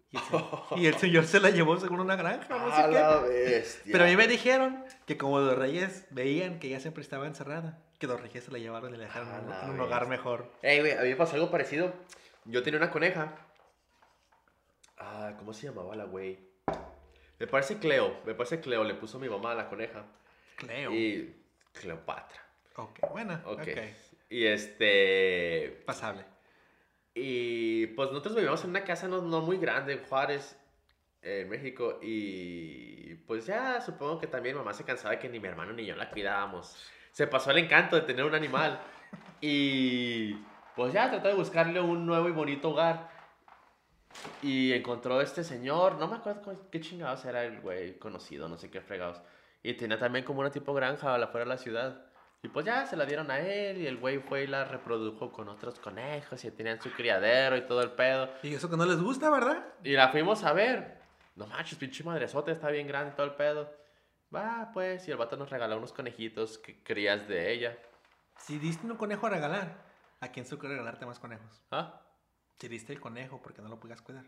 Y 0.09 0.17
el, 0.17 0.23
señor, 0.23 0.63
y 0.77 0.85
el 0.87 0.95
señor 0.95 1.25
se 1.25 1.39
la 1.39 1.51
llevó 1.51 1.77
según 1.79 1.99
una 1.99 2.15
granja, 2.15 2.47
no 2.57 2.75
sé 2.75 2.83
qué. 2.89 3.33
bestia. 3.51 3.91
Pero 3.91 4.03
a 4.03 4.07
mí 4.07 4.15
me 4.15 4.27
dijeron 4.27 4.83
que 5.05 5.17
como 5.17 5.39
los 5.39 5.55
reyes 5.57 6.07
veían 6.09 6.57
que 6.59 6.67
ella 6.67 6.79
siempre 6.79 7.03
estaba 7.03 7.27
encerrada, 7.27 7.77
que 7.99 8.07
los 8.07 8.19
reyes 8.19 8.43
se 8.43 8.51
la 8.51 8.57
llevaron 8.57 8.93
y 8.95 8.97
la 8.97 9.03
dejaron 9.03 9.29
A 9.29 9.37
en, 9.37 9.45
un- 9.45 9.53
en 9.53 9.69
un 9.69 9.79
hogar 9.81 10.07
mejor. 10.07 10.51
Ey, 10.63 10.79
güey, 10.79 10.93
a 10.93 11.01
mí 11.03 11.09
me 11.09 11.15
pasó 11.15 11.35
algo 11.35 11.51
parecido. 11.51 11.93
Yo 12.45 12.63
tenía 12.63 12.79
una 12.79 12.89
coneja. 12.89 13.35
Ah, 15.03 15.33
¿cómo 15.37 15.51
se 15.53 15.67
llamaba 15.67 15.95
la 15.95 16.05
güey? 16.05 16.37
Me 17.39 17.47
parece 17.47 17.79
Cleo. 17.79 18.21
Me 18.25 18.35
parece 18.35 18.59
Cleo. 18.61 18.83
Le 18.83 18.93
puso 18.93 19.17
mi 19.17 19.27
mamá 19.27 19.51
a 19.51 19.55
la 19.55 19.67
coneja. 19.69 20.05
Cleo. 20.57 20.91
Y 20.91 21.35
Cleopatra. 21.73 22.39
Ok, 22.75 22.99
bueno, 23.11 23.39
Ok. 23.45 23.61
ok. 23.61 23.67
Y 24.29 24.45
este. 24.45 25.81
Pasable. 25.85 26.23
Y 27.15 27.87
pues 27.87 28.09
nosotros 28.11 28.35
vivíamos 28.35 28.63
en 28.63 28.69
una 28.69 28.83
casa 28.83 29.07
no, 29.07 29.21
no 29.21 29.41
muy 29.41 29.57
grande 29.57 29.93
en 29.93 30.03
Juárez, 30.05 30.55
en 31.21 31.49
México. 31.49 31.99
Y 32.01 33.15
pues 33.27 33.45
ya 33.47 33.81
supongo 33.81 34.19
que 34.19 34.27
también 34.27 34.55
mamá 34.55 34.73
se 34.73 34.85
cansaba 34.85 35.15
de 35.15 35.19
que 35.19 35.27
ni 35.27 35.39
mi 35.39 35.47
hermano 35.47 35.73
ni 35.73 35.85
yo 35.85 35.95
la 35.95 36.09
cuidábamos. 36.11 36.77
Se 37.11 37.27
pasó 37.27 37.51
el 37.51 37.57
encanto 37.57 37.95
de 37.95 38.03
tener 38.03 38.23
un 38.23 38.35
animal. 38.35 38.79
Y 39.41 40.35
pues 40.75 40.93
ya 40.93 41.09
trató 41.09 41.27
de 41.27 41.33
buscarle 41.33 41.81
un 41.81 42.05
nuevo 42.05 42.29
y 42.29 42.31
bonito 42.31 42.69
hogar. 42.69 43.10
Y 44.41 44.73
encontró 44.73 45.21
este 45.21 45.43
señor, 45.43 45.95
no 45.97 46.07
me 46.07 46.17
acuerdo 46.17 46.41
cu- 46.41 46.69
qué 46.71 46.79
chingados 46.81 47.25
era 47.25 47.43
el 47.43 47.59
güey 47.61 47.97
conocido, 47.97 48.47
no 48.49 48.57
sé 48.57 48.69
qué 48.69 48.81
fregados. 48.81 49.21
Y 49.63 49.73
tenía 49.73 49.97
también 49.99 50.25
como 50.25 50.39
una 50.41 50.51
tipo 50.51 50.73
granja 50.73 51.13
a 51.13 51.17
la 51.17 51.27
fuera 51.27 51.45
de 51.45 51.49
la 51.49 51.57
ciudad. 51.57 52.05
Y 52.43 52.47
pues 52.47 52.65
ya 52.65 52.87
se 52.87 52.95
la 52.95 53.05
dieron 53.05 53.29
a 53.29 53.39
él 53.39 53.77
y 53.77 53.85
el 53.87 53.97
güey 53.97 54.17
fue 54.19 54.43
y 54.43 54.47
la 54.47 54.65
reprodujo 54.65 55.31
con 55.31 55.47
otros 55.47 55.79
conejos 55.79 56.43
y 56.43 56.49
tenían 56.51 56.81
su 56.81 56.89
criadero 56.91 57.55
y 57.55 57.61
todo 57.67 57.81
el 57.83 57.91
pedo. 57.91 58.29
Y 58.41 58.55
eso 58.55 58.67
que 58.69 58.77
no 58.77 58.85
les 58.85 58.99
gusta, 58.99 59.29
¿verdad? 59.29 59.63
Y 59.83 59.91
la 59.93 60.09
fuimos 60.09 60.43
a 60.43 60.51
ver. 60.53 60.99
No 61.35 61.45
manches, 61.45 61.77
pinche 61.77 62.03
madresota, 62.03 62.51
está 62.51 62.69
bien 62.69 62.87
grande 62.87 63.11
y 63.13 63.15
todo 63.15 63.27
el 63.27 63.33
pedo. 63.35 63.71
Va, 64.35 64.71
pues, 64.73 65.07
y 65.07 65.11
el 65.11 65.17
vato 65.17 65.37
nos 65.37 65.49
regaló 65.51 65.77
unos 65.77 65.93
conejitos 65.93 66.57
que 66.57 66.81
crías 66.83 67.27
de 67.27 67.51
ella. 67.53 67.77
Si 68.37 68.57
diste 68.57 68.87
un 68.87 68.95
conejo 68.97 69.27
a 69.27 69.29
regalar, 69.29 69.75
¿a 70.19 70.27
quién 70.29 70.45
ocurre 70.51 70.69
regalarte 70.69 71.05
más 71.05 71.19
conejos? 71.19 71.61
¿Ah? 71.69 72.01
Si 72.61 72.67
diste 72.67 72.93
el 72.93 73.01
conejo 73.01 73.41
porque 73.41 73.59
no 73.63 73.69
lo 73.69 73.79
podías 73.79 74.03
cuidar. 74.03 74.23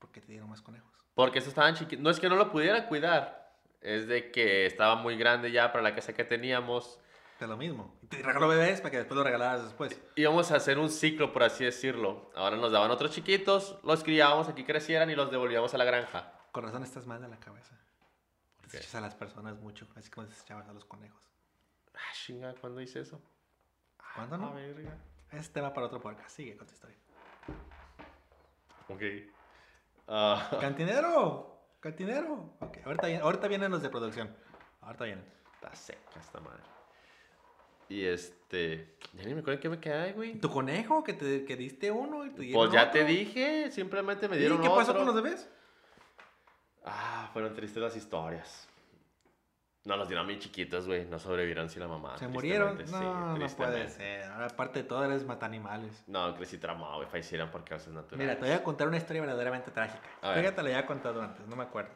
Porque 0.00 0.20
te 0.20 0.26
dieron 0.32 0.50
más 0.50 0.60
conejos. 0.60 0.92
Porque 1.14 1.38
esos 1.38 1.50
estaban 1.50 1.76
chiquitos. 1.76 2.02
No 2.02 2.10
es 2.10 2.18
que 2.18 2.28
no 2.28 2.34
lo 2.34 2.50
pudiera 2.50 2.88
cuidar. 2.88 3.54
Es 3.80 4.08
de 4.08 4.32
que 4.32 4.66
estaba 4.66 4.96
muy 4.96 5.16
grande 5.16 5.52
ya 5.52 5.70
para 5.70 5.84
la 5.84 5.94
casa 5.94 6.12
que 6.14 6.24
teníamos. 6.24 6.98
Es 7.38 7.48
lo 7.48 7.56
mismo. 7.56 7.96
Te 8.08 8.20
regaló 8.22 8.48
bebés 8.48 8.80
para 8.80 8.90
que 8.90 8.96
después 8.98 9.16
lo 9.16 9.22
regalaras 9.22 9.62
después. 9.62 10.00
Íbamos 10.16 10.50
a 10.50 10.56
hacer 10.56 10.80
un 10.80 10.90
ciclo, 10.90 11.32
por 11.32 11.44
así 11.44 11.64
decirlo. 11.64 12.32
Ahora 12.34 12.56
nos 12.56 12.72
daban 12.72 12.90
otros 12.90 13.12
chiquitos, 13.12 13.78
los 13.84 14.02
criábamos 14.02 14.48
aquí 14.48 14.64
crecieran 14.64 15.08
y 15.10 15.14
los 15.14 15.30
devolvíamos 15.30 15.72
a 15.74 15.78
la 15.78 15.84
granja. 15.84 16.32
Con 16.50 16.64
razón 16.64 16.82
estás 16.82 17.06
mal 17.06 17.22
de 17.22 17.28
la 17.28 17.38
cabeza. 17.38 17.78
qué? 18.62 18.66
Desechas 18.78 18.96
a 18.96 19.00
las 19.00 19.14
personas 19.14 19.56
mucho, 19.60 19.86
así 19.94 20.10
como 20.10 20.26
desechabas 20.26 20.68
a 20.68 20.72
los 20.72 20.84
conejos. 20.84 21.22
Ah, 21.94 22.12
chinga, 22.14 22.52
¿cuándo 22.60 22.80
hice 22.80 22.98
eso? 23.00 23.20
¿Cuándo 24.16 24.34
Ah, 24.34 24.38
no? 24.38 24.54
verga. 24.54 24.96
Ese 25.30 25.50
tema 25.50 25.72
para 25.72 25.86
otro 25.86 26.00
podcast. 26.00 26.30
Sigue 26.30 26.56
con 26.56 26.66
tu 26.66 26.74
historia. 26.74 26.96
Ok. 28.88 29.02
Ah, 30.08 30.58
¡Cantinero! 30.60 31.60
¡Cantinero! 31.80 32.54
Ok, 32.60 32.78
ahorita, 32.84 33.06
ahorita 33.22 33.48
vienen 33.48 33.70
los 33.70 33.82
de 33.82 33.88
producción. 33.88 34.34
Ahorita 34.80 35.04
vienen. 35.04 35.24
está 35.54 35.74
seca 35.74 36.20
esta 36.20 36.40
madre. 36.40 36.62
Y 37.88 38.04
este. 38.04 38.96
Ya 39.12 39.24
ni 39.24 39.34
me 39.34 39.40
acuerdo 39.40 39.54
en 39.54 39.60
qué 39.60 39.68
me 39.68 39.80
quedé, 39.80 40.12
güey. 40.12 40.40
¿Tu 40.40 40.50
conejo? 40.50 41.04
Que, 41.04 41.12
te, 41.12 41.44
que 41.44 41.56
diste 41.56 41.90
uno 41.90 42.24
y 42.24 42.30
te 42.30 42.42
dieron 42.42 42.62
Pues 42.62 42.72
ya 42.72 42.90
te 42.90 43.04
dije, 43.04 43.70
simplemente 43.70 44.28
me 44.28 44.36
¿Y 44.36 44.38
dieron 44.40 44.60
qué 44.60 44.68
pasó 44.68 44.94
con 44.94 45.04
los 45.04 45.14
bebés? 45.14 45.48
Ah, 46.84 47.28
fueron 47.32 47.54
tristes 47.54 47.82
las 47.82 47.96
historias. 47.96 48.68
No, 49.84 49.96
los 49.96 50.06
dieron 50.06 50.26
bien 50.28 50.38
chiquitos, 50.38 50.86
güey. 50.86 51.06
No 51.06 51.18
sobrevivieron 51.18 51.68
sin 51.68 51.80
la 51.80 51.88
mamá. 51.88 52.16
¿Se 52.16 52.28
murieron? 52.28 52.78
No, 52.90 53.36
no 53.36 53.46
puede 53.48 53.88
ser. 53.88 54.24
Ahora, 54.30 54.46
aparte 54.46 54.82
de 54.82 54.88
todo, 54.88 55.04
eres 55.04 55.24
matanimales. 55.24 56.04
No, 56.06 56.34
crecí 56.36 56.58
traumado, 56.58 56.96
güey. 56.96 57.08
Fallecieron 57.08 57.50
por 57.50 57.64
causas 57.64 57.92
naturales. 57.92 58.18
Mira, 58.18 58.38
te 58.38 58.46
voy 58.46 58.54
a 58.54 58.62
contar 58.62 58.86
una 58.86 58.96
historia 58.98 59.22
verdaderamente 59.22 59.70
trágica. 59.72 60.08
Fíjate, 60.20 60.62
la 60.62 60.68
había 60.68 60.86
contado 60.86 61.20
antes, 61.20 61.46
no 61.48 61.56
me 61.56 61.64
acuerdo. 61.64 61.90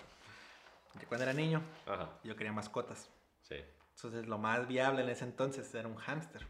Yo 1.00 1.06
cuando 1.08 1.24
era 1.24 1.32
niño, 1.32 1.62
Ajá, 1.86 2.08
yo 2.24 2.34
quería 2.36 2.52
mascotas. 2.52 3.08
sí. 3.42 3.56
Entonces, 3.96 4.26
lo 4.26 4.36
más 4.36 4.68
viable 4.68 5.02
en 5.02 5.08
ese 5.08 5.24
entonces 5.24 5.74
era 5.74 5.88
un 5.88 5.96
hámster. 5.96 6.46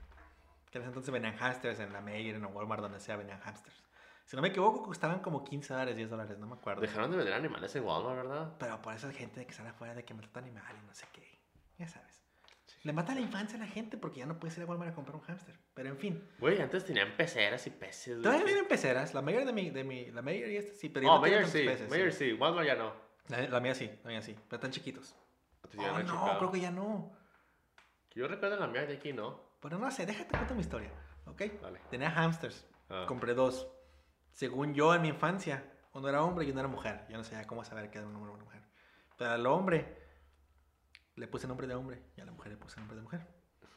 Que 0.73 0.79
en 0.79 0.83
ese 0.83 0.89
entonces 0.89 1.13
venían 1.13 1.37
hámsters 1.37 1.79
en 1.79 1.93
la 1.93 2.01
Meyer, 2.01 2.35
en 2.35 2.45
el 2.45 2.53
Walmart, 2.53 2.83
donde 2.83 2.99
sea, 2.99 3.15
venían 3.17 3.39
hámsters. 3.41 3.85
Si 4.27 4.35
no 4.35 4.43
me 4.43 4.49
equivoco, 4.49 4.83
costaban 4.83 5.21
como 5.21 5.45
15 5.45 5.73
dólares, 5.73 5.97
10 5.97 6.11
dólares, 6.11 6.39
no 6.39 6.47
me 6.49 6.55
acuerdo. 6.55 6.81
Dejaron 6.83 7.11
de 7.13 7.17
vender 7.17 7.33
animales 7.35 7.75
en 7.77 7.85
Walmart, 7.85 8.17
¿verdad? 8.17 8.53
Pero 8.59 8.83
por 8.83 8.93
eso 8.93 9.07
hay 9.07 9.15
gente 9.15 9.47
que 9.47 9.53
sale 9.53 9.69
afuera 9.69 9.95
de 9.95 10.05
que 10.05 10.15
mata 10.15 10.41
animales 10.41 10.83
y 10.83 10.87
no 10.87 10.95
sé 10.95 11.07
qué. 11.13 11.39
Ya 11.79 11.87
sabes. 11.87 12.23
Le 12.83 12.93
mata 12.93 13.15
la 13.15 13.21
infancia 13.21 13.57
a 13.57 13.61
la 13.61 13.69
gente 13.69 13.97
porque 13.97 14.19
ya 14.21 14.27
no 14.27 14.39
puedes 14.39 14.57
ir 14.59 14.65
a 14.65 14.67
Walmart 14.67 14.91
a 14.91 14.95
comprar 14.95 15.15
un 15.17 15.23
hámster. 15.23 15.57
Pero 15.75 15.89
en 15.91 15.97
fin. 15.97 16.29
Güey, 16.41 16.61
antes 16.61 16.85
tenían 16.85 17.17
peceras 17.17 17.67
y 17.69 17.71
peces. 17.71 18.21
Todavía 18.21 18.45
vienen 18.45 18.67
peceras. 18.67 19.15
La 19.15 19.23
mayor 19.23 19.45
de 19.45 19.53
mi, 19.53 19.71
de 19.71 19.85
mi, 19.85 20.11
la 20.11 20.23
mayor 20.23 20.49
y 20.51 20.57
esta 20.57 20.75
sí, 20.75 20.89
pero 20.89 21.09
Oh, 21.09 21.15
no 21.17 21.21
Mayor 21.21 21.47
sí, 21.47 21.65
peces, 21.65 21.89
Mayor 21.89 22.13
sí. 22.13 22.31
sí, 22.31 22.33
Walmart 22.33 22.67
ya 22.67 22.75
no. 22.75 22.93
La, 23.29 23.43
la 23.49 23.61
mía 23.61 23.75
sí, 23.77 23.89
la 24.03 24.11
mía 24.11 24.23
sí, 24.23 24.35
pero 24.49 24.57
están 24.57 24.73
chiquitos. 24.73 25.15
Oh, 25.79 25.99
no, 26.03 26.39
creo 26.39 26.51
que 26.51 26.61
ya 26.61 26.71
no. 26.73 27.13
Que 28.09 28.21
Yo 28.21 28.29
recuerdo 28.29 28.57
la 28.57 28.67
mía 28.67 28.87
de 28.87 28.97
aquí, 28.97 29.13
¿no? 29.13 29.41
Pero 29.61 29.79
no 29.79 29.91
sé, 29.91 30.05
déjate 30.07 30.37
contar 30.37 30.55
mi 30.55 30.63
historia. 30.63 30.91
¿Ok? 31.27 31.43
Vale. 31.63 31.81
Tenía 31.91 32.11
hamsters. 32.11 32.67
Ah. 32.89 33.05
Compré 33.09 33.35
dos. 33.35 33.69
Según 34.37 34.75
yo 34.75 34.95
en 34.95 35.01
mi 35.01 35.09
infancia, 35.09 35.65
uno 35.95 36.11
era 36.11 36.23
hombre 36.23 36.45
y 36.45 36.51
uno 36.51 36.61
era 36.61 36.69
mujer. 36.69 37.07
Yo 37.09 37.17
no 37.17 37.25
sabía 37.25 37.47
cómo 37.47 37.65
saber 37.65 37.91
qué 37.91 37.97
era 37.99 38.07
un 38.07 38.15
hombre 38.17 38.31
o 38.33 38.35
una 38.35 38.45
mujer. 38.45 38.61
Pero 39.17 39.31
al 39.31 39.47
hombre 39.47 39.97
le 41.15 41.27
puse 41.27 41.49
nombre 41.49 41.67
de 41.67 41.75
hombre 41.75 42.03
y 42.19 42.21
a 42.21 42.27
la 42.27 42.33
mujer 42.33 42.53
le 42.53 42.59
puse 42.59 42.79
nombre 42.79 42.97
de 42.97 43.03
mujer. 43.03 43.27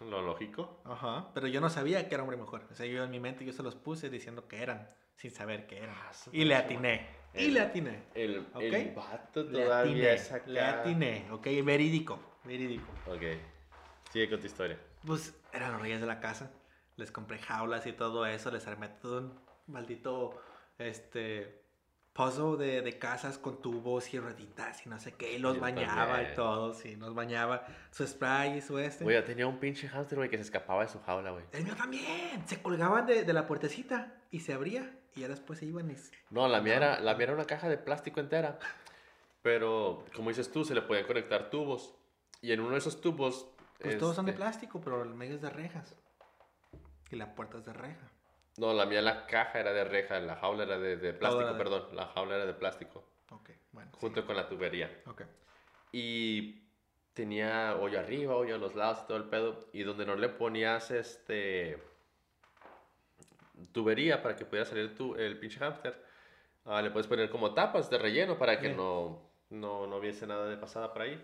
Lo 0.01 0.21
lógico. 0.21 0.81
Ajá. 0.83 1.31
Pero 1.33 1.47
yo 1.47 1.61
no 1.61 1.69
sabía 1.69 2.09
que 2.09 2.13
era 2.15 2.23
hombre 2.23 2.35
y 2.35 2.41
mujer. 2.41 2.63
O 2.69 2.75
sea, 2.75 2.85
yo 2.85 3.05
en 3.05 3.09
mi 3.09 3.21
mente 3.21 3.45
yo 3.45 3.53
se 3.53 3.63
los 3.63 3.75
puse 3.77 4.09
diciendo 4.09 4.49
que 4.49 4.61
eran, 4.61 4.89
sin 5.15 5.31
saber 5.31 5.65
qué 5.65 5.77
eran. 5.77 5.95
Ah, 5.97 6.11
Y 6.33 6.43
le 6.43 6.55
atiné. 6.55 7.07
Y 7.33 7.47
le 7.51 7.61
atiné. 7.61 8.03
El, 8.13 8.39
Ok. 8.53 8.61
el 8.61 8.93
vato 8.93 9.43
Le 9.43 9.63
todavía 9.63 9.91
atiné. 9.93 10.13
es 10.13 10.31
acá. 10.33 10.47
Le 10.47 10.59
atiné. 10.59 11.31
Ok, 11.31 11.47
verídico. 11.63 12.19
Verídico. 12.43 12.91
Ok. 13.07 13.21
Sigue 14.11 14.29
con 14.29 14.41
tu 14.41 14.45
historia. 14.47 14.77
Pues 15.05 15.33
eran 15.53 15.71
los 15.71 15.81
reyes 15.81 16.01
de 16.01 16.07
la 16.07 16.19
casa. 16.19 16.51
Les 16.97 17.13
compré 17.13 17.37
jaulas 17.39 17.87
y 17.87 17.93
todo 17.93 18.25
eso. 18.25 18.51
Les 18.51 18.67
armé 18.67 18.89
todo 18.89 19.19
un 19.19 19.39
maldito 19.67 20.41
este 20.79 21.59
puzzle 22.13 22.57
de, 22.57 22.81
de 22.81 22.97
casas 22.97 23.37
con 23.37 23.61
tubos 23.61 24.13
y 24.13 24.19
rueditas 24.19 24.85
y 24.85 24.89
no 24.89 24.99
sé 24.99 25.13
qué. 25.13 25.35
Y 25.35 25.39
los 25.39 25.59
bañaba 25.59 26.07
también. 26.07 26.31
y 26.31 26.35
todo. 26.35 26.73
Sí, 26.73 26.95
los 26.95 27.13
bañaba. 27.13 27.65
Su 27.91 28.05
spray 28.05 28.57
y 28.57 28.61
su 28.61 28.77
este. 28.79 29.03
Güey, 29.03 29.15
yo 29.15 29.23
tenía 29.23 29.47
un 29.47 29.59
pinche 29.59 29.87
hámster, 29.87 30.17
güey, 30.17 30.29
que 30.29 30.37
se 30.37 30.43
escapaba 30.43 30.81
de 30.81 30.89
su 30.89 30.99
jaula, 31.01 31.31
güey. 31.31 31.45
El 31.51 31.63
mío 31.63 31.75
también. 31.75 32.45
Se 32.45 32.61
colgaban 32.61 33.05
de, 33.05 33.23
de 33.23 33.33
la 33.33 33.47
puertecita 33.47 34.15
y 34.31 34.39
se 34.39 34.53
abría. 34.53 34.95
Y 35.15 35.21
ya 35.21 35.27
después 35.27 35.59
se 35.59 35.65
iban 35.65 35.89
y... 35.89 35.95
No, 36.29 36.47
la 36.47 36.61
mía, 36.61 36.75
era, 36.75 36.99
la 36.99 37.15
mía 37.15 37.25
era 37.25 37.33
una 37.33 37.45
caja 37.45 37.67
de 37.67 37.77
plástico 37.77 38.19
entera. 38.19 38.59
Pero, 39.41 40.05
como 40.15 40.29
dices 40.29 40.51
tú, 40.51 40.63
se 40.63 40.75
le 40.75 40.81
podían 40.81 41.05
conectar 41.05 41.49
tubos. 41.49 41.95
Y 42.41 42.51
en 42.51 42.59
uno 42.59 42.71
de 42.71 42.77
esos 42.77 43.01
tubos... 43.01 43.47
Pues 43.79 43.97
todos 43.97 44.15
son 44.15 44.25
de 44.25 44.31
este, 44.31 44.41
plástico, 44.41 44.81
pero 44.81 45.01
el 45.03 45.15
medio 45.15 45.35
es 45.35 45.41
de 45.41 45.49
rejas. 45.49 45.95
Y 47.09 47.15
la 47.15 47.33
puerta 47.33 47.57
es 47.57 47.65
de 47.65 47.73
reja. 47.73 48.11
No, 48.59 48.73
la 48.73 48.85
mía, 48.85 49.01
la 49.01 49.25
caja 49.25 49.59
era 49.59 49.71
de 49.71 49.83
reja, 49.85 50.19
la 50.19 50.35
jaula 50.35 50.63
era 50.63 50.77
de, 50.77 50.97
de 50.97 51.13
plástico, 51.13 51.45
de- 51.53 51.57
perdón. 51.57 51.95
La 51.95 52.07
jaula 52.07 52.35
era 52.35 52.45
de 52.45 52.53
plástico, 52.53 53.03
Ok, 53.31 53.49
bueno. 53.71 53.89
sí. 53.93 53.97
junto 54.01 54.25
con 54.25 54.35
la 54.35 54.49
tubería. 54.49 55.01
Ok. 55.05 55.21
Y 55.93 56.61
tenía 57.13 57.75
hoyo 57.79 57.99
arriba, 57.99 58.35
hoyo 58.35 58.55
a 58.55 58.57
los 58.57 58.75
lados 58.75 58.99
y 59.03 59.07
todo 59.07 59.17
el 59.17 59.23
pedo. 59.25 59.69
Y 59.71 59.83
donde 59.83 60.05
no 60.05 60.15
le 60.15 60.29
ponías 60.29 60.91
este 60.91 61.81
tubería 63.71 64.21
para 64.21 64.35
que 64.35 64.45
pudiera 64.45 64.65
salir 64.65 64.95
tu, 64.95 65.15
el 65.15 65.37
pinche 65.39 65.59
hámster, 65.59 66.01
ah, 66.65 66.81
le 66.81 66.91
puedes 66.91 67.07
poner 67.07 67.29
como 67.29 67.53
tapas 67.53 67.89
de 67.89 67.97
relleno 67.97 68.37
para 68.37 68.59
que 68.59 68.69
no, 68.69 69.21
no, 69.49 69.87
no 69.87 69.97
hubiese 69.97 70.25
nada 70.27 70.47
de 70.47 70.57
pasada 70.57 70.93
por 70.93 71.01
ahí. 71.03 71.21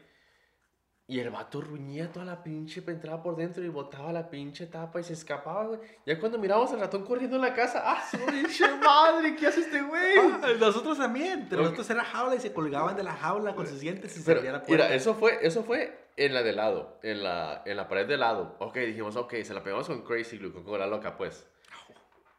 Y 1.07 1.19
el 1.19 1.29
vato 1.29 1.61
ruñía 1.61 2.11
toda 2.11 2.25
la 2.25 2.41
pinche, 2.41 2.83
entraba 2.87 3.21
por 3.21 3.35
dentro 3.35 3.63
y 3.63 3.67
botaba 3.67 4.11
la 4.11 4.27
pinche 4.27 4.65
tapa 4.65 4.99
y 4.99 5.03
se 5.03 5.13
escapaba, 5.13 5.65
güey. 5.65 5.79
Ya 6.03 6.19
cuando 6.19 6.39
miramos 6.39 6.71
al 6.71 6.79
ratón 6.79 7.05
corriendo 7.05 7.35
en 7.35 7.43
la 7.43 7.53
casa, 7.53 7.83
¡ah, 7.85 8.03
su 8.09 8.17
pinche 8.25 8.65
madre! 8.83 9.35
¿Qué 9.35 9.45
hace 9.45 9.59
este 9.59 9.83
güey? 9.83 10.17
Ah, 10.17 10.47
nosotros 10.59 10.97
también. 10.97 11.45
Pero 11.47 11.61
nosotros 11.61 11.87
era 11.91 12.03
jaula 12.03 12.35
y 12.35 12.39
se 12.39 12.51
colgaban 12.53 12.95
de 12.95 13.03
la 13.03 13.13
jaula 13.13 13.53
con 13.53 13.67
sus 13.67 13.79
dientes 13.81 14.17
y 14.17 14.21
se 14.21 14.31
abría 14.31 14.51
la 14.53 14.63
puerta. 14.63 14.85
mira, 14.85 14.95
eso 14.95 15.13
fue, 15.13 15.37
eso 15.45 15.63
fue 15.63 16.09
en 16.17 16.33
la 16.33 16.41
de 16.41 16.53
lado, 16.53 16.99
en 17.03 17.21
la, 17.21 17.61
en 17.67 17.77
la 17.77 17.87
pared 17.87 18.07
de 18.07 18.17
lado. 18.17 18.55
Ok, 18.59 18.77
dijimos, 18.77 19.15
ok, 19.15 19.35
se 19.43 19.53
la 19.53 19.61
pegamos 19.61 19.85
con 19.85 20.01
Crazy 20.03 20.39
Glue, 20.39 20.53
con 20.53 20.63
cola 20.63 20.87
loca, 20.87 21.15
pues. 21.17 21.47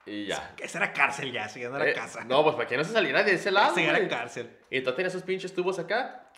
Y 0.06 0.26
ya. 0.26 0.54
Esa 0.58 0.78
era 0.78 0.92
cárcel 0.92 1.30
ya, 1.32 1.44
eso 1.46 1.60
ya 1.60 1.68
no 1.68 1.76
era 1.76 1.88
Eh, 1.88 1.92
casa. 1.94 2.24
no, 2.24 2.42
pues 2.42 2.56
para 2.56 2.66
que 2.68 2.76
no 2.76 2.82
se 2.82 2.92
saliera 2.92 3.22
de 3.22 3.34
ese 3.34 3.50
lado. 3.52 3.76
Esa 3.76 3.96
era 3.96 4.08
cárcel. 4.08 4.56
Y 4.70 4.78
entonces 4.78 4.96
tenía 4.96 5.08
esos 5.08 5.22
pinches 5.22 5.54
tubos 5.54 5.78
acá 5.78 6.32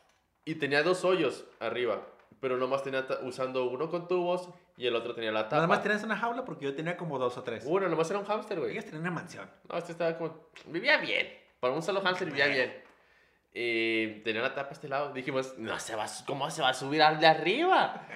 y 0.44 0.56
tenía 0.56 0.82
dos 0.82 1.04
hoyos 1.06 1.46
arriba. 1.60 2.06
Pero 2.40 2.56
nomás 2.56 2.82
tenía 2.84 3.04
usando 3.22 3.68
uno 3.68 3.90
con 3.90 4.06
tubos 4.06 4.48
y 4.76 4.86
el 4.86 4.94
otro 4.94 5.14
tenía 5.14 5.32
la 5.32 5.44
tapa. 5.44 5.56
Nada 5.56 5.66
más 5.68 5.82
tenías 5.82 6.02
una 6.04 6.16
jaula 6.16 6.44
porque 6.44 6.66
yo 6.66 6.74
tenía 6.74 6.96
como 6.96 7.18
dos 7.18 7.36
o 7.36 7.42
tres. 7.42 7.64
Uno, 7.66 7.88
nomás 7.88 8.08
era 8.10 8.18
un 8.20 8.24
hámster, 8.26 8.60
güey. 8.60 8.72
Ellos 8.72 8.84
tenían 8.84 9.02
una 9.02 9.10
mansión. 9.10 9.50
No, 9.68 9.76
este 9.78 9.92
estaba 9.92 10.16
como. 10.16 10.48
Vivía 10.66 10.98
bien. 10.98 11.26
Para 11.58 11.74
un 11.74 11.82
solo 11.82 12.00
hámster 12.00 12.28
vivía 12.28 12.46
bien. 12.46 14.22
Tenía 14.22 14.42
la 14.42 14.54
tapa 14.54 14.70
a 14.70 14.72
este 14.72 14.88
lado. 14.88 15.12
Dijimos, 15.12 15.58
no 15.58 15.78
se 15.80 15.96
va, 15.96 16.06
¿cómo 16.26 16.48
se 16.50 16.62
va 16.62 16.68
a 16.68 16.74
subir 16.74 17.02
al 17.02 17.18
de 17.18 17.26
arriba? 17.26 18.06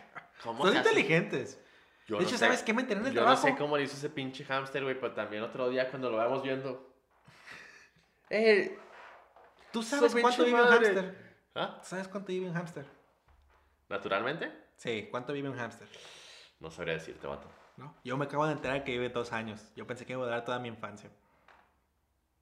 ¿Cómo 0.45 0.65
Son 0.67 0.77
inteligentes. 0.77 1.61
Yo 2.07 2.17
de 2.17 2.23
no 2.23 2.29
hecho, 2.29 2.37
sé- 2.39 2.45
¿sabes 2.45 2.63
qué 2.63 2.73
me 2.75 2.83
en 2.83 2.91
el 2.93 3.05
Yo 3.07 3.13
trabajo? 3.23 3.47
no 3.49 3.53
sé 3.53 3.59
cómo 3.59 3.77
le 3.77 3.85
hizo 3.85 3.97
ese 3.97 4.11
pinche 4.11 4.45
hámster, 4.45 4.83
güey, 4.85 4.95
pero 5.01 5.13
también 5.15 5.43
otro 5.43 5.69
día 5.69 5.89
cuando 5.89 6.11
lo 6.11 6.17
vamos 6.19 6.43
viendo. 6.43 6.93
Eh, 8.31 8.77
¿Tú 9.73 9.83
sabes 9.83 10.15
cuánto 10.15 10.45
vive 10.45 10.61
un 10.63 10.69
hámster? 10.69 11.33
¿Ah? 11.55 11.81
¿Sabes 11.83 12.09
cuánto 12.09 12.29
vive 12.29 12.47
un 12.49 12.55
hámster? 12.55 12.85
¿Naturalmente? 13.93 14.51
Sí, 14.77 15.09
¿cuánto 15.11 15.33
vive 15.35 15.51
un 15.51 15.57
hámster? 15.57 15.87
No 16.61 16.71
sabría 16.71 16.95
decirte, 16.95 17.27
vato. 17.27 17.49
¿No? 17.77 17.95
Yo 18.05 18.17
me 18.17 18.25
acabo 18.25 18.47
de 18.47 18.53
enterar 18.53 18.85
que 18.85 18.93
vive 18.93 19.11
dos 19.11 19.33
años. 19.33 19.71
Yo 19.77 19.87
pensé 19.87 20.07
que 20.07 20.15
iba 20.15 20.23
a 20.23 20.25
durar 20.25 20.45
toda 20.45 20.59
mi 20.59 20.69
infancia. 20.69 21.11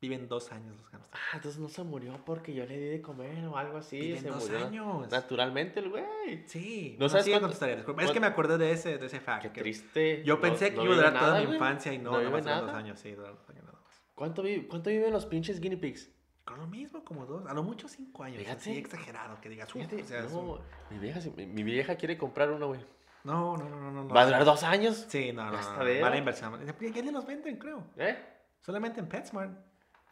Viven 0.01 0.29
dos 0.29 0.51
años 0.53 0.77
los 0.77 0.87
hámsters. 0.89 1.13
Ah, 1.15 1.37
entonces 1.37 1.61
no 1.61 1.69
se 1.69 1.83
murió 1.83 2.25
porque 2.25 2.55
yo 2.55 2.65
le 2.65 2.79
di 2.79 2.89
de 2.89 3.03
comer 3.03 3.45
o 3.47 3.57
algo 3.57 3.79
así. 3.79 4.01
Viven 4.01 4.21
se 4.23 4.29
dos 4.29 4.49
murió 4.49 4.67
años. 4.67 5.11
Naturalmente 5.11 5.81
el 5.81 5.91
güey. 5.91 6.45
Sí. 6.47 6.97
¿No 6.99 7.05
No 7.07 7.09
sabes 7.11 7.29
cuánto- 7.29 7.49
disculpa. 7.67 8.05
Es 8.05 8.11
que 8.13 8.21
me 8.21 8.27
acordé 8.29 8.57
de 8.57 8.71
ese, 8.73 8.97
de 8.97 9.07
ese 9.07 9.21
fact. 9.21 9.43
Qué 9.43 9.51
triste. 9.61 10.23
Yo 10.25 10.41
pensé 10.41 10.71
no 10.71 10.77
que 10.79 10.85
iba 10.85 10.95
a 10.95 10.97
vive 10.97 11.09
durar 11.09 11.19
toda 11.19 11.41
mi 11.43 11.53
infancia 11.53 11.93
y 11.93 11.99
no, 11.99 12.05
No 12.05 12.11
nada 12.13 12.21
vive 12.31 12.43
más 12.43 12.61
dos 12.63 12.71
años. 12.75 12.99
Sí, 13.01 13.11
dos 13.13 13.29
años 13.51 13.65
nada 13.65 13.79
más. 13.85 14.05
¿Cuánto, 14.15 14.43
vi- 14.43 14.67
¿Cuánto 14.69 14.89
viven 14.91 15.13
los 15.13 15.27
pinches 15.27 15.61
guinea 15.61 15.81
pigs? 15.81 16.11
Con 16.51 16.59
lo 16.61 16.67
mismo, 16.67 17.05
como 17.05 17.27
dos. 17.27 17.47
A 17.47 17.55
lo 17.55 17.63
mucho 17.63 17.89
cinco 17.89 18.25
años. 18.25 18.39
Fíjate. 18.39 18.59
Así 18.61 18.77
exagerado 18.79 19.41
que 19.41 19.49
digas. 19.49 19.69
"Uf", 19.69 19.75
Fíjate, 19.83 20.03
o 20.03 20.07
sea, 20.07 20.25
es 20.25 20.33
no, 20.33 20.39
un- 20.41 20.61
mi, 20.91 20.99
vieja, 20.99 21.21
mi, 21.37 21.47
mi 21.47 21.63
vieja 21.63 21.95
quiere 21.97 22.19
comprar 22.19 22.51
uno, 22.51 22.67
güey. 22.69 22.81
no, 23.25 23.57
no, 23.57 23.69
no, 23.69 23.77
no, 23.93 24.05
no. 24.05 24.09
¿Va 24.15 24.23
a 24.23 24.27
durar 24.27 24.45
dos 24.45 24.63
años? 24.65 25.07
Sí, 25.09 25.33
no, 25.33 25.51
no. 25.51 25.53
No, 25.77 25.85
de- 25.85 26.01
Mala 26.01 26.17
inversión. 26.17 26.61
Ya 26.65 27.03
ni 27.03 27.11
los 27.11 27.25
venden, 27.27 27.57
creo. 27.59 27.85
¿Eh? 27.97 28.19
Solamente 28.61 28.99
en 29.01 29.09
PetSmart. 29.09 29.53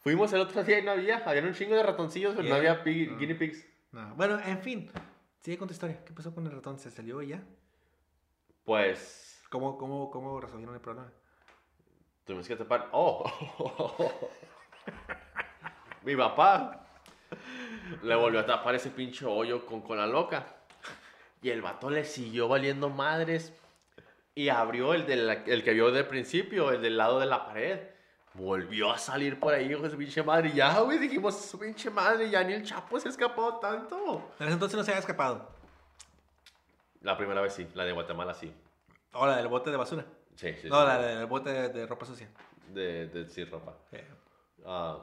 Fuimos 0.01 0.33
el 0.33 0.41
otro 0.41 0.63
día 0.63 0.79
y 0.79 0.83
no 0.85 0.93
había. 0.93 1.19
Habían 1.27 1.47
un 1.47 1.55
chingo 1.55 1.75
de 1.75 1.83
ratoncillos, 1.83 2.35
pero 2.37 2.49
no 2.49 2.55
había 2.55 2.85
pig- 2.85 3.11
No. 3.11 3.19
guinea 3.19 3.37
pigs. 3.39 3.67
No. 3.93 4.15
Bueno, 4.15 4.39
en 4.41 4.61
fin. 4.61 4.91
Sigue 5.41 5.59
con 5.59 5.67
tu 5.69 5.73
historia. 5.75 6.05
¿Qué 6.05 6.13
pasó 6.13 6.35
con 6.35 6.47
el 6.47 6.53
ratón? 6.53 6.79
¿Se 6.79 6.91
salió 6.91 7.21
y 7.23 7.29
ya? 7.29 7.43
Pues 8.65 9.43
¿Cómo, 9.51 9.77
cómo, 9.79 10.11
cómo 10.11 10.41
resolvieron 10.41 10.75
el 10.75 10.81
problema? 10.81 11.11
tuvimos 12.25 12.47
que 12.47 12.57
tapar. 12.57 12.91
¡Oh! 12.93 13.25
Mi 16.09 16.17
papá 16.17 16.87
le 18.03 18.15
volvió 18.15 18.41
a 18.41 18.47
tapar 18.47 18.75
ese 18.75 18.89
pinche 18.89 19.27
hoyo 19.27 19.67
con 19.67 19.83
cola 19.83 20.07
loca. 20.07 20.47
Y 21.43 21.51
el 21.51 21.61
vato 21.61 21.91
le 21.91 22.07
siguió 22.07 22.49
valiendo 22.49 22.89
madres. 22.89 23.53
Y 24.35 24.49
abrió 24.49 24.95
el, 24.95 25.05
de 25.05 25.17
la- 25.17 25.33
el 25.45 25.63
que 25.63 25.75
vio 25.75 25.91
del 25.91 26.07
principio, 26.07 26.71
el 26.73 26.81
del 26.81 26.97
lado 26.97 27.21
de 27.21 27.27
la 27.27 27.45
pared. 27.45 27.81
Volvió 28.33 28.91
a 28.91 28.97
salir 28.97 29.39
por 29.39 29.53
ahí, 29.53 29.71
hijo 29.71 29.83
de 29.83 29.91
su 29.91 29.99
pinche 29.99 30.23
madre. 30.23 30.49
Y 30.49 30.55
ya, 30.55 30.81
güey, 30.81 30.97
dijimos, 30.99 31.39
su 31.45 31.59
pinche 31.59 31.91
madre, 31.91 32.31
ya 32.31 32.43
ni 32.43 32.55
el 32.55 32.65
chapo 32.65 32.99
se 32.99 33.11
escapó 33.11 33.59
tanto. 33.59 34.33
En 34.39 34.47
ese 34.47 34.55
entonces 34.55 34.79
no 34.79 34.85
se 34.85 34.93
había 34.93 35.01
escapado. 35.01 35.51
La 37.03 37.19
primera 37.19 37.43
vez 37.43 37.53
sí, 37.53 37.69
la 37.75 37.85
de 37.85 37.93
Guatemala 37.93 38.33
sí. 38.33 38.51
O 39.13 39.27
la 39.27 39.37
del 39.37 39.49
bote 39.49 39.71
de 39.71 39.77
basura. 39.77 40.07
Sí, 40.37 40.55
sí. 40.63 40.71
no, 40.71 40.81
sí. 40.81 40.87
la 40.87 40.99
del 40.99 41.27
bote 41.27 41.51
de, 41.53 41.69
de 41.69 41.87
ropa 41.87 42.07
sucia. 42.07 42.29
De, 42.73 43.09
de 43.09 43.29
sin 43.29 43.51
ropa. 43.51 43.75
Eh, 43.93 44.07
Ah. 44.67 44.99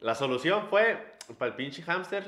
La 0.00 0.14
solución 0.14 0.68
fue, 0.68 1.16
para 1.38 1.50
el 1.50 1.56
pinche 1.56 1.82
hámster, 1.82 2.24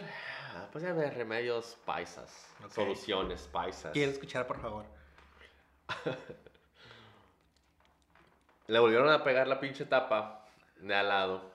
ah, 0.54 0.68
pues 0.72 0.84
ya 0.84 0.92
ver 0.92 1.14
remedios 1.14 1.76
paisas. 1.84 2.46
Soluciones 2.70 3.42
paisas. 3.52 3.92
Quiero 3.92 4.10
escuchar, 4.12 4.46
por 4.46 4.60
favor. 4.60 4.84
Le 8.66 8.78
volvieron 8.78 9.08
a 9.10 9.24
pegar 9.24 9.46
la 9.48 9.60
pinche 9.60 9.86
tapa 9.86 10.44
de 10.76 10.94
al 10.94 11.08
lado. 11.08 11.54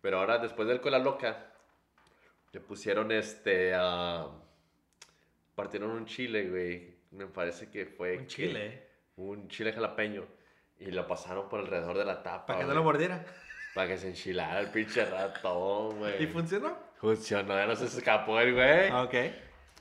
Pero 0.00 0.18
ahora, 0.20 0.38
después 0.38 0.66
del 0.68 0.80
cola 0.80 0.98
loca, 0.98 1.52
le 2.52 2.60
pusieron 2.60 3.12
este. 3.12 3.74
ah, 3.74 4.28
partieron 5.54 5.90
un 5.90 6.06
chile, 6.06 6.48
güey. 6.48 6.96
Me 7.10 7.26
parece 7.26 7.70
que 7.70 7.86
fue. 7.86 8.12
Un 8.16 8.22
que- 8.22 8.26
chile. 8.26 8.88
un 9.16 9.48
chile 9.48 9.72
jalapeño. 9.72 10.24
Y 10.78 10.86
lo 10.90 11.06
pasaron 11.06 11.48
por 11.48 11.60
alrededor 11.60 11.96
de 11.98 12.04
la 12.04 12.22
tapa. 12.22 12.46
Para 12.46 12.58
que 12.60 12.64
no 12.66 12.74
lo 12.74 12.82
mordiera. 12.82 13.24
Para 13.74 13.88
que 13.88 13.98
se 13.98 14.08
enchilara 14.08 14.60
el 14.60 14.68
pinche 14.68 15.04
ratón, 15.04 15.98
güey. 15.98 16.22
¿Y 16.22 16.26
funcionó? 16.26 16.76
Funcionó, 16.96 17.54
ya 17.56 17.66
no 17.66 17.74
se 17.76 17.86
escapó 17.86 18.38
el 18.40 18.54
güey. 18.54 18.88
Ah, 18.90 19.02
Ok. 19.02 19.14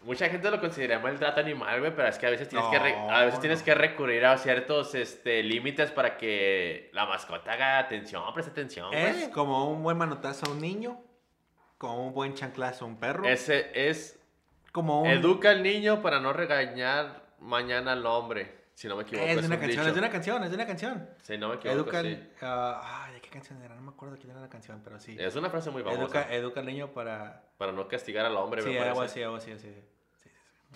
Mucha 0.04 0.28
gente 0.28 0.52
lo 0.52 0.60
considera 0.60 1.00
maltrato 1.00 1.39
animal, 1.39 1.80
güey, 1.80 1.96
pero 1.96 2.10
es 2.10 2.18
que 2.18 2.28
a 2.28 2.30
veces 2.30 2.50
tienes, 2.50 2.68
que, 2.68 2.78
re- 2.78 2.91
No, 2.94 3.10
a 3.10 3.24
veces 3.24 3.39
tienes 3.39 3.60
no. 3.60 3.66
que 3.66 3.74
recurrir 3.74 4.26
a 4.26 4.38
ciertos 4.38 4.96
este, 4.96 5.41
límites 5.44 5.91
para 5.91 6.18
que 6.18 6.89
la 6.91 7.06
mascota 7.06 7.54
haga 7.54 7.78
atención, 7.80 8.22
preste 8.34 8.52
atención, 8.52 8.94
Es 8.94 9.16
güey. 9.18 9.32
como 9.32 9.72
un 9.72 9.82
buen 9.82 9.98
manotazo 9.98 10.48
a 10.48 10.50
un 10.50 10.60
niño. 10.60 11.00
Como 11.78 12.06
un 12.08 12.14
buen 12.14 12.34
chanclazo 12.34 12.84
a 12.84 12.88
un 12.89 12.98
perro. 13.00 13.24
Ese 13.26 13.72
es, 13.89 14.20
como 14.74 15.04
un... 15.04 15.08
educa 15.08 15.52
al 15.52 15.64
niño 15.64 16.02
para 16.02 16.20
no 16.20 16.34
regañar 16.34 17.24
mañana 17.39 17.94
al 17.94 18.06
hombre. 18.06 18.64
Si 18.74 18.89
no 18.89 18.98
me 18.98 19.04
equivoco, 19.04 19.26
Es 19.26 19.39
de 19.39 19.46
una 19.46 19.56
un 19.56 19.62
canción, 19.62 19.70
dicho. 19.70 19.88
es 19.88 19.94
de 19.94 20.00
una 20.00 20.10
canción, 20.10 20.44
es 20.44 20.50
de 20.50 20.56
una 20.56 20.66
canción. 20.68 21.10
Si 21.22 21.38
no 21.38 21.48
me 21.48 21.56
equivoco, 21.56 21.80
Educa, 21.80 22.02
sí. 22.02 22.20
ah, 22.41 23.06
ay, 23.06 23.12
¿de 23.12 23.12
qué 23.12 23.12
canción 23.34 23.62
era? 23.62 23.76
No 23.76 23.82
me 23.82 23.90
acuerdo 23.90 24.16
quién 24.18 24.32
era 24.32 24.40
la 24.40 24.50
canción, 24.50 24.82
pero 24.84 25.00
sí. 25.00 25.18
Es 25.20 25.36
una 25.36 25.50
frase 25.50 25.70
muy 25.72 25.84
famosa. 25.84 26.04
Educa, 26.04 26.34
educa 26.34 26.60
al 26.62 26.66
niño 26.68 26.88
para... 26.94 27.44
Para 27.58 27.72
no 27.72 27.88
castigar 27.88 28.26
al 28.26 28.36
hombre, 28.38 28.62
Sí, 28.62 28.70
me 28.70 28.80
algo 28.80 29.02
así, 29.02 29.22
algo 29.24 29.36
así, 29.38 29.52
así. 29.52 29.68
Sí, 29.68 29.84
sí. 30.24 30.30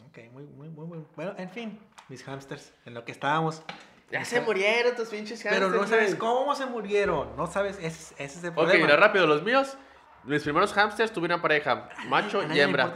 Ok, 0.08 0.32
muy, 0.34 0.44
muy, 0.44 0.70
muy, 0.70 0.88
muy. 0.88 1.06
Bueno, 1.16 1.34
en 1.38 1.50
fin, 1.50 1.80
mis 2.10 2.24
hamsters, 2.24 2.74
en 2.86 2.94
lo 2.94 3.06
que 3.06 3.12
estábamos. 3.12 3.64
Ya 4.10 4.24
se 4.26 4.42
murieron 4.42 4.96
tus 4.96 5.10
pinches 5.10 5.44
Pero 5.44 5.70
no 5.70 5.80
hamsters, 5.80 5.90
sabes 5.90 6.16
cómo 6.16 6.56
se 6.56 6.66
murieron. 6.66 7.36
No 7.36 7.48
sabes, 7.48 7.78
ese, 7.78 8.14
ese 8.22 8.40
es 8.40 8.44
el 8.44 8.50
Ok, 8.52 8.56
problema. 8.56 8.86
mira, 8.86 8.98
rápido, 8.98 9.28
los 9.28 9.44
míos. 9.44 9.78
Mis 10.24 10.44
primeros 10.44 10.74
hamsters 10.74 11.12
tuvieron 11.14 11.42
pareja, 11.42 11.90
macho 12.08 12.42
a 12.42 12.54
y 12.54 12.60
hembra. 12.60 12.92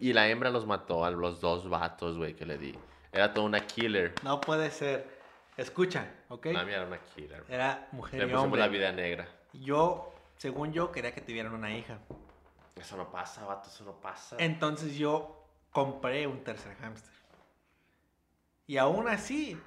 Y 0.00 0.12
la 0.12 0.28
hembra 0.28 0.50
los 0.50 0.66
mató 0.66 1.04
a 1.04 1.10
los 1.10 1.40
dos 1.40 1.68
vatos, 1.68 2.16
güey, 2.16 2.34
que 2.34 2.44
le 2.44 2.58
di. 2.58 2.76
Era 3.12 3.32
toda 3.32 3.46
una 3.46 3.60
killer. 3.60 4.14
No 4.24 4.40
puede 4.40 4.70
ser. 4.70 5.21
Escucha, 5.56 6.10
¿ok? 6.28 6.46
La 6.46 6.62
era 6.62 6.86
una 6.86 6.98
killer. 7.00 7.42
güey. 7.42 7.54
Era 7.54 7.88
mujer 7.92 8.20
Le 8.20 8.24
y 8.24 8.28
pusimos 8.28 8.44
hombre. 8.44 8.60
la 8.60 8.68
vida 8.68 8.92
negra. 8.92 9.28
Yo, 9.52 10.12
según 10.36 10.72
yo, 10.72 10.90
quería 10.92 11.12
que 11.12 11.20
tuvieran 11.20 11.52
una 11.52 11.76
hija. 11.76 11.98
Eso 12.76 12.96
no 12.96 13.10
pasa, 13.10 13.44
vato, 13.44 13.68
eso 13.68 13.84
no 13.84 14.00
pasa. 14.00 14.36
Entonces 14.38 14.96
yo 14.96 15.44
compré 15.70 16.26
un 16.26 16.42
tercer 16.42 16.74
hámster. 16.76 17.12
Y 18.66 18.78
aún 18.78 19.08
así, 19.08 19.60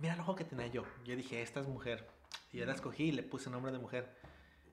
mira 0.00 0.14
el 0.14 0.20
ojo 0.20 0.34
que 0.34 0.44
tenía 0.44 0.66
yo. 0.68 0.84
Yo 1.04 1.14
dije, 1.14 1.42
esta 1.42 1.60
es 1.60 1.66
mujer. 1.68 2.08
Y 2.50 2.58
yo 2.58 2.66
la 2.66 2.72
escogí 2.72 3.04
y 3.04 3.12
le 3.12 3.22
puse 3.22 3.50
nombre 3.50 3.70
de 3.72 3.78
mujer. 3.78 4.14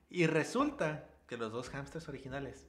Y 0.08 0.26
resulta 0.26 1.04
que 1.28 1.36
los 1.36 1.52
dos 1.52 1.68
hámsters 1.70 2.08
originales 2.08 2.66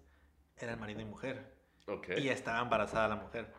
eran 0.58 0.80
marido 0.80 1.00
y 1.02 1.06
mujer. 1.06 1.56
Ok. 1.88 2.10
Y 2.18 2.30
estaba 2.30 2.60
embarazada 2.60 3.08
la 3.08 3.16
mujer. 3.16 3.54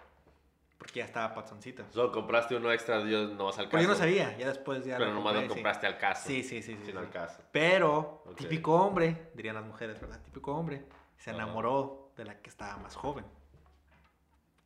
Porque 0.82 0.98
ya 0.98 1.04
estaba 1.04 1.32
pazoncita. 1.32 1.84
Solo 1.92 2.10
compraste 2.10 2.56
uno 2.56 2.72
extra, 2.72 3.04
Dios 3.04 3.30
no 3.34 3.44
vas 3.44 3.56
al 3.56 3.66
caso. 3.66 3.70
Pero 3.70 3.82
yo 3.84 3.88
no 3.90 3.94
sabía, 3.94 4.36
ya 4.36 4.48
después 4.48 4.84
ya 4.84 4.96
Pero 4.98 5.10
lo 5.10 5.14
nomás 5.14 5.34
lo 5.34 5.38
compré, 5.42 5.48
sí. 5.48 5.54
compraste 5.54 5.86
al 5.86 5.96
caso. 5.96 6.26
Sí, 6.26 6.42
sí, 6.42 6.60
sí, 6.60 6.72
sí. 6.76 6.82
Sin 6.86 6.92
sí. 6.94 6.98
al 6.98 7.08
caso. 7.08 7.40
Pero, 7.52 8.24
Ok. 8.26 8.34
típico 8.38 8.74
hombre, 8.74 9.30
dirían 9.34 9.54
las 9.54 9.64
mujeres, 9.64 10.00
¿verdad? 10.00 10.20
Típico 10.24 10.52
hombre, 10.56 10.84
se 11.18 11.30
enamoró 11.30 12.10
de 12.16 12.24
la 12.24 12.40
que 12.42 12.50
estaba 12.50 12.78
más 12.78 12.96
joven. 12.96 13.24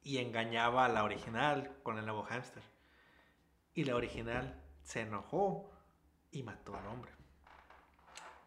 Y 0.05 0.17
engañaba 0.17 0.87
a 0.87 0.89
la 0.89 1.05
original 1.05 1.71
con 1.83 1.99
el 1.99 2.07
nuevo 2.07 2.23
hámster. 2.23 2.62
Y 3.75 3.85
la 3.85 3.95
original 3.95 4.59
se 4.85 5.03
enojó 5.03 5.71
y 6.31 6.43
mató 6.45 6.75
al 6.79 6.87
hombre. 6.87 7.12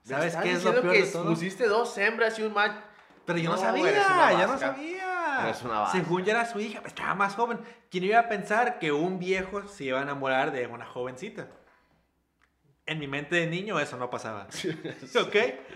¿Me 0.05 0.15
¿Sabes 0.15 0.36
qué 0.38 0.53
es 0.53 0.63
lo 0.63 0.72
peor 0.82 0.91
que 0.91 1.03
de 1.03 1.11
todo? 1.11 1.26
pusiste 1.26 1.67
dos 1.67 1.95
hembras 1.99 2.39
y 2.39 2.41
un 2.41 2.53
macho? 2.53 2.80
Pero 3.28 3.38
yo 3.38 3.51
no, 3.51 3.57
No, 3.57 3.61
sabía, 3.61 4.32
yo 4.41 4.47
no 4.47 4.57
sabía. 4.57 5.18
Según 5.91 6.23
ya 6.23 6.33
era 6.33 6.45
su 6.45 6.59
hija, 6.59 6.81
estaba 6.85 7.15
más 7.15 7.35
joven. 7.35 7.59
¿Quién 7.89 8.03
iba 8.03 8.19
a 8.19 8.27
pensar 8.29 8.79
que 8.79 8.91
un 8.91 9.19
viejo 9.19 9.67
se 9.67 9.85
iba 9.85 9.99
a 9.99 10.03
enamorar 10.03 10.51
de 10.51 10.67
una 10.67 10.85
jovencita? 10.85 11.47
En 12.85 12.99
mi 12.99 13.07
mente 13.07 13.35
de 13.35 13.47
niño 13.47 13.79
eso 13.79 13.97
no 13.97 14.09
pasaba. 14.09 14.47
¿Ok? 15.21 15.35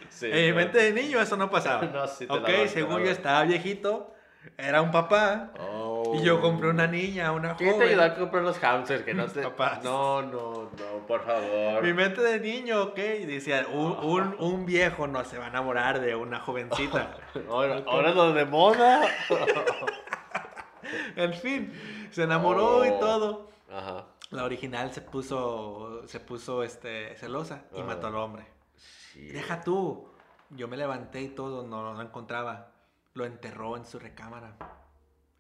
Sí, 0.09 0.30
en 0.32 0.47
mi 0.47 0.53
mente 0.53 0.80
de 0.80 0.93
niño 0.93 1.22
eso 1.22 1.38
no 1.38 1.49
pasaba. 1.49 1.86
No, 1.93 2.07
sí 2.07 2.26
ok, 2.28 2.47
doy, 2.47 2.68
según 2.68 3.03
yo 3.03 3.11
estaba 3.11 3.43
viejito, 3.43 4.14
era 4.57 4.82
un 4.82 4.91
papá. 4.91 5.51
Oh. 5.59 5.93
Y 6.14 6.22
yo 6.24 6.39
compré 6.41 6.70
una 6.70 6.88
niña, 6.88 7.32
una 7.32 7.55
¿Quién 7.55 7.72
te 7.72 7.76
joven. 7.76 7.89
ayudó 7.89 8.03
a 8.03 8.16
comprar 8.16 8.43
los 8.43 8.57
hamsters? 8.59 9.03
Que 9.03 9.14
no 9.14 9.26
te... 9.32 9.41
Papás. 9.43 9.84
No, 9.84 10.22
no, 10.22 10.64
no, 10.64 11.07
por 11.07 11.26
favor. 11.26 11.82
Mi 11.84 11.93
mente 11.93 12.22
de 12.22 12.39
niño, 12.39 12.82
ok, 12.84 12.95
decía, 12.95 13.66
un, 13.72 13.91
un, 14.03 14.36
un 14.39 14.66
viejo 14.66 15.07
no 15.07 15.24
se 15.26 15.38
va 15.38 15.45
a 15.45 15.49
enamorar 15.49 15.99
de 16.01 16.16
una 16.16 16.39
jovencita. 16.39 17.18
Ahora, 17.49 17.84
ahora 17.88 18.11
lo 18.11 18.34
de 18.34 18.45
moda. 18.45 19.01
en 21.16 21.34
fin, 21.34 21.74
se 22.11 22.24
enamoró 22.24 22.86
y 22.86 22.89
Oh. 22.89 22.99
todo. 22.99 23.49
Ajá. 23.72 24.05
La 24.32 24.43
original 24.45 24.91
se 24.93 25.01
puso, 25.01 26.01
se 26.07 26.20
puso 26.20 26.64
este, 26.64 27.16
celosa 27.18 27.64
y 27.74 27.78
Ajá. 27.80 27.86
mató 27.88 28.07
al 28.07 28.16
hombre. 28.16 28.45
Sí. 28.76 29.28
Deja 29.28 29.61
tú. 29.61 30.09
Yo 30.49 30.68
me 30.68 30.78
levanté 30.78 31.22
y 31.22 31.30
todo, 31.30 31.64
no 31.66 31.93
lo 31.93 32.01
encontraba. 32.01 32.70
Lo 33.16 33.26
enterró 33.26 33.78
en 33.78 33.86
su 33.86 33.99
recámara. 33.99 34.55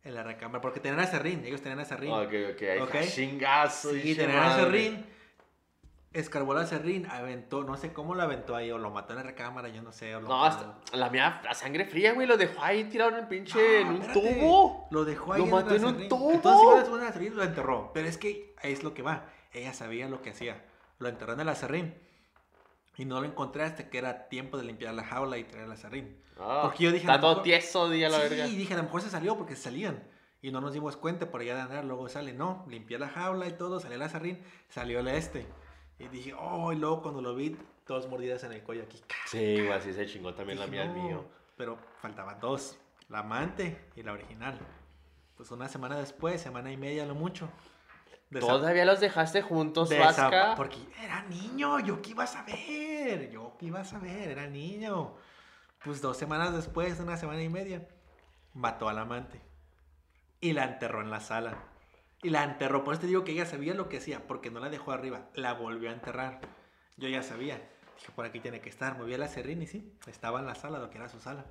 En 0.03 0.15
la 0.15 0.23
recámara, 0.23 0.59
porque 0.61 0.79
tenían 0.81 0.99
acerrín, 0.99 1.45
ellos 1.45 1.61
tenían 1.61 1.79
acerrín. 1.79 2.11
Ok, 2.11 2.33
ok, 2.53 2.61
ahí 2.63 2.79
Ok. 2.81 2.95
chingazo. 3.09 3.91
Sí, 3.93 4.15
tenían 4.15 4.37
madre. 4.39 4.61
acerrín. 4.61 5.05
Escarbó 6.11 6.51
el 6.53 6.59
acerrín, 6.59 7.07
aventó, 7.07 7.63
no 7.63 7.75
sé 7.75 7.91
cómo 7.91 8.13
lo 8.13 8.21
aventó 8.21 8.55
ahí, 8.55 8.69
o 8.69 8.77
lo 8.77 8.91
mató 8.91 9.13
en 9.13 9.17
la 9.17 9.23
recámara, 9.23 9.69
yo 9.69 9.81
no 9.81 9.91
sé. 9.91 10.15
O 10.15 10.21
lo, 10.21 10.27
No, 10.27 10.45
hasta 10.45 10.75
la 10.95 11.09
mía, 11.09 11.41
la 11.43 11.55
sangre 11.55 11.85
fría, 11.85 12.13
güey, 12.13 12.27
lo 12.27 12.37
dejó 12.37 12.61
ahí 12.61 12.83
tirado 12.83 13.09
en 13.11 13.17
el 13.17 13.27
pinche, 13.27 13.79
en 13.81 13.87
No, 13.87 13.95
un 13.95 14.01
espérate. 14.03 14.35
tubo. 14.39 14.87
Lo 14.91 15.05
dejó 15.05 15.33
ahí 15.33 15.39
Lo 15.39 15.45
en 15.45 15.51
mató 15.51 15.73
en 15.75 15.85
un 15.85 16.07
tubo. 16.07 16.31
Entonces 16.33 16.61
iba 16.63 16.75
después 16.79 16.99
del 17.01 17.09
acerrín 17.09 17.33
y 17.33 17.35
lo 17.35 17.43
enterró. 17.43 17.91
Pero 17.95 18.07
es 18.07 18.17
que 18.19 18.53
es 18.61 18.83
lo 18.83 18.93
que 18.93 19.01
va. 19.01 19.25
Ella 19.53 19.73
sabía 19.73 20.07
lo 20.07 20.21
que 20.21 20.29
hacía. 20.31 20.61
Lo 20.99 21.07
enterró 21.07 21.33
en 21.33 21.39
el 21.39 21.49
acerrín. 21.49 21.95
Y 22.97 23.05
no 23.05 23.19
lo 23.21 23.25
encontré 23.27 23.63
hasta 23.63 23.89
que 23.89 23.97
era 23.97 24.27
tiempo 24.29 24.57
de 24.57 24.63
limpiar 24.63 24.93
la 24.93 25.03
jaula 25.03 25.37
y 25.37 25.43
traer 25.45 25.65
el 25.65 25.71
acerrín. 25.71 26.15
Ah, 26.39 26.61
Porque 26.63 26.83
yo 26.83 26.91
dije, 26.91 27.07
a 27.07 27.11
Está 27.11 27.15
lo 27.15 27.21
todo 27.21 27.29
mejor- 27.31 27.43
tieso, 27.43 27.89
día 27.89 28.09
la 28.09 28.17
sí, 28.21 28.29
verga. 28.29 28.47
y 28.47 28.55
dije, 28.55 28.73
a 28.73 28.77
lo 28.77 28.83
mejor 28.83 29.01
se 29.01 29.09
salió 29.09 29.35
porque 29.37 29.55
salían. 29.55 30.03
Y 30.41 30.51
no 30.51 30.59
nos 30.61 30.73
dimos 30.73 30.97
cuenta 30.97 31.31
por 31.31 31.41
allá 31.41 31.55
de 31.55 31.61
andar, 31.61 31.85
luego 31.85 32.09
sale. 32.09 32.33
No, 32.33 32.65
limpié 32.67 32.99
la 32.99 33.07
jaula 33.09 33.47
y 33.47 33.53
todo, 33.53 33.79
salió 33.79 33.95
el 33.95 34.01
acerrín, 34.01 34.43
salió 34.69 34.99
el 34.99 35.07
este. 35.07 35.47
Y 35.99 36.07
dije, 36.09 36.33
oh, 36.37 36.71
y 36.73 36.75
luego 36.75 37.01
cuando 37.01 37.21
lo 37.21 37.33
vi, 37.33 37.55
dos 37.87 38.07
mordidas 38.09 38.43
en 38.43 38.51
el 38.51 38.61
cuello 38.61 38.83
aquí. 38.83 38.99
Sí, 39.27 39.55
güey, 39.55 39.71
así 39.71 39.93
se 39.93 40.05
chingó 40.05 40.33
también 40.33 40.59
la 40.59 40.65
Dije, 40.65 40.77
mía, 40.77 40.83
el 40.91 40.97
"No". 40.97 41.03
mío. 41.03 41.25
Pero 41.55 41.77
faltaban 42.01 42.39
dos, 42.39 42.77
la 43.09 43.19
amante 43.19 43.79
y 43.95 44.03
la 44.03 44.11
original. 44.13 44.59
Pues 45.37 45.49
una 45.51 45.67
semana 45.69 45.97
después, 45.97 46.41
semana 46.41 46.71
y 46.71 46.77
media 46.77 47.05
lo 47.05 47.15
mucho. 47.15 47.49
Todavía 48.39 48.85
los 48.85 48.99
dejaste 48.99 49.41
juntos, 49.41 49.89
Vasca. 49.97 50.53
Porque 50.55 50.77
era 51.01 51.23
niño, 51.23 51.79
yo 51.79 52.01
qué 52.01 52.11
iba 52.11 52.23
a 52.23 52.27
saber, 52.27 53.29
yo 53.31 53.55
qué 53.59 53.67
iba 53.67 53.81
a 53.81 53.85
saber, 53.85 54.29
era 54.29 54.47
niño. 54.47 55.15
Pues 55.83 56.01
dos 56.01 56.17
semanas 56.17 56.53
después, 56.53 56.99
una 56.99 57.17
semana 57.17 57.41
y 57.41 57.49
media, 57.49 57.87
mató 58.53 58.89
al 58.89 58.97
amante. 58.97 59.41
Y 60.39 60.53
la 60.53 60.65
enterró 60.65 61.01
en 61.01 61.11
la 61.11 61.19
sala. 61.19 61.57
Y 62.21 62.29
la 62.29 62.43
enterró, 62.43 62.83
por 62.83 62.93
eso 62.93 63.01
te 63.01 63.07
digo 63.07 63.23
que 63.23 63.33
ella 63.33 63.45
sabía 63.45 63.73
lo 63.73 63.89
que 63.89 63.97
hacía, 63.97 64.25
porque 64.27 64.49
no 64.49 64.59
la 64.59 64.69
dejó 64.69 64.93
arriba, 64.93 65.27
la 65.33 65.53
volvió 65.53 65.89
a 65.89 65.93
enterrar. 65.93 66.39
Yo 66.95 67.09
ya 67.09 67.21
sabía. 67.21 67.61
Dije, 67.97 68.11
por 68.15 68.25
aquí 68.25 68.39
tiene 68.39 68.61
que 68.61 68.69
estar. 68.69 68.97
Moví 68.97 69.13
el 69.13 69.23
acerrín 69.23 69.61
y 69.61 69.67
sí, 69.67 69.93
estaba 70.07 70.39
en 70.39 70.45
la 70.45 70.55
sala, 70.55 70.79
lo 70.79 70.89
que 70.89 70.97
era 70.97 71.09
su 71.09 71.19
sala. 71.19 71.45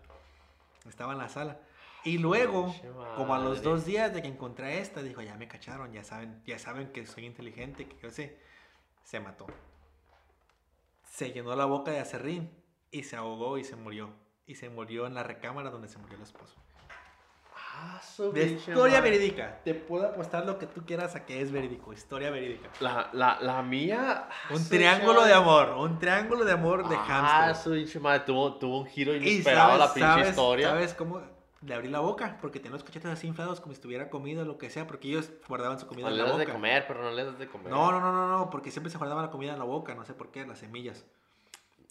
Estaba 0.88 1.12
en 1.12 1.18
la 1.18 1.28
sala. 1.28 1.58
Y 2.04 2.18
luego, 2.18 2.74
como 3.16 3.34
a 3.34 3.38
los 3.38 3.58
madre. 3.58 3.62
dos 3.70 3.84
días 3.84 4.12
de 4.12 4.22
que 4.22 4.28
encontré 4.28 4.80
esta, 4.80 5.02
dijo, 5.02 5.22
ya 5.22 5.36
me 5.36 5.46
cacharon, 5.48 5.92
ya 5.92 6.02
saben, 6.02 6.42
ya 6.44 6.58
saben 6.58 6.90
que 6.92 7.06
soy 7.06 7.26
inteligente, 7.26 7.86
que 7.86 7.96
yo 8.02 8.10
sé. 8.10 8.38
Se 9.04 9.20
mató. 9.20 9.46
Se 11.08 11.30
llenó 11.32 11.54
la 11.56 11.64
boca 11.66 11.90
de 11.90 12.00
acerrín 12.00 12.50
y 12.90 13.02
se 13.04 13.16
ahogó 13.16 13.58
y 13.58 13.64
se 13.64 13.76
murió. 13.76 14.10
Y 14.46 14.54
se 14.56 14.68
murió 14.68 15.06
en 15.06 15.14
la 15.14 15.22
recámara 15.22 15.70
donde 15.70 15.88
se 15.88 15.98
murió 15.98 16.16
el 16.16 16.22
esposo. 16.22 16.54
Ah, 17.74 18.00
su 18.02 18.32
De 18.32 18.44
historia 18.46 18.98
madre. 18.98 19.10
verídica. 19.10 19.60
Te 19.64 19.74
puedo 19.74 20.06
apostar 20.06 20.44
lo 20.46 20.58
que 20.58 20.66
tú 20.66 20.84
quieras 20.84 21.14
a 21.16 21.24
que 21.24 21.40
es 21.40 21.50
verídico. 21.52 21.92
Historia 21.92 22.30
verídica. 22.30 22.68
La, 22.80 23.10
la, 23.12 23.38
la 23.40 23.62
mía. 23.62 24.28
Un 24.50 24.58
su 24.58 24.68
triángulo 24.68 25.20
pinche 25.20 25.28
de 25.34 25.40
madre. 25.40 25.70
amor. 25.70 25.90
Un 25.90 25.98
triángulo 25.98 26.44
de 26.44 26.52
amor 26.52 26.88
de 26.88 26.96
Ah, 26.96 27.04
hámster. 27.04 27.56
su 27.56 27.70
pinche 27.72 28.00
madre. 28.00 28.20
Tuvo, 28.20 28.54
tuvo 28.58 28.80
un 28.80 28.86
giro 28.86 29.14
inesperado 29.14 29.78
sabes, 29.78 29.78
la 29.80 29.94
pinche 29.94 30.08
sabes, 30.08 30.28
historia. 30.30 30.68
¿Sabes 30.70 30.94
cómo? 30.94 31.20
Le 31.64 31.74
abrí 31.74 31.88
la 31.88 32.00
boca 32.00 32.38
porque 32.40 32.58
tenía 32.58 32.72
los 32.72 32.82
cachetes 32.84 33.10
así 33.10 33.26
inflados 33.28 33.60
como 33.60 33.72
si 33.72 33.76
estuviera 33.78 34.10
comido 34.10 34.42
o 34.42 34.44
lo 34.44 34.58
que 34.58 34.68
sea, 34.68 34.86
porque 34.86 35.08
ellos 35.08 35.30
guardaban 35.48 35.78
su 35.78 35.86
comida 35.86 36.06
No 36.06 36.10
en 36.10 36.16
le 36.16 36.22
la 36.22 36.28
das 36.30 36.32
boca. 36.38 36.46
de 36.46 36.52
comer, 36.52 36.84
pero 36.88 37.02
no 37.02 37.10
le 37.12 37.24
das 37.24 37.38
de 37.38 37.46
comer. 37.46 37.70
No, 37.70 37.92
no, 37.92 38.00
no, 38.00 38.12
no, 38.12 38.26
no, 38.38 38.50
porque 38.50 38.70
siempre 38.72 38.90
se 38.90 38.98
guardaba 38.98 39.22
la 39.22 39.30
comida 39.30 39.52
en 39.52 39.58
la 39.58 39.64
boca, 39.64 39.94
no 39.94 40.04
sé 40.04 40.12
por 40.14 40.30
qué, 40.32 40.44
las 40.46 40.58
semillas. 40.58 41.04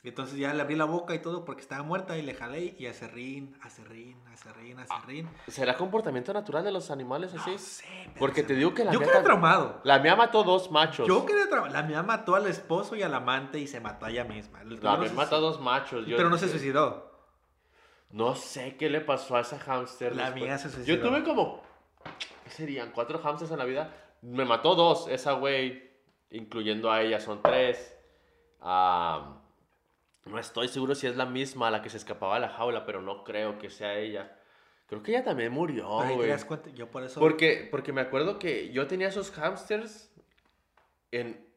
Y 0.04 0.10
Entonces 0.10 0.36
ya 0.40 0.52
le 0.54 0.62
abrí 0.64 0.76
la 0.76 0.86
boca 0.86 1.14
y 1.14 1.20
todo 1.20 1.46
porque 1.46 1.62
estaba 1.62 1.84
muerta 1.84 2.18
y 2.18 2.24
le 2.24 2.34
jalé 2.34 2.76
y 2.80 2.88
acerrín, 2.88 3.56
acerrín, 3.62 4.18
acerrín, 4.34 4.80
acerrín. 4.80 5.30
¿Será 5.48 5.78
comportamiento 5.78 6.34
natural 6.34 6.64
de 6.64 6.72
los 6.72 6.90
animales 6.90 7.34
así? 7.36 7.52
No 7.52 7.58
sé, 7.60 7.86
pero 8.08 8.16
Porque 8.18 8.42
te 8.42 8.56
digo 8.56 8.74
que 8.74 8.84
la 8.84 8.92
Yo 8.92 9.00
mía 9.00 9.10
quedé 9.12 9.22
traumado. 9.22 9.80
La 9.84 10.00
mía 10.00 10.16
mató 10.16 10.44
dos 10.44 10.72
machos. 10.72 11.08
Yo 11.08 11.24
quedé 11.26 11.46
traumado. 11.46 11.72
La 11.72 11.84
mía 11.84 12.02
mató 12.02 12.34
al 12.36 12.48
esposo 12.48 12.96
y 12.96 13.04
al 13.04 13.14
amante 13.14 13.60
y 13.60 13.68
se 13.68 13.80
mató 13.80 14.08
a 14.08 14.10
ella 14.10 14.24
misma. 14.24 14.62
El 14.64 14.80
La 14.82 14.98
mía 14.98 15.12
mató 15.14 15.36
a 15.36 15.40
dos 15.40 15.62
machos. 15.62 16.08
Yo- 16.08 16.18
Pero 16.18 16.30
no 16.32 16.38
se 16.40 16.50
suicidó. 16.50 17.11
No 18.12 18.36
sé 18.36 18.76
qué 18.78 18.90
le 18.90 19.02
pasó 19.02 19.36
a 19.36 19.42
esa 19.42 19.60
hámster. 19.60 20.16
La 20.16 20.26
después. 20.26 20.44
mía 20.44 20.58
se 20.58 20.70
suicidó. 20.70 20.98
Yo 20.98 21.02
tuve 21.02 21.24
como. 21.24 21.62
¿Qué 22.44 22.50
serían? 22.50 22.92
Cuatro 22.92 23.20
hámsters 23.20 23.52
en 23.52 23.58
la 23.58 23.66
vida. 23.66 23.94
Me 24.22 24.46
mató 24.46 24.76
dos. 24.76 25.08
Esa 25.08 25.34
güey, 25.34 25.92
incluyendo 26.30 26.92
a 26.92 27.02
ella, 27.02 27.20
son 27.20 27.42
tres. 27.42 27.98
Ah, 28.60 29.42
no 30.26 30.38
estoy 30.38 30.68
seguro 30.68 30.94
si 30.94 31.08
es 31.08 31.16
la 31.16 31.26
misma 31.26 31.72
la 31.72 31.82
que 31.82 31.90
se 31.90 31.98
escapaba 31.98 32.36
de 32.36 32.42
la 32.42 32.50
jaula, 32.50 32.86
pero 32.86 33.02
no 33.02 33.24
creo 33.24 33.58
que 33.58 33.70
sea 33.70 33.98
ella. 33.98 34.38
Creo 34.88 35.02
que 35.02 35.12
ella 35.12 35.24
también 35.24 35.52
murió, 35.52 35.88
güey. 35.88 36.30
yo 36.76 36.92
por 36.92 37.04
eso... 37.04 37.20
Porque, 37.20 37.68
porque 37.72 37.94
me 37.94 38.02
acuerdo 38.02 38.38
que 38.38 38.72
yo 38.74 38.88
tenía 38.88 39.08
esos 39.08 39.32
hamsters 39.32 40.14
en 41.12 41.48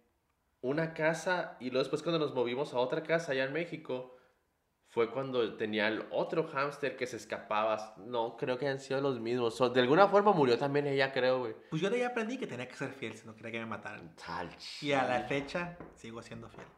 una 0.60 0.94
casa 0.94 1.56
y 1.60 1.70
luego 1.70 1.80
después 1.80 2.02
cuando 2.02 2.24
nos 2.24 2.32
movimos 2.32 2.72
a 2.72 2.78
otra 2.78 3.02
casa 3.02 3.32
allá 3.32 3.44
en 3.44 3.52
México, 3.52 4.16
fue 4.94 5.10
cuando 5.10 5.56
tenía 5.56 5.88
el 5.88 6.04
otro 6.12 6.46
hámster 6.46 6.96
que 6.96 7.08
se 7.08 7.16
escapaba. 7.16 7.96
No, 8.06 8.36
creo 8.36 8.56
que 8.56 8.68
han 8.68 8.78
sido 8.78 9.00
los 9.00 9.18
mismos. 9.18 9.56
So, 9.56 9.68
de 9.68 9.80
alguna 9.80 10.06
forma 10.06 10.32
murió 10.32 10.56
también 10.56 10.86
ella, 10.86 11.12
creo, 11.12 11.40
güey. 11.40 11.56
Pues 11.68 11.82
yo 11.82 11.90
de 11.90 11.96
ahí 11.96 12.02
aprendí 12.02 12.38
que 12.38 12.46
tenía 12.46 12.68
que 12.68 12.76
ser 12.76 12.92
fiel 12.92 13.12
si 13.12 13.26
no 13.26 13.34
quería 13.34 13.50
que 13.50 13.58
me 13.58 13.66
mataran. 13.66 14.14
Tal 14.14 14.48
Y 14.80 14.92
a 14.92 15.02
la 15.02 15.24
fecha 15.24 15.76
sigo 15.96 16.22
siendo 16.22 16.48
fiel. 16.48 16.68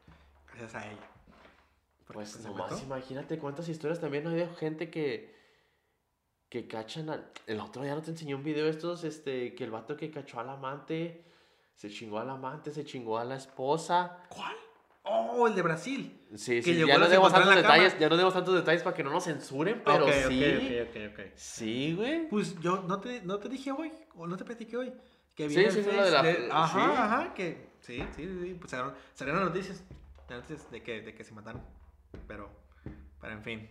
Gracias 0.47 0.75
a 0.77 0.87
ella. 0.91 1.11
Pues 2.07 2.31
se 2.31 2.43
nomás 2.49 2.83
imagínate 2.83 3.39
cuántas 3.39 3.69
historias 3.69 4.01
también 4.01 4.27
hay 4.27 4.37
de 4.37 4.49
gente 4.49 4.89
que 4.89 5.37
que 6.49 6.67
cachan 6.67 7.11
al... 7.11 7.31
El 7.47 7.61
otro 7.61 7.83
día 7.83 7.95
no 7.95 8.01
te 8.01 8.13
enseñé 8.13 8.35
un 8.35 8.43
video 8.43 8.65
de 8.65 8.71
estos, 8.71 9.05
este, 9.05 9.55
que 9.55 9.65
el 9.65 9.71
vato 9.71 9.95
que 9.95 10.11
cachó 10.11 10.41
al 10.41 10.49
amante, 10.49 11.25
se 11.75 11.91
chingó 11.91 12.19
al 12.19 12.31
amante, 12.31 12.71
se 12.71 12.83
chingó 12.85 13.19
a 13.19 13.25
la 13.25 13.37
esposa. 13.37 14.25
¿Cuál? 14.31 14.57
Oh, 15.03 15.47
el 15.47 15.55
de 15.55 15.63
Brasil. 15.63 16.26
Sí, 16.37 16.63
sí, 16.63 16.75
ya 16.87 16.99
no 16.99 17.09
demos 17.09 17.33
tantos 17.33 17.55
la 17.55 17.63
cama. 17.63 17.75
detalles, 17.75 17.99
ya 17.99 18.09
no 18.09 18.17
demos 18.17 18.35
tantos 18.35 18.55
detalles 18.55 18.83
para 18.83 18.95
que 18.97 19.03
no 19.05 19.11
nos 19.11 19.25
censuren, 19.25 19.83
pero 19.85 20.05
Ok, 20.07 20.13
sí. 20.29 20.45
ok, 20.45 20.89
ok, 20.91 21.11
ok, 21.13 21.13
ok. 21.27 21.33
Sí, 21.35 21.95
güey. 21.97 22.29
Pues 22.29 22.59
yo 22.61 22.83
no 22.87 23.01
te, 23.01 23.21
no 23.23 23.39
te 23.39 23.49
dije 23.49 23.73
hoy, 23.73 23.93
o 24.15 24.27
no 24.27 24.37
te 24.37 24.45
platiqué 24.45 24.77
hoy. 24.77 24.93
Que 25.35 25.49
vi 25.49 25.55
Sí, 25.55 25.65
sí, 25.71 25.83
sí, 25.83 25.91
de 25.91 26.11
la- 26.11 26.23
de- 26.23 26.49
Ajá, 26.51 26.79
sí. 26.81 26.91
ajá, 26.99 27.35
que 27.35 27.69
sí, 27.81 27.99
sí, 28.17 28.27
sí, 28.27 28.39
sí, 28.43 28.55
pues 28.59 28.71
salieron, 28.71 28.95
salieron 29.15 29.45
las 29.45 29.53
noticias 29.55 29.85
antes 30.31 30.71
de 30.71 30.83
que, 30.83 31.03
de 31.03 31.15
que 31.15 31.25
se 31.25 31.33
mataron. 31.35 31.63
Pero, 32.27 32.49
pero 33.21 33.33
en 33.35 33.43
fin. 33.43 33.71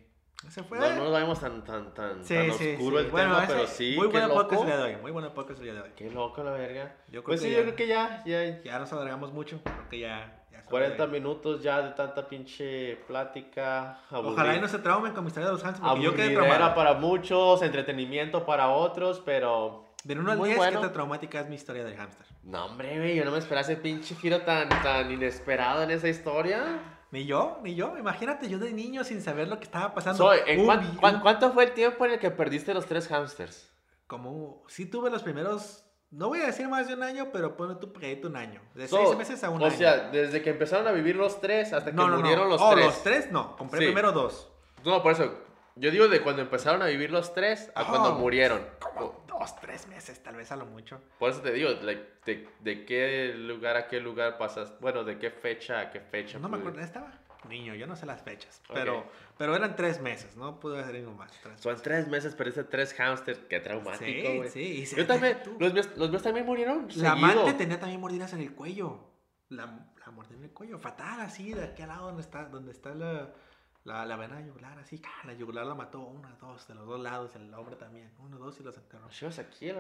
Se 0.50 0.62
fue. 0.62 0.78
No, 0.78 0.90
no 0.90 1.04
nos 1.06 1.12
vayamos 1.14 1.40
tan, 1.40 1.64
tan, 1.64 1.94
tan, 1.94 2.24
sí, 2.24 2.36
tan 2.36 2.54
sí, 2.54 2.74
oscuro 2.74 3.00
sí. 3.00 3.06
el 3.06 3.12
Bueno, 3.12 3.36
tema, 3.36 3.48
pero 3.48 3.66
sí, 3.68 3.96
Muy 3.98 4.08
buena 4.08 4.28
podcast 4.30 4.62
el 4.62 4.68
día 4.68 4.78
de 4.78 4.84
hoy, 4.84 5.02
muy 5.02 5.12
buena 5.12 5.34
podcast 5.34 5.60
el 5.60 5.64
día 5.66 5.74
de 5.74 5.82
hoy. 5.82 5.90
Qué 5.96 6.12
loco 6.12 6.44
la 6.44 6.52
verga. 6.52 6.98
Yo 7.08 7.24
creo 7.24 7.24
Pues 7.24 7.42
que 7.42 7.48
sí, 7.48 7.52
ya- 7.54 7.58
yo 7.60 7.64
creo 7.64 7.76
que 7.76 7.88
ya, 7.88 8.24
ya, 8.26 8.62
Ya 8.64 8.78
nos 8.80 8.92
alargamos 8.94 9.34
mucho, 9.34 9.60
creo 9.64 9.90
que 9.90 10.00
ya... 10.00 10.45
ya 10.72 10.78
es 10.78 10.84
hora 10.92 10.96
40 10.98 11.06
de- 11.06 11.12
minutos 11.12 11.62
ya 11.64 11.82
de 11.82 11.92
tanta 11.92 12.28
pinche 12.28 12.98
plática. 13.08 14.00
Ojalá 14.12 14.56
y 14.56 14.62
no 14.62 14.68
se 14.68 14.80
traumen 14.80 15.14
con 15.14 15.24
mi 15.24 15.28
historia 15.30 15.48
de 15.48 15.54
los 15.54 15.64
Hans, 15.64 15.80
porque 15.80 16.02
yo 16.04 16.16
quedé 16.16 16.34
traumado. 16.36 16.76
para 16.76 16.94
muchos, 16.94 17.62
entretenimiento 17.62 18.46
para 18.46 18.70
otros, 18.70 19.22
pero... 19.26 19.86
Del 20.04 20.20
1 20.20 20.32
al 20.34 20.38
muy 20.38 20.50
10, 20.50 20.58
bueno. 20.58 20.80
¿qué 20.80 20.86
tan 20.86 20.94
traumática 20.94 21.40
es 21.40 21.50
mi 21.50 21.56
historia 21.56 21.84
del 21.84 21.96
hámster? 21.98 22.28
No, 22.44 22.66
hombre, 22.66 22.96
güey, 22.98 23.16
yo 23.16 23.26
no 23.26 23.32
me 23.32 23.40
esperaba 23.40 23.62
ese 23.62 23.76
pinche 23.76 24.14
giro 24.16 24.42
tan, 24.42 24.70
tan 24.70 25.12
inesperado 25.12 25.82
en 25.82 25.90
esa 25.90 26.08
historia. 26.08 26.80
Ni 27.12 27.26
yo, 27.26 27.60
ni 27.64 27.74
yo. 27.74 27.98
Imagínate, 27.98 28.48
yo 28.48 28.60
de 28.60 28.72
niño 28.72 29.04
sin 29.04 29.22
saber 29.22 29.48
lo 29.48 29.58
que 29.58 29.64
estaba 29.64 29.94
pasando. 29.96 30.18
So, 30.18 30.34
¿en 30.46 30.60
Un 30.60 30.66
cuán- 30.68 30.80
vi- 30.82 30.98
cuán- 30.98 31.16
un- 31.16 31.22
¿Cuánto 31.22 31.52
fue 31.54 31.64
el 31.64 31.72
tiempo 31.72 32.06
en 32.06 32.12
el 32.12 32.20
que 32.20 32.30
perdiste 32.30 32.74
los 32.76 32.86
tres 32.86 33.08
hamsters? 33.08 33.72
Como, 34.06 34.64
sí 34.68 34.86
tuve 34.86 35.10
los 35.10 35.24
primeros, 35.24 35.84
no 36.16 36.30
voy 36.30 36.40
a 36.42 36.46
decir 36.48 36.68
más 36.68 36.88
de 36.88 36.94
un 36.94 37.04
año, 37.04 37.30
pero 37.34 37.56
ponle 37.58 37.76
tu 37.76 37.92
pegadito 37.92 38.28
un 38.28 38.36
año. 38.38 38.62
De 38.74 38.88
So, 38.88 38.98
seis 39.06 39.18
meses 39.18 39.44
a 39.44 39.50
un 39.50 39.62
o 39.62 39.66
año. 39.66 39.76
sea, 39.78 40.10
desde 40.10 40.42
que 40.42 40.50
empezaron 40.50 40.88
a 40.88 40.92
vivir 40.92 41.16
los 41.16 41.42
tres 41.42 41.74
hasta 41.74 41.92
que 41.92 41.96
no, 41.98 42.08
no, 42.08 42.18
murieron 42.18 42.46
no. 42.46 42.52
los 42.52 42.62
oh, 42.62 42.72
tres. 42.72 42.86
los 42.86 43.04
tres 43.04 43.32
no. 43.32 43.56
Compré 43.58 43.80
Sí. 43.80 43.86
primero 43.88 44.12
dos. 44.12 44.50
No, 44.84 45.02
por 45.04 45.12
eso. 45.12 45.34
Yo 45.78 45.92
digo 45.92 46.08
de 46.08 46.22
cuando 46.22 46.42
empezaron 46.42 46.82
a 46.82 46.86
vivir 46.86 47.12
los 47.12 47.34
tres 47.34 47.70
a 47.76 47.86
cuando 47.86 48.14
Oh. 48.14 48.20
murieron. 48.20 48.66
Como 48.80 49.26
dos, 49.28 49.56
tres 49.60 49.88
meses, 49.88 50.24
tal 50.24 50.38
vez 50.38 50.50
a 50.52 50.56
lo 50.56 50.66
mucho. 50.66 51.02
Por 51.20 51.32
eso 51.32 51.42
te 51.42 51.52
digo, 51.52 51.70
like, 51.82 52.02
de, 52.26 52.48
de 52.62 52.86
qué 52.86 53.34
lugar 53.36 53.76
a 53.76 53.88
qué 53.88 54.00
lugar 54.00 54.38
pasas. 54.38 54.72
Bueno, 54.80 55.04
de 55.04 55.20
qué 55.20 55.32
fecha 55.32 55.82
a 55.82 55.92
qué 55.92 56.00
fecha. 56.00 56.40
No 56.40 56.48
me 56.48 56.58
pues. 56.58 56.62
acuerdo, 56.70 56.80
estaba 56.86 57.12
niño, 57.50 57.76
yo 57.76 57.88
no 57.88 57.96
sé 57.96 58.06
las 58.06 58.22
fechas. 58.22 58.62
Pero, 58.74 59.06
pero 59.38 59.56
eran 59.56 59.76
tres 59.76 60.02
meses, 60.02 60.36
no 60.38 60.60
pude 60.60 60.80
hacer 60.80 60.96
ningún 60.96 61.18
más. 61.18 61.32
Tres 61.42 61.62
Son 61.62 61.76
tres 61.82 62.08
meses, 62.08 62.36
perdiste 62.36 62.64
tres 62.64 62.94
hamsters. 62.94 63.40
Qué 63.50 63.60
traumático, 63.60 64.06
Sí, 64.06 64.38
güey. 64.38 64.50
sí. 64.50 64.60
y 64.62 64.86
se- 64.86 64.96
Yo 64.98 65.06
también, 65.08 65.38
los 65.60 65.74
míos, 65.74 65.90
los 65.96 66.10
míos 66.10 66.24
también 66.24 66.46
murieron. 66.46 66.88
La 66.96 67.12
amante 67.14 67.54
tenía 67.54 67.80
también 67.80 68.02
mordidas 68.02 68.34
en 68.34 68.42
el 68.42 68.54
cuello. 68.54 69.00
La, 69.50 69.66
la 70.04 70.12
mordida 70.12 70.38
en 70.38 70.44
el 70.46 70.52
cuello, 70.52 70.80
fatal, 70.80 71.22
así, 71.22 71.54
de 71.54 71.64
aquí 71.64 71.82
al 71.84 71.90
lado 71.90 72.08
donde 72.08 72.22
está, 72.24 72.46
donde 72.46 72.72
está 72.72 72.96
la, 72.96 73.32
la, 73.84 74.04
la 74.06 74.16
vena 74.16 74.42
yugular, 74.42 74.78
así, 74.80 74.98
¡ca! 74.98 75.12
la 75.24 75.34
yugular 75.34 75.68
la 75.68 75.76
mató, 75.76 76.00
una, 76.00 76.36
dos, 76.42 76.68
de 76.68 76.74
los 76.74 76.88
dos 76.88 77.00
lados, 77.00 77.36
el 77.36 77.54
hombre 77.54 77.76
también, 77.76 78.12
uno, 78.20 78.40
dos 78.40 78.60
y 78.60 78.64
los 78.64 78.76
enterró. 78.76 79.06
Aquí. 79.06 79.72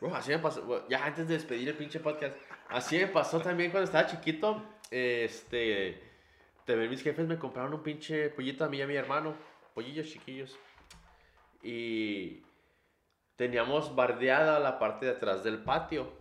Bro, 0.00 0.14
así 0.14 0.30
me 0.32 0.38
pasó. 0.40 0.86
Ya 0.88 1.06
antes 1.06 1.26
de 1.26 1.34
despedir 1.34 1.70
el 1.70 1.74
pinche 1.76 2.00
podcast. 2.00 2.36
Así 2.68 2.98
me 2.98 3.06
pasó 3.06 3.40
también 3.40 3.70
cuando 3.70 3.84
estaba 3.86 4.06
chiquito. 4.06 4.62
Este. 4.90 6.13
También 6.64 6.90
mis 6.90 7.02
jefes 7.02 7.26
me 7.26 7.38
compraron 7.38 7.74
un 7.74 7.82
pinche 7.82 8.30
pollito 8.30 8.64
a 8.64 8.68
mí 8.68 8.78
y 8.78 8.82
a 8.82 8.86
mi 8.86 8.96
hermano. 8.96 9.34
Pollillos 9.74 10.08
chiquillos. 10.08 10.58
Y. 11.62 12.42
Teníamos 13.36 13.94
bardeada 13.96 14.60
la 14.60 14.78
parte 14.78 15.06
de 15.06 15.12
atrás 15.12 15.42
del 15.42 15.58
patio. 15.58 16.12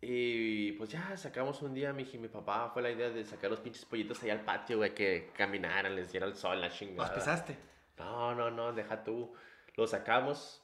Y 0.00 0.72
pues 0.72 0.90
ya 0.90 1.16
sacamos 1.16 1.60
un 1.62 1.74
día, 1.74 1.92
mi, 1.92 2.04
mi 2.04 2.28
papá 2.28 2.70
fue 2.72 2.82
la 2.82 2.90
idea 2.90 3.10
de 3.10 3.24
sacar 3.24 3.50
los 3.50 3.60
pinches 3.60 3.84
pollitos 3.84 4.22
ahí 4.22 4.30
al 4.30 4.42
patio, 4.42 4.76
güey, 4.78 4.94
que 4.94 5.30
caminaran, 5.36 5.96
les 5.96 6.12
diera 6.12 6.26
el 6.26 6.36
sol, 6.36 6.60
la 6.60 6.68
¿Los 6.68 6.78
chingada. 6.78 7.12
pesaste? 7.12 7.58
No, 7.98 8.34
no, 8.34 8.50
no, 8.50 8.72
deja 8.72 9.02
tú. 9.02 9.34
Lo 9.76 9.86
sacamos. 9.86 10.62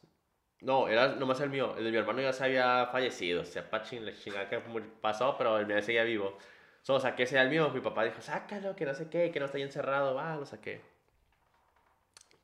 No, 0.60 0.88
era 0.88 1.16
nomás 1.16 1.40
el 1.40 1.50
mío. 1.50 1.74
El 1.76 1.84
de 1.84 1.90
mi 1.90 1.96
hermano 1.96 2.22
ya 2.22 2.32
se 2.32 2.44
había 2.44 2.86
fallecido. 2.86 3.42
O 3.42 3.44
sea, 3.44 3.68
pachín, 3.68 4.06
la 4.06 4.14
chingada 4.14 4.48
que 4.48 4.60
pasó, 5.00 5.36
pero 5.36 5.58
el 5.58 5.66
mío 5.66 5.82
seguía 5.82 6.04
vivo. 6.04 6.38
Solo 6.84 7.00
saqué 7.00 7.22
ese 7.22 7.38
al 7.38 7.48
mío. 7.48 7.70
Mi 7.70 7.80
papá 7.80 8.04
dijo, 8.04 8.20
sácalo, 8.20 8.76
que 8.76 8.84
no 8.84 8.94
sé 8.94 9.08
qué, 9.08 9.30
que 9.30 9.40
no 9.40 9.46
está 9.46 9.56
ahí 9.56 9.64
encerrado. 9.64 10.14
Va, 10.14 10.36
lo 10.36 10.44
saqué. 10.44 10.82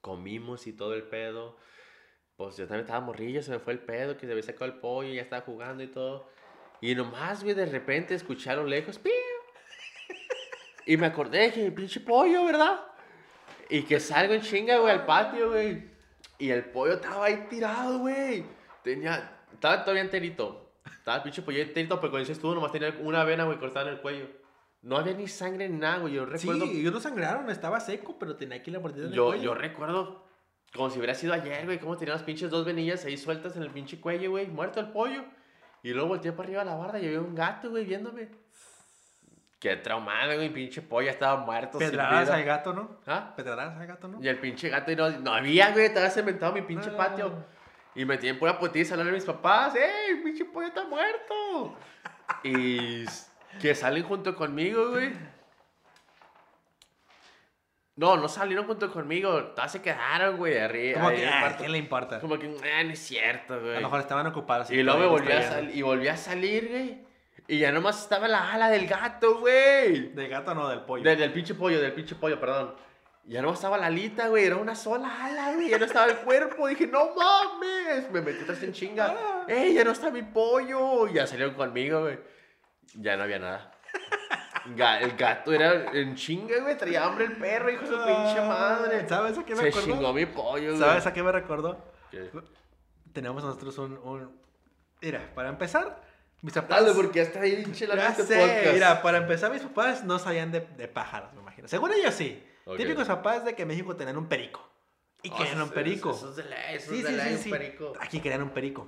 Comimos 0.01 0.67
y 0.67 0.73
todo 0.73 0.95
el 0.95 1.03
pedo. 1.03 1.59
Pues 2.39 2.57
yo 2.57 2.67
también 2.67 2.87
estaba 2.87 3.01
morrillo, 3.05 3.43
se 3.43 3.51
me 3.51 3.59
fue 3.59 3.75
el 3.75 3.81
pedo, 3.81 4.17
que 4.17 4.25
se 4.25 4.33
había 4.33 4.43
sacado 4.43 4.65
el 4.65 4.79
pollo, 4.79 5.13
ya 5.13 5.21
estaba 5.21 5.43
jugando 5.43 5.83
y 5.83 5.89
todo. 5.89 6.31
Y 6.81 6.95
nomás, 6.95 7.45
güey, 7.45 7.55
de 7.55 7.67
repente 7.67 8.15
escuché 8.15 8.49
a 8.49 8.57
lo 8.57 8.65
lejos, 8.65 8.99
¡piu! 8.99 9.13
Y 10.87 10.97
me 10.97 11.07
acordé 11.07 11.53
que 11.53 11.71
pinche 11.71 12.01
pollo, 12.01 12.47
¿verdad? 12.47 12.81
Y 13.69 13.83
que 13.83 14.01
salgo 14.01 14.33
en 14.33 14.41
chinga, 14.41 14.79
güey, 14.79 14.91
al 14.91 15.05
patio, 15.05 15.51
güey. 15.51 15.85
Y 16.39 16.49
el 16.49 16.65
pollo 16.65 16.95
estaba 16.95 17.27
ahí 17.27 17.47
tirado, 17.51 17.99
güey. 17.99 18.43
Tenía. 18.83 19.43
Estaba 19.53 19.83
todavía 19.83 20.03
enterito. 20.03 20.70
Estaba 21.01 21.17
el 21.17 21.23
pinche 21.25 21.43
pollo 21.43 21.59
enterito, 21.61 21.97
pero 22.01 22.11
cuando 22.13 22.29
dices 22.29 22.39
tú, 22.41 22.55
nomás 22.55 22.71
tenía 22.73 22.95
una 23.01 23.25
vena, 23.25 23.45
güey, 23.45 23.59
cortada 23.59 23.89
en 23.89 23.95
el 23.97 24.01
cuello. 24.01 24.27
No 24.83 24.97
había 24.97 25.13
ni 25.15 25.27
sangre 25.29 25.69
ni 25.69 25.77
nada, 25.79 25.99
güey. 25.99 26.15
Yo 26.15 26.25
recuerdo. 26.25 26.67
Sí, 26.67 26.81
ellos 26.81 26.93
no 26.93 27.01
sangraron, 27.01 27.51
estaba 27.51 27.81
seco, 27.81 28.19
pero 28.19 28.37
tenía 28.37 28.57
aquí 28.59 28.71
la 28.71 28.81
mordida 28.81 29.03
en 29.07 29.09
el 29.09 29.15
yo, 29.15 29.27
cuello. 29.27 29.43
yo 29.43 29.55
recuerdo 29.55 30.25
como 30.75 30.89
si 30.89 30.99
hubiera 30.99 31.15
sido 31.15 31.33
ayer, 31.35 31.65
güey, 31.67 31.79
cómo 31.81 31.97
tenía 31.97 32.15
las 32.15 32.23
pinches 32.23 32.49
dos 32.51 32.65
venillas 32.65 33.05
ahí 33.05 33.17
sueltas 33.17 33.57
en 33.57 33.63
el 33.63 33.71
pinche 33.71 34.01
cuello, 34.01 34.31
güey, 34.31 34.47
muerto 34.47 34.79
el 34.79 34.91
pollo. 34.91 35.25
Y 35.83 35.91
luego 35.93 36.09
volteé 36.11 36.33
para 36.33 36.45
arriba 36.47 36.63
a 36.63 36.65
la 36.65 36.75
barda 36.77 36.99
y 37.01 37.07
había 37.07 37.21
un 37.21 37.35
gato, 37.35 37.71
güey, 37.71 37.85
viéndome. 37.85 38.29
Qué 39.59 39.77
traumado, 39.77 40.35
güey, 40.37 40.51
pinche 40.51 40.81
pollo 40.81 41.11
estaba 41.11 41.45
muerto. 41.45 41.79
Pedradas 41.79 42.31
al 42.31 42.45
gato, 42.45 42.73
¿no? 42.73 42.99
¿Ah? 43.07 43.35
Pedradas 43.37 43.77
al 43.79 43.87
gato, 43.87 44.09
¿no? 44.09 44.23
Y 44.23 44.29
el 44.29 44.39
pinche 44.39 44.69
gato 44.71 44.91
y 44.93 44.97
no, 44.97 45.11
no 45.11 45.35
había, 45.35 45.73
güey, 45.73 45.87
estaba 45.87 46.09
cementado 46.09 46.53
mi 46.53 46.63
pinche 46.63 46.91
Ah. 46.93 46.97
patio. 46.97 47.33
Y 47.95 48.05
me 48.05 48.17
tienen 48.19 48.39
pura 48.39 48.59
putiza 48.59 48.95
hablar 48.95 49.09
a 49.09 49.13
mis 49.13 49.25
papás, 49.25 49.75
¡ey, 49.75 50.17
pinche 50.23 50.45
pollo 50.45 50.69
está 50.69 50.85
muerto! 50.85 51.77
y 52.45 53.05
que 53.61 53.75
salen 53.75 54.05
junto 54.05 54.37
conmigo, 54.37 54.91
güey. 54.91 55.13
No, 57.97 58.17
no 58.17 58.29
salieron 58.29 58.67
junto 58.67 58.91
conmigo, 58.91 59.43
todas 59.49 59.73
se 59.73 59.83
quedaron, 59.83 60.37
güey, 60.39 60.57
arriba. 60.59 61.01
Como 61.01 61.11
que, 61.15 61.27
ah, 61.27 61.57
¿qué 61.59 61.69
le 61.69 61.77
importa? 61.77 62.21
Como 62.21 62.39
que, 62.39 62.47
ah, 62.47 62.83
no 62.85 62.93
es 62.93 62.99
cierto, 62.99 63.55
A 63.55 63.59
güey. 63.59 63.75
lo 63.75 63.81
mejor 63.83 64.01
estaban 64.01 64.27
ocupados. 64.27 64.71
Y 64.71 64.83
luego 64.83 65.01
me 65.01 65.07
volví 65.07 65.33
a, 65.33 65.43
salir 65.43 65.71
sal- 65.71 65.77
y 65.77 65.83
volví 65.83 66.09
a 66.09 66.17
salir, 66.17 66.69
güey. 66.71 67.05
Y 67.47 67.59
ya 67.59 67.73
nomás 67.73 68.01
estaba 68.01 68.29
la 68.29 68.53
ala 68.53 68.71
del 68.71 68.87
gato, 68.87 69.41
güey. 69.41 70.15
¿De 70.15 70.29
gato 70.29 70.55
no, 70.55 70.69
del 70.69 70.81
pollo? 70.83 71.03
Del, 71.03 71.19
del 71.19 71.33
pinche 71.33 71.55
pollo, 71.55 71.81
del 71.81 71.93
pinche 71.93 72.15
pollo, 72.15 72.39
perdón. 72.41 72.75
Ya 73.25 73.43
no 73.43 73.53
estaba 73.53 73.77
la 73.79 73.87
alita, 73.87 74.29
güey, 74.29 74.45
era 74.47 74.57
una 74.57 74.75
sola 74.75 75.25
ala, 75.25 75.53
güey, 75.55 75.69
ya 75.69 75.79
no 75.79 75.85
estaba 75.85 76.07
el 76.11 76.17
cuerpo. 76.19 76.67
Dije, 76.67 76.87
no 76.87 77.15
mames, 77.15 78.11
me 78.11 78.21
metí 78.23 78.43
atrás 78.43 78.63
en 78.63 78.73
chinga. 78.73 79.45
¡Ey, 79.47 79.75
ya 79.75 79.85
no 79.85 79.93
está 79.93 80.11
mi 80.11 80.23
pollo! 80.23 81.07
Y 81.09 81.15
ya 81.15 81.27
salieron 81.27 81.55
conmigo, 81.55 82.01
güey. 82.01 82.19
Ya 82.95 83.17
no 83.17 83.23
había 83.25 83.39
nada. 83.39 83.73
Ga- 84.77 85.01
el 85.03 85.17
gato 85.17 85.53
era 85.53 85.93
en 85.93 86.15
chinga, 86.17 86.59
güey, 86.61 86.77
traía 86.77 87.05
hambre 87.05 87.27
el 87.27 87.37
perro, 87.37 87.71
hijo 87.71 87.83
de 87.83 87.87
su 87.89 87.95
pinche 87.95 88.41
madre. 88.41 89.09
¿Sabes 89.09 89.39
a 89.39 89.45
qué 89.45 89.55
me 89.55 89.71
Se 89.71 89.81
chingó 89.81 90.13
mi 90.13 90.27
pollo, 90.27 90.69
güey. 90.69 90.79
¿Sabes 90.79 91.07
a 91.07 91.13
qué 91.13 91.23
me 91.23 91.31
recordó? 91.33 91.85
¿Qué? 92.11 92.31
Tenemos 93.13 93.45
nosotros 93.45 93.77
un, 93.79 93.97
un... 93.99 94.41
Mira, 95.01 95.31
para 95.35 95.49
empezar, 95.51 96.03
mis 96.43 96.53
papás... 96.55 96.81
Dale, 96.85 96.95
porque 96.95 97.19
ya 97.19 97.23
está 97.23 97.41
ahí 97.41 97.63
pinche 97.63 97.87
la 97.87 97.97
Ya 97.97 98.09
este 98.09 98.23
sé, 98.25 98.39
podcast. 98.39 98.75
mira, 98.75 99.03
para 99.03 99.19
empezar, 99.19 99.51
mis 99.53 99.63
papás 99.63 100.05
no 100.05 100.19
sabían 100.19 100.51
de, 100.53 100.61
de 100.61 100.89
pájaros, 100.89 101.33
me 101.35 101.41
imagino. 101.41 101.69
Según 101.69 101.93
ellos 101.93 102.15
sí. 102.15 102.45
Típicos 102.77 103.07
papás 103.09 103.45
de 103.45 103.55
que 103.55 103.63
en 103.63 103.69
México 103.69 103.97
tenían 103.97 104.17
un 104.17 104.27
perico. 104.29 104.67
Y 105.23 105.31
Oh, 105.31 105.37
querían 105.37 105.61
un 105.63 105.71
perico. 105.71 106.11
Eso 106.13 106.31
es 106.31 106.37
de 106.37 106.45
ley, 106.45 106.77
eso 106.77 106.91
Sí, 106.93 106.99
es 106.99 107.03
de 107.05 107.11
sí, 107.11 107.17
ley, 107.17 107.29
sí, 107.29 107.35
un 107.35 107.41
sí. 107.43 107.51
perico. 107.51 107.93
Aquí 108.01 108.21
querían 108.21 108.43
un 108.43 108.51
perico. 108.51 108.87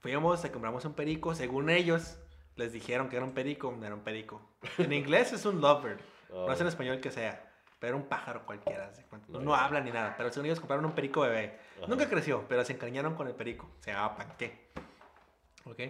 Fuimos, 0.00 0.40
te 0.42 0.50
compramos 0.50 0.84
un 0.84 0.94
perico. 0.94 1.34
Según 1.34 1.68
ellos, 1.70 2.18
les 2.54 2.72
dijeron 2.72 3.08
que 3.08 3.16
era 3.16 3.24
un 3.24 3.32
perico. 3.32 3.72
No 3.78 3.84
era 3.84 3.94
un 3.94 4.02
perico. 4.02 4.40
En 4.78 4.92
inglés 4.92 5.32
es 5.32 5.44
un 5.44 5.60
lovebird. 5.60 6.00
No 6.30 6.50
es 6.52 6.60
en 6.60 6.66
español 6.66 7.00
que 7.00 7.10
sea. 7.10 7.42
Pero 7.78 7.94
era 7.94 8.02
un 8.02 8.08
pájaro 8.08 8.46
cualquiera. 8.46 8.90
¿se? 8.94 9.04
No, 9.28 9.54
habla 9.54 9.80
ni 9.80 9.90
nada. 9.90 10.14
Pero 10.16 10.30
según 10.32 10.46
ellos 10.46 10.60
compraron 10.60 10.84
un 10.86 10.92
perico 10.92 11.20
bebé. 11.20 11.58
Ajá. 11.78 11.86
Nunca 11.88 12.08
creció, 12.08 12.44
pero 12.48 12.64
se 12.64 12.72
encariñaron 12.72 13.14
con 13.14 13.26
el 13.28 13.34
perico. 13.34 13.68
Se 13.80 13.92
llamaba 13.92 14.16
Panqué. 14.16 14.70
¿Ok? 15.64 15.80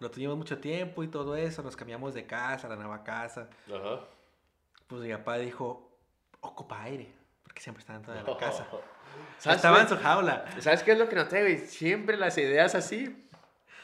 Lo 0.00 0.10
tuvimos 0.10 0.36
mucho 0.36 0.58
tiempo 0.58 1.02
y 1.02 1.08
todo 1.08 1.34
eso. 1.36 1.62
Nos 1.62 1.76
cambiamos 1.76 2.12
de 2.12 2.26
casa, 2.26 2.68
la 2.68 2.76
nueva 2.76 3.02
casa. 3.04 3.48
Ajá. 3.74 4.00
Pues 4.86 5.00
mi 5.02 5.10
papá 5.12 5.38
dijo, 5.38 5.89
ocupa 6.40 6.82
aire. 6.82 7.12
Porque 7.42 7.60
siempre 7.60 7.80
está 7.80 7.94
dentro 7.94 8.12
de 8.12 8.22
la 8.22 8.36
casa. 8.36 8.66
¿Sabes, 9.38 9.56
Estaba 9.56 9.80
en 9.80 9.88
su 9.88 9.96
jaula. 9.96 10.44
¿Sabes 10.60 10.82
qué 10.82 10.92
es 10.92 10.98
lo 10.98 11.08
que 11.08 11.16
noté, 11.16 11.40
güey? 11.42 11.58
Siempre 11.58 12.16
las 12.16 12.36
ideas 12.38 12.74
así. 12.74 13.26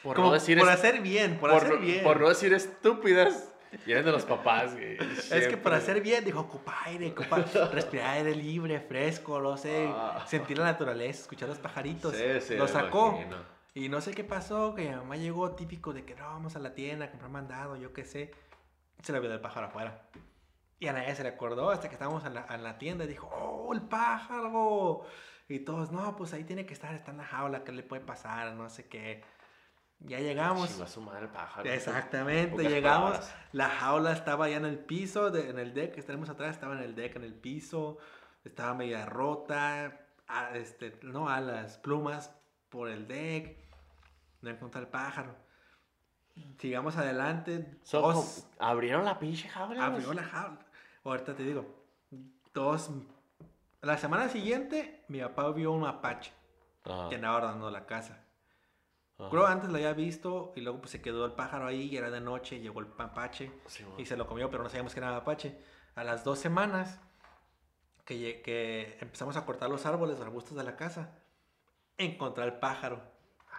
Por 0.03 0.15
Como 0.15 0.27
no 0.29 0.33
decir 0.35 0.57
por 0.59 0.67
es- 0.69 0.73
hacer 0.75 1.01
bien, 1.01 1.37
por, 1.37 1.49
por, 1.51 1.63
hacer 1.63 1.73
no- 1.75 1.79
bien. 1.81 2.03
por 2.03 2.21
no 2.21 2.29
decir 2.29 2.53
estúpidas. 2.53 3.51
Vienen 3.85 4.05
de 4.05 4.11
los 4.13 4.23
papás, 4.23 4.73
güey. 4.73 4.93
Es 4.93 4.99
que 5.25 5.39
Siempre. 5.39 5.57
por 5.57 5.73
hacer 5.73 5.99
bien, 6.01 6.23
dijo, 6.23 6.39
ocupa 6.39 6.83
aire, 6.85 7.11
ocupa 7.11 7.37
respirar 7.73 8.11
aire 8.17 8.33
libre, 8.33 8.79
fresco, 8.79 9.41
no 9.41 9.57
sé, 9.57 9.87
Ah. 9.91 10.23
sentir 10.25 10.57
la 10.57 10.65
naturaleza, 10.65 11.21
escuchar 11.23 11.49
los 11.49 11.57
pajaritos. 11.59 12.15
Sí, 12.15 12.23
sí, 12.39 12.55
Lo 12.55 12.67
sacó. 12.69 13.09
imagino. 13.17 13.37
Y 13.73 13.89
no 13.89 13.99
sé 13.99 14.11
qué 14.13 14.23
pasó, 14.23 14.73
que 14.73 14.83
mi 14.89 14.95
mamá 14.95 15.17
llegó 15.17 15.51
típico 15.51 15.91
de 15.93 16.05
que 16.05 16.15
no, 16.15 16.23
vamos 16.25 16.55
a 16.55 16.59
la 16.59 16.73
tienda 16.73 17.05
a 17.05 17.09
comprar 17.09 17.29
mandado, 17.29 17.75
yo 17.75 17.91
qué 17.91 18.05
sé. 18.05 18.31
Se 19.03 19.11
le 19.11 19.19
vio 19.19 19.31
el 19.31 19.41
pájaro 19.41 19.67
afuera. 19.67 20.01
Y 20.79 20.87
a 20.87 20.93
nadie 20.93 21.15
se 21.15 21.23
le 21.23 21.29
acordó 21.29 21.69
hasta 21.71 21.87
que 21.89 21.95
estábamos 21.95 22.23
en 22.25 22.35
la, 22.35 22.45
en 22.49 22.63
la 22.63 22.77
tienda 22.77 23.03
y 23.05 23.07
dijo, 23.07 23.27
¡oh, 23.33 23.73
el 23.73 23.81
pájaro! 23.81 25.01
Y 25.49 25.59
todos, 25.59 25.91
no, 25.91 26.15
pues 26.15 26.33
ahí 26.33 26.43
tiene 26.43 26.65
que 26.65 26.73
estar, 26.73 26.93
está 26.93 27.11
en 27.11 27.17
la 27.17 27.23
jaula, 27.25 27.63
¿qué 27.63 27.71
le 27.71 27.81
puede 27.83 28.03
pasar? 28.03 28.53
No 28.53 28.69
sé 28.69 28.87
qué. 28.87 29.23
Ya 29.99 30.19
llegamos. 30.19 30.69
Chingó 30.69 30.83
a 30.83 30.87
su 30.87 31.01
madre 31.01 31.21
el 31.23 31.29
pájaro. 31.31 31.67
Exactamente, 31.69 32.63
llegamos. 32.69 33.11
palabras. 33.11 33.35
La 33.53 33.69
jaula 33.69 34.11
estaba 34.13 34.47
ya 34.49 34.57
en 34.57 34.65
el 34.65 34.77
piso, 34.77 35.31
de- 35.31 35.49
en 35.49 35.57
el 35.57 35.73
deck 35.73 35.95
que 35.95 36.03
tenemos 36.03 36.29
atrás, 36.29 36.51
estaba 36.55 36.73
en 36.75 36.83
el 36.83 36.93
deck, 36.95 37.15
en 37.15 37.23
el 37.23 37.33
piso. 37.33 37.97
Estaba 38.43 38.75
media 38.75 39.05
rota, 39.07 39.99
a- 40.27 40.55
este, 40.55 40.99
no, 41.01 41.27
a 41.29 41.41
las 41.41 41.77
plumas 41.79 42.31
por 42.69 42.89
el 42.89 43.07
deck. 43.07 43.57
No 44.41 44.51
encontré 44.51 44.81
el 44.81 44.87
pájaro. 44.87 45.35
Sigamos 46.59 46.95
adelante. 46.97 47.79
So, 47.81 48.23
¿Abrieron 48.59 49.05
la 49.05 49.17
pinche 49.17 49.49
jaula? 49.49 49.83
abrió 49.85 50.13
la 50.13 50.23
jaula. 50.23 50.59
Ahorita 51.11 51.35
te 51.35 51.43
digo, 51.43 51.65
dos. 52.53 52.89
La 53.81 53.97
semana 53.97 54.29
siguiente, 54.29 55.03
mi 55.07 55.19
papá 55.21 55.49
vio 55.51 55.71
un 55.71 55.81
mapache 55.81 56.33
Ajá, 56.83 57.09
que 57.09 57.15
andaba 57.15 57.37
ordenando 57.37 57.69
la 57.71 57.85
casa. 57.85 58.23
ajá. 59.17 59.29
Creo 59.29 59.45
antes 59.47 59.69
lo 59.69 59.75
había 59.75 59.93
visto 59.93 60.53
y 60.55 60.61
luego 60.61 60.79
pues 60.79 60.91
se 60.91 61.01
quedó 61.01 61.25
el 61.25 61.33
pájaro 61.33 61.67
ahí 61.67 61.83
y 61.83 61.97
era 61.97 62.09
de 62.09 62.19
noche, 62.21 62.59
llegó 62.59 62.79
el 62.79 62.87
mapache 62.97 63.51
Sí, 63.67 63.85
y 63.97 64.05
se 64.05 64.17
lo 64.17 64.27
comió, 64.27 64.49
pero 64.49 64.63
no 64.63 64.69
sabíamos 64.69 64.93
que 64.93 64.99
era 64.99 65.11
mapache. 65.11 65.57
A 65.95 66.03
las 66.03 66.23
dos 66.23 66.39
semanas 66.39 66.99
que, 68.05 68.41
que 68.41 68.97
empezamos 69.01 69.35
a 69.37 69.45
cortar 69.45 69.69
los 69.69 69.85
árboles, 69.85 70.17
los 70.17 70.25
arbustos 70.27 70.55
de 70.57 70.63
la 70.63 70.75
casa, 70.75 71.11
encontré 71.97 72.43
al 72.43 72.59
pájaro 72.59 73.01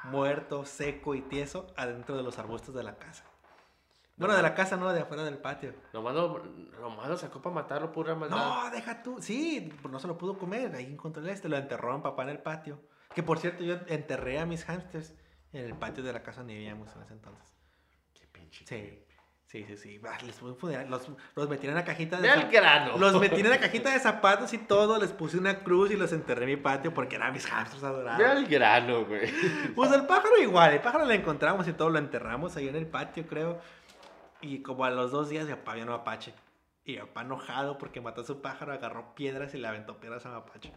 muerto, 0.05 0.65
seco 0.65 1.15
y 1.15 1.23
tieso 1.23 1.67
adentro 1.77 2.17
de 2.17 2.23
los 2.23 2.39
arbustos 2.39 2.75
de 2.75 2.83
la 2.85 2.97
casa. 2.97 3.25
Bueno, 4.19 4.35
de 4.35 4.43
la 4.43 4.55
casa 4.55 4.77
no, 4.77 4.93
de 4.93 5.01
afuera 5.01 5.23
del 5.25 5.39
patio. 5.39 5.75
Nomás 5.93 6.15
lo, 6.15 6.43
nomás 6.81 7.09
lo 7.09 7.17
sacó 7.17 7.41
para 7.41 7.55
matarlo, 7.55 7.93
pura 7.93 8.15
maldad. 8.15 8.37
No, 8.37 8.71
deja 8.71 9.03
tú. 9.03 9.17
Sí, 9.23 9.73
pues 9.81 9.91
no 9.93 9.99
se 10.01 10.07
lo 10.09 10.19
pudo 10.19 10.37
comer. 10.39 10.75
Ahí 10.75 10.87
encontré 10.87 11.23
el 11.23 11.29
este, 11.29 11.49
lo 11.49 11.57
enterró 11.57 11.97
mi 11.97 12.03
papá 12.03 12.25
en 12.25 12.31
el 12.31 12.39
patio. 12.41 12.81
Que 13.15 13.23
por 13.23 13.39
cierto, 13.39 13.63
yo 13.65 13.77
enterré 13.87 14.39
a 14.39 14.47
mis 14.47 14.65
hamsters 14.69 15.15
en 15.53 15.65
el 15.65 15.75
patio 15.75 16.03
de 16.03 16.13
la 16.13 16.23
casa 16.23 16.41
donde 16.41 16.55
vivíamos 16.55 16.95
en 16.97 17.03
ese 17.03 17.13
entonces. 17.15 17.47
Qué 18.13 18.27
pinche. 18.27 18.65
Sí, 18.67 19.05
sí, 19.47 19.65
sí, 19.67 19.77
sí. 19.79 20.01
Ah, 20.07 20.19
Les 20.27 20.37
puse 20.37 20.53
un 20.53 20.59
funeral, 20.59 20.91
los, 20.91 21.09
los 21.35 21.49
metí 21.49 21.67
en 21.67 21.73
una 21.73 21.85
cajita 21.85 22.21
de 22.21 22.29
zap- 22.29 22.51
grano. 22.53 22.99
Los 22.99 23.19
metí 23.19 23.41
en 23.41 23.47
una 23.47 23.59
cajita 23.59 23.91
de 23.91 23.99
zapatos 23.99 24.53
y 24.53 24.59
todo, 24.59 24.99
les 24.99 25.13
puse 25.13 25.39
una 25.39 25.61
cruz 25.61 25.91
y 25.91 25.97
los 25.97 26.13
enterré 26.13 26.43
en 26.45 26.51
mi 26.51 26.57
patio 26.57 26.93
porque 26.93 27.17
eran 27.17 27.33
mis 27.33 27.47
hamsters 27.47 27.83
adorados. 27.83 28.23
al 28.27 28.45
grano, 28.47 29.07
güey. 29.07 29.31
Pues 29.75 29.91
el 29.93 30.07
pájaro 30.07 30.37
igual, 30.39 30.75
el 30.75 30.81
pájaro 30.81 31.07
lo 31.07 31.13
encontramos 31.13 31.67
y 31.67 31.73
todo 31.73 31.89
lo 31.89 31.99
enterramos 31.99 32.57
ahí 32.57 32.69
en 32.69 32.77
el 32.77 32.87
patio, 32.87 33.27
creo. 33.27 33.59
Y 34.41 34.63
como 34.63 34.85
a 34.85 34.91
los 34.91 35.11
dos 35.11 35.29
días 35.29 35.47
mi 35.47 35.55
papá 35.55 35.75
vio 35.75 35.85
un 35.85 35.91
mapache. 35.91 36.33
Y 36.85 36.93
mi 36.93 36.99
papá 36.99 37.23
enojado 37.23 37.77
porque 37.79 38.01
mató 38.01 38.21
a 38.23 38.25
su 38.25 38.41
pájaro, 38.41 38.73
agarró 38.73 39.15
piedras 39.15 39.53
y 39.55 39.59
le 39.59 39.69
aventó 39.69 39.99
piedras 40.01 40.25
a 40.27 40.31
mapache. 40.31 40.73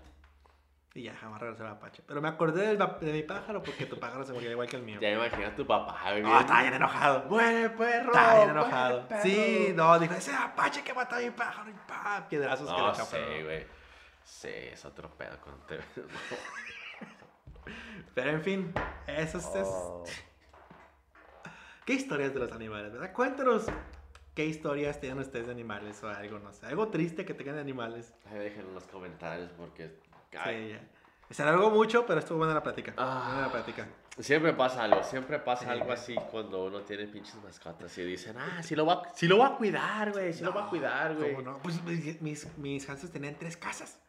Y 0.93 1.03
ya 1.03 1.14
jamás 1.16 1.39
regresó 1.39 1.64
el 1.64 1.70
mapache. 1.70 2.03
Pero 2.05 2.22
me 2.22 2.28
acordé 2.28 2.68
del 2.68 2.78
de 2.78 3.14
mi 3.14 3.24
pájaro 3.24 3.64
porque 3.64 3.86
tu 3.86 3.97
pájaro 3.97 4.26
se 4.26 4.34
murió 4.34 4.51
igual 4.51 4.68
que 4.68 4.76
el 4.76 4.82
mío. 4.84 4.99
Ya 4.99 5.07
me 5.09 5.14
imagino 5.26 5.47
a 5.47 5.55
tu 5.55 5.66
papá, 5.66 5.97
güey. 6.12 6.24
Ah, 6.26 6.39
estaba 6.41 6.62
bien 6.64 6.74
enojado. 6.74 7.24
Muere, 7.30 7.70
perro. 7.70 8.12
Estaba 8.12 8.36
bien 8.36 8.49
enojado. 8.49 9.07
Sí, 9.24 9.72
no, 9.74 9.97
dijo, 9.99 10.14
ese 10.16 10.34
mapache 10.34 10.84
que 10.84 10.93
mató 10.93 11.16
a 11.16 11.20
mi 11.20 11.30
pájaro 11.32 11.70
y 11.70 11.74
pa, 11.88 12.26
piedrazos 12.28 12.68
que 12.70 12.76
le 12.76 12.82
No, 12.82 12.91
echó, 12.93 13.05
sí, 13.05 13.43
güey. 13.43 13.66
Sí, 14.24 14.49
es 14.49 14.84
otro 14.84 15.09
pedo 15.12 15.39
con 15.39 15.66
te... 15.66 15.80
Pero 18.14 18.32
en 18.32 18.41
fin, 18.41 18.74
eso 19.07 19.38
es... 19.38 19.45
es- 19.45 19.68
Oh. 19.68 20.03
¿Qué 21.92 21.96
historias 21.96 22.34
de 22.34 22.39
los 22.39 22.54
animales, 22.54 22.94
verdad? 22.94 23.12
Cuéntanos 23.12 23.66
qué 24.34 24.46
historias 24.46 25.02
tienen 25.02 25.20
ustedes 25.20 25.48
de 25.48 25.52
animales 25.52 26.02
o 26.06 26.08
algo, 26.08 26.39
no 26.39 26.54
sé. 26.54 26.66
Algo 26.68 26.88
triste 26.88 27.26
que 27.26 27.34
tengan 27.34 27.56
de 27.56 27.60
animales. 27.60 28.14
Ahí 28.32 28.39
Déjenlo 28.39 28.70
en 28.70 28.76
los 28.76 28.86
comentarios 28.86 29.52
porque... 29.58 30.00
Sí, 30.32 30.38
ay, 30.38 30.70
ya. 30.70 30.88
Se 31.34 31.44
alargó 31.44 31.70
mucho, 31.70 32.06
pero 32.06 32.20
estuvo 32.20 32.38
buena 32.38 32.54
la 32.54 32.64
plática. 32.64 32.94
Ah. 32.96 33.24
Buena 33.26 33.42
la 33.48 33.52
plática. 33.52 33.89
Siempre 34.20 34.54
pasa 34.54 34.84
algo, 34.86 35.04
siempre 35.04 35.38
pasa 35.39 35.66
Sí, 35.66 35.70
algo 35.70 35.84
güey. 35.88 35.98
así 35.98 36.16
cuando 36.32 36.64
uno 36.64 36.80
tiene 36.84 37.08
pinches 37.08 37.36
mascotas 37.44 37.98
y 37.98 38.04
dicen, 38.06 38.38
ah, 38.38 38.64
sí 38.64 38.74
lo 38.78 38.86
va, 38.86 39.04
sí 39.14 39.28
lo 39.28 39.39
va 39.39 39.48
a 39.48 39.58
cuidar, 39.58 40.14
güey, 40.14 40.32
sí 40.32 40.46
lo 40.46 40.54
va 40.54 40.62
a 40.62 40.64
No, 40.64 40.70
cuidar, 40.70 41.16
güey. 41.18 41.36
¿cómo 41.36 41.52
no? 41.52 41.58
Pues 41.62 41.84
mis, 41.84 42.22
mis, 42.22 42.58
mis 42.58 42.88
hamsters 42.89 43.12
tenían 43.12 43.36
tres 43.38 43.58
casas, 43.58 44.00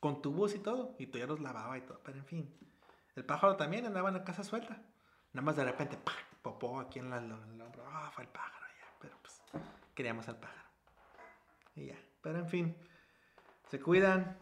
con 0.00 0.22
tubos 0.22 0.54
y 0.54 0.60
todo, 0.60 0.94
y 0.98 1.08
tú 1.08 1.18
ya 1.18 1.26
los 1.26 1.40
lavaba 1.40 1.76
y 1.76 1.82
todo, 1.82 2.00
pero 2.02 2.16
en 2.16 2.24
fin. 2.24 2.54
El 3.16 3.26
pájaro 3.26 3.56
también 3.56 3.84
andaba 3.84 4.08
en 4.08 4.14
la 4.14 4.24
casa 4.24 4.42
suelta. 4.44 4.80
Nada 5.38 5.46
más 5.46 5.56
de 5.56 5.64
repente, 5.66 5.96
¡pah! 5.98 6.16
popó 6.42 6.80
aquí 6.80 6.98
en 6.98 7.10
la, 7.10 7.18
hombro. 7.18 7.84
Ah, 7.86 8.10
fue 8.12 8.24
el 8.24 8.30
pájaro 8.30 8.66
ya, 8.76 8.88
pero 9.00 9.16
pues 9.22 9.40
queríamos 9.94 10.26
al 10.26 10.40
pájaro. 10.40 10.68
Y 11.76 11.86
ya, 11.86 11.98
pero 12.20 12.40
en 12.40 12.48
fin. 12.48 12.76
Se 13.68 13.80
cuidan. 13.80 14.36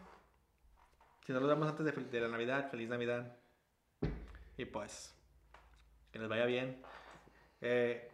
Si 1.26 1.34
nos 1.34 1.42
lo 1.42 1.49
damos 1.49 1.68
antes 1.68 2.11
de 2.11 2.20
la 2.22 2.28
Navidad, 2.28 2.70
feliz 2.70 2.88
Navidad. 2.88 3.36
Y 4.57 4.64
pues, 4.64 5.14
que 6.12 6.18
les 6.18 6.30
vaya 6.30 6.47
bien. 6.47 6.82
Eh, 7.61 8.11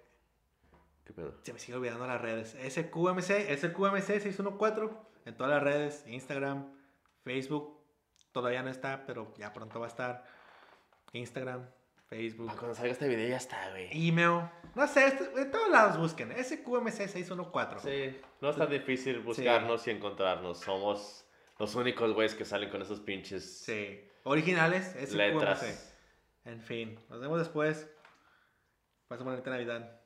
¿Qué 1.04 1.12
pedo? 1.12 1.38
se 1.40 1.52
me 1.52 1.60
sigue 1.60 1.78
olvidando 1.78 2.04
las 2.04 2.20
redes. 2.20 2.56
SQMC, 2.68 3.48
SQMC614 3.62 4.98
en 5.26 5.36
todas 5.36 5.52
las 5.52 5.62
redes, 5.62 6.04
Instagram, 6.08 6.76
Facebook, 7.22 7.80
todavía 8.32 8.64
no 8.64 8.70
está, 8.70 9.06
pero 9.06 9.32
ya 9.36 9.52
pronto 9.52 9.78
va 9.78 9.86
a 9.86 9.88
estar. 9.88 10.24
Instagram, 11.12 11.68
Facebook, 12.12 12.50
Ah, 12.50 12.56
Cuando 12.58 12.74
salga 12.74 12.92
este 12.92 13.08
video 13.08 13.26
ya 13.26 13.38
está, 13.38 13.70
güey. 13.70 13.88
email, 14.08 14.42
no 14.74 14.86
sé, 14.86 15.06
esto- 15.06 15.38
en 15.38 15.50
todos 15.50 15.70
lados 15.70 15.96
busquen, 15.96 16.30
SQMC614. 16.32 17.80
Sí, 18.12 18.20
no 18.42 18.50
es 18.50 18.56
tan 18.56 18.68
difícil 18.68 19.20
buscarnos 19.20 19.86
y 19.86 19.92
encontrarnos. 19.92 20.58
Somos 20.60 21.24
los 21.58 21.74
únicos 21.74 22.12
güeyes 22.12 22.34
que 22.34 22.44
salen 22.44 22.68
con 22.68 22.82
esos 22.82 23.00
pinches 23.00 23.60
Sí, 23.64 24.06
originales, 24.24 24.94
SQMC. 24.94 25.14
letras. 25.16 25.94
En 26.44 26.60
fin, 26.60 26.98
nos 27.08 27.18
vemos 27.20 27.38
después. 27.38 27.88
Pasen 29.08 29.24
bonita 29.24 29.48
Navidad. 29.48 30.01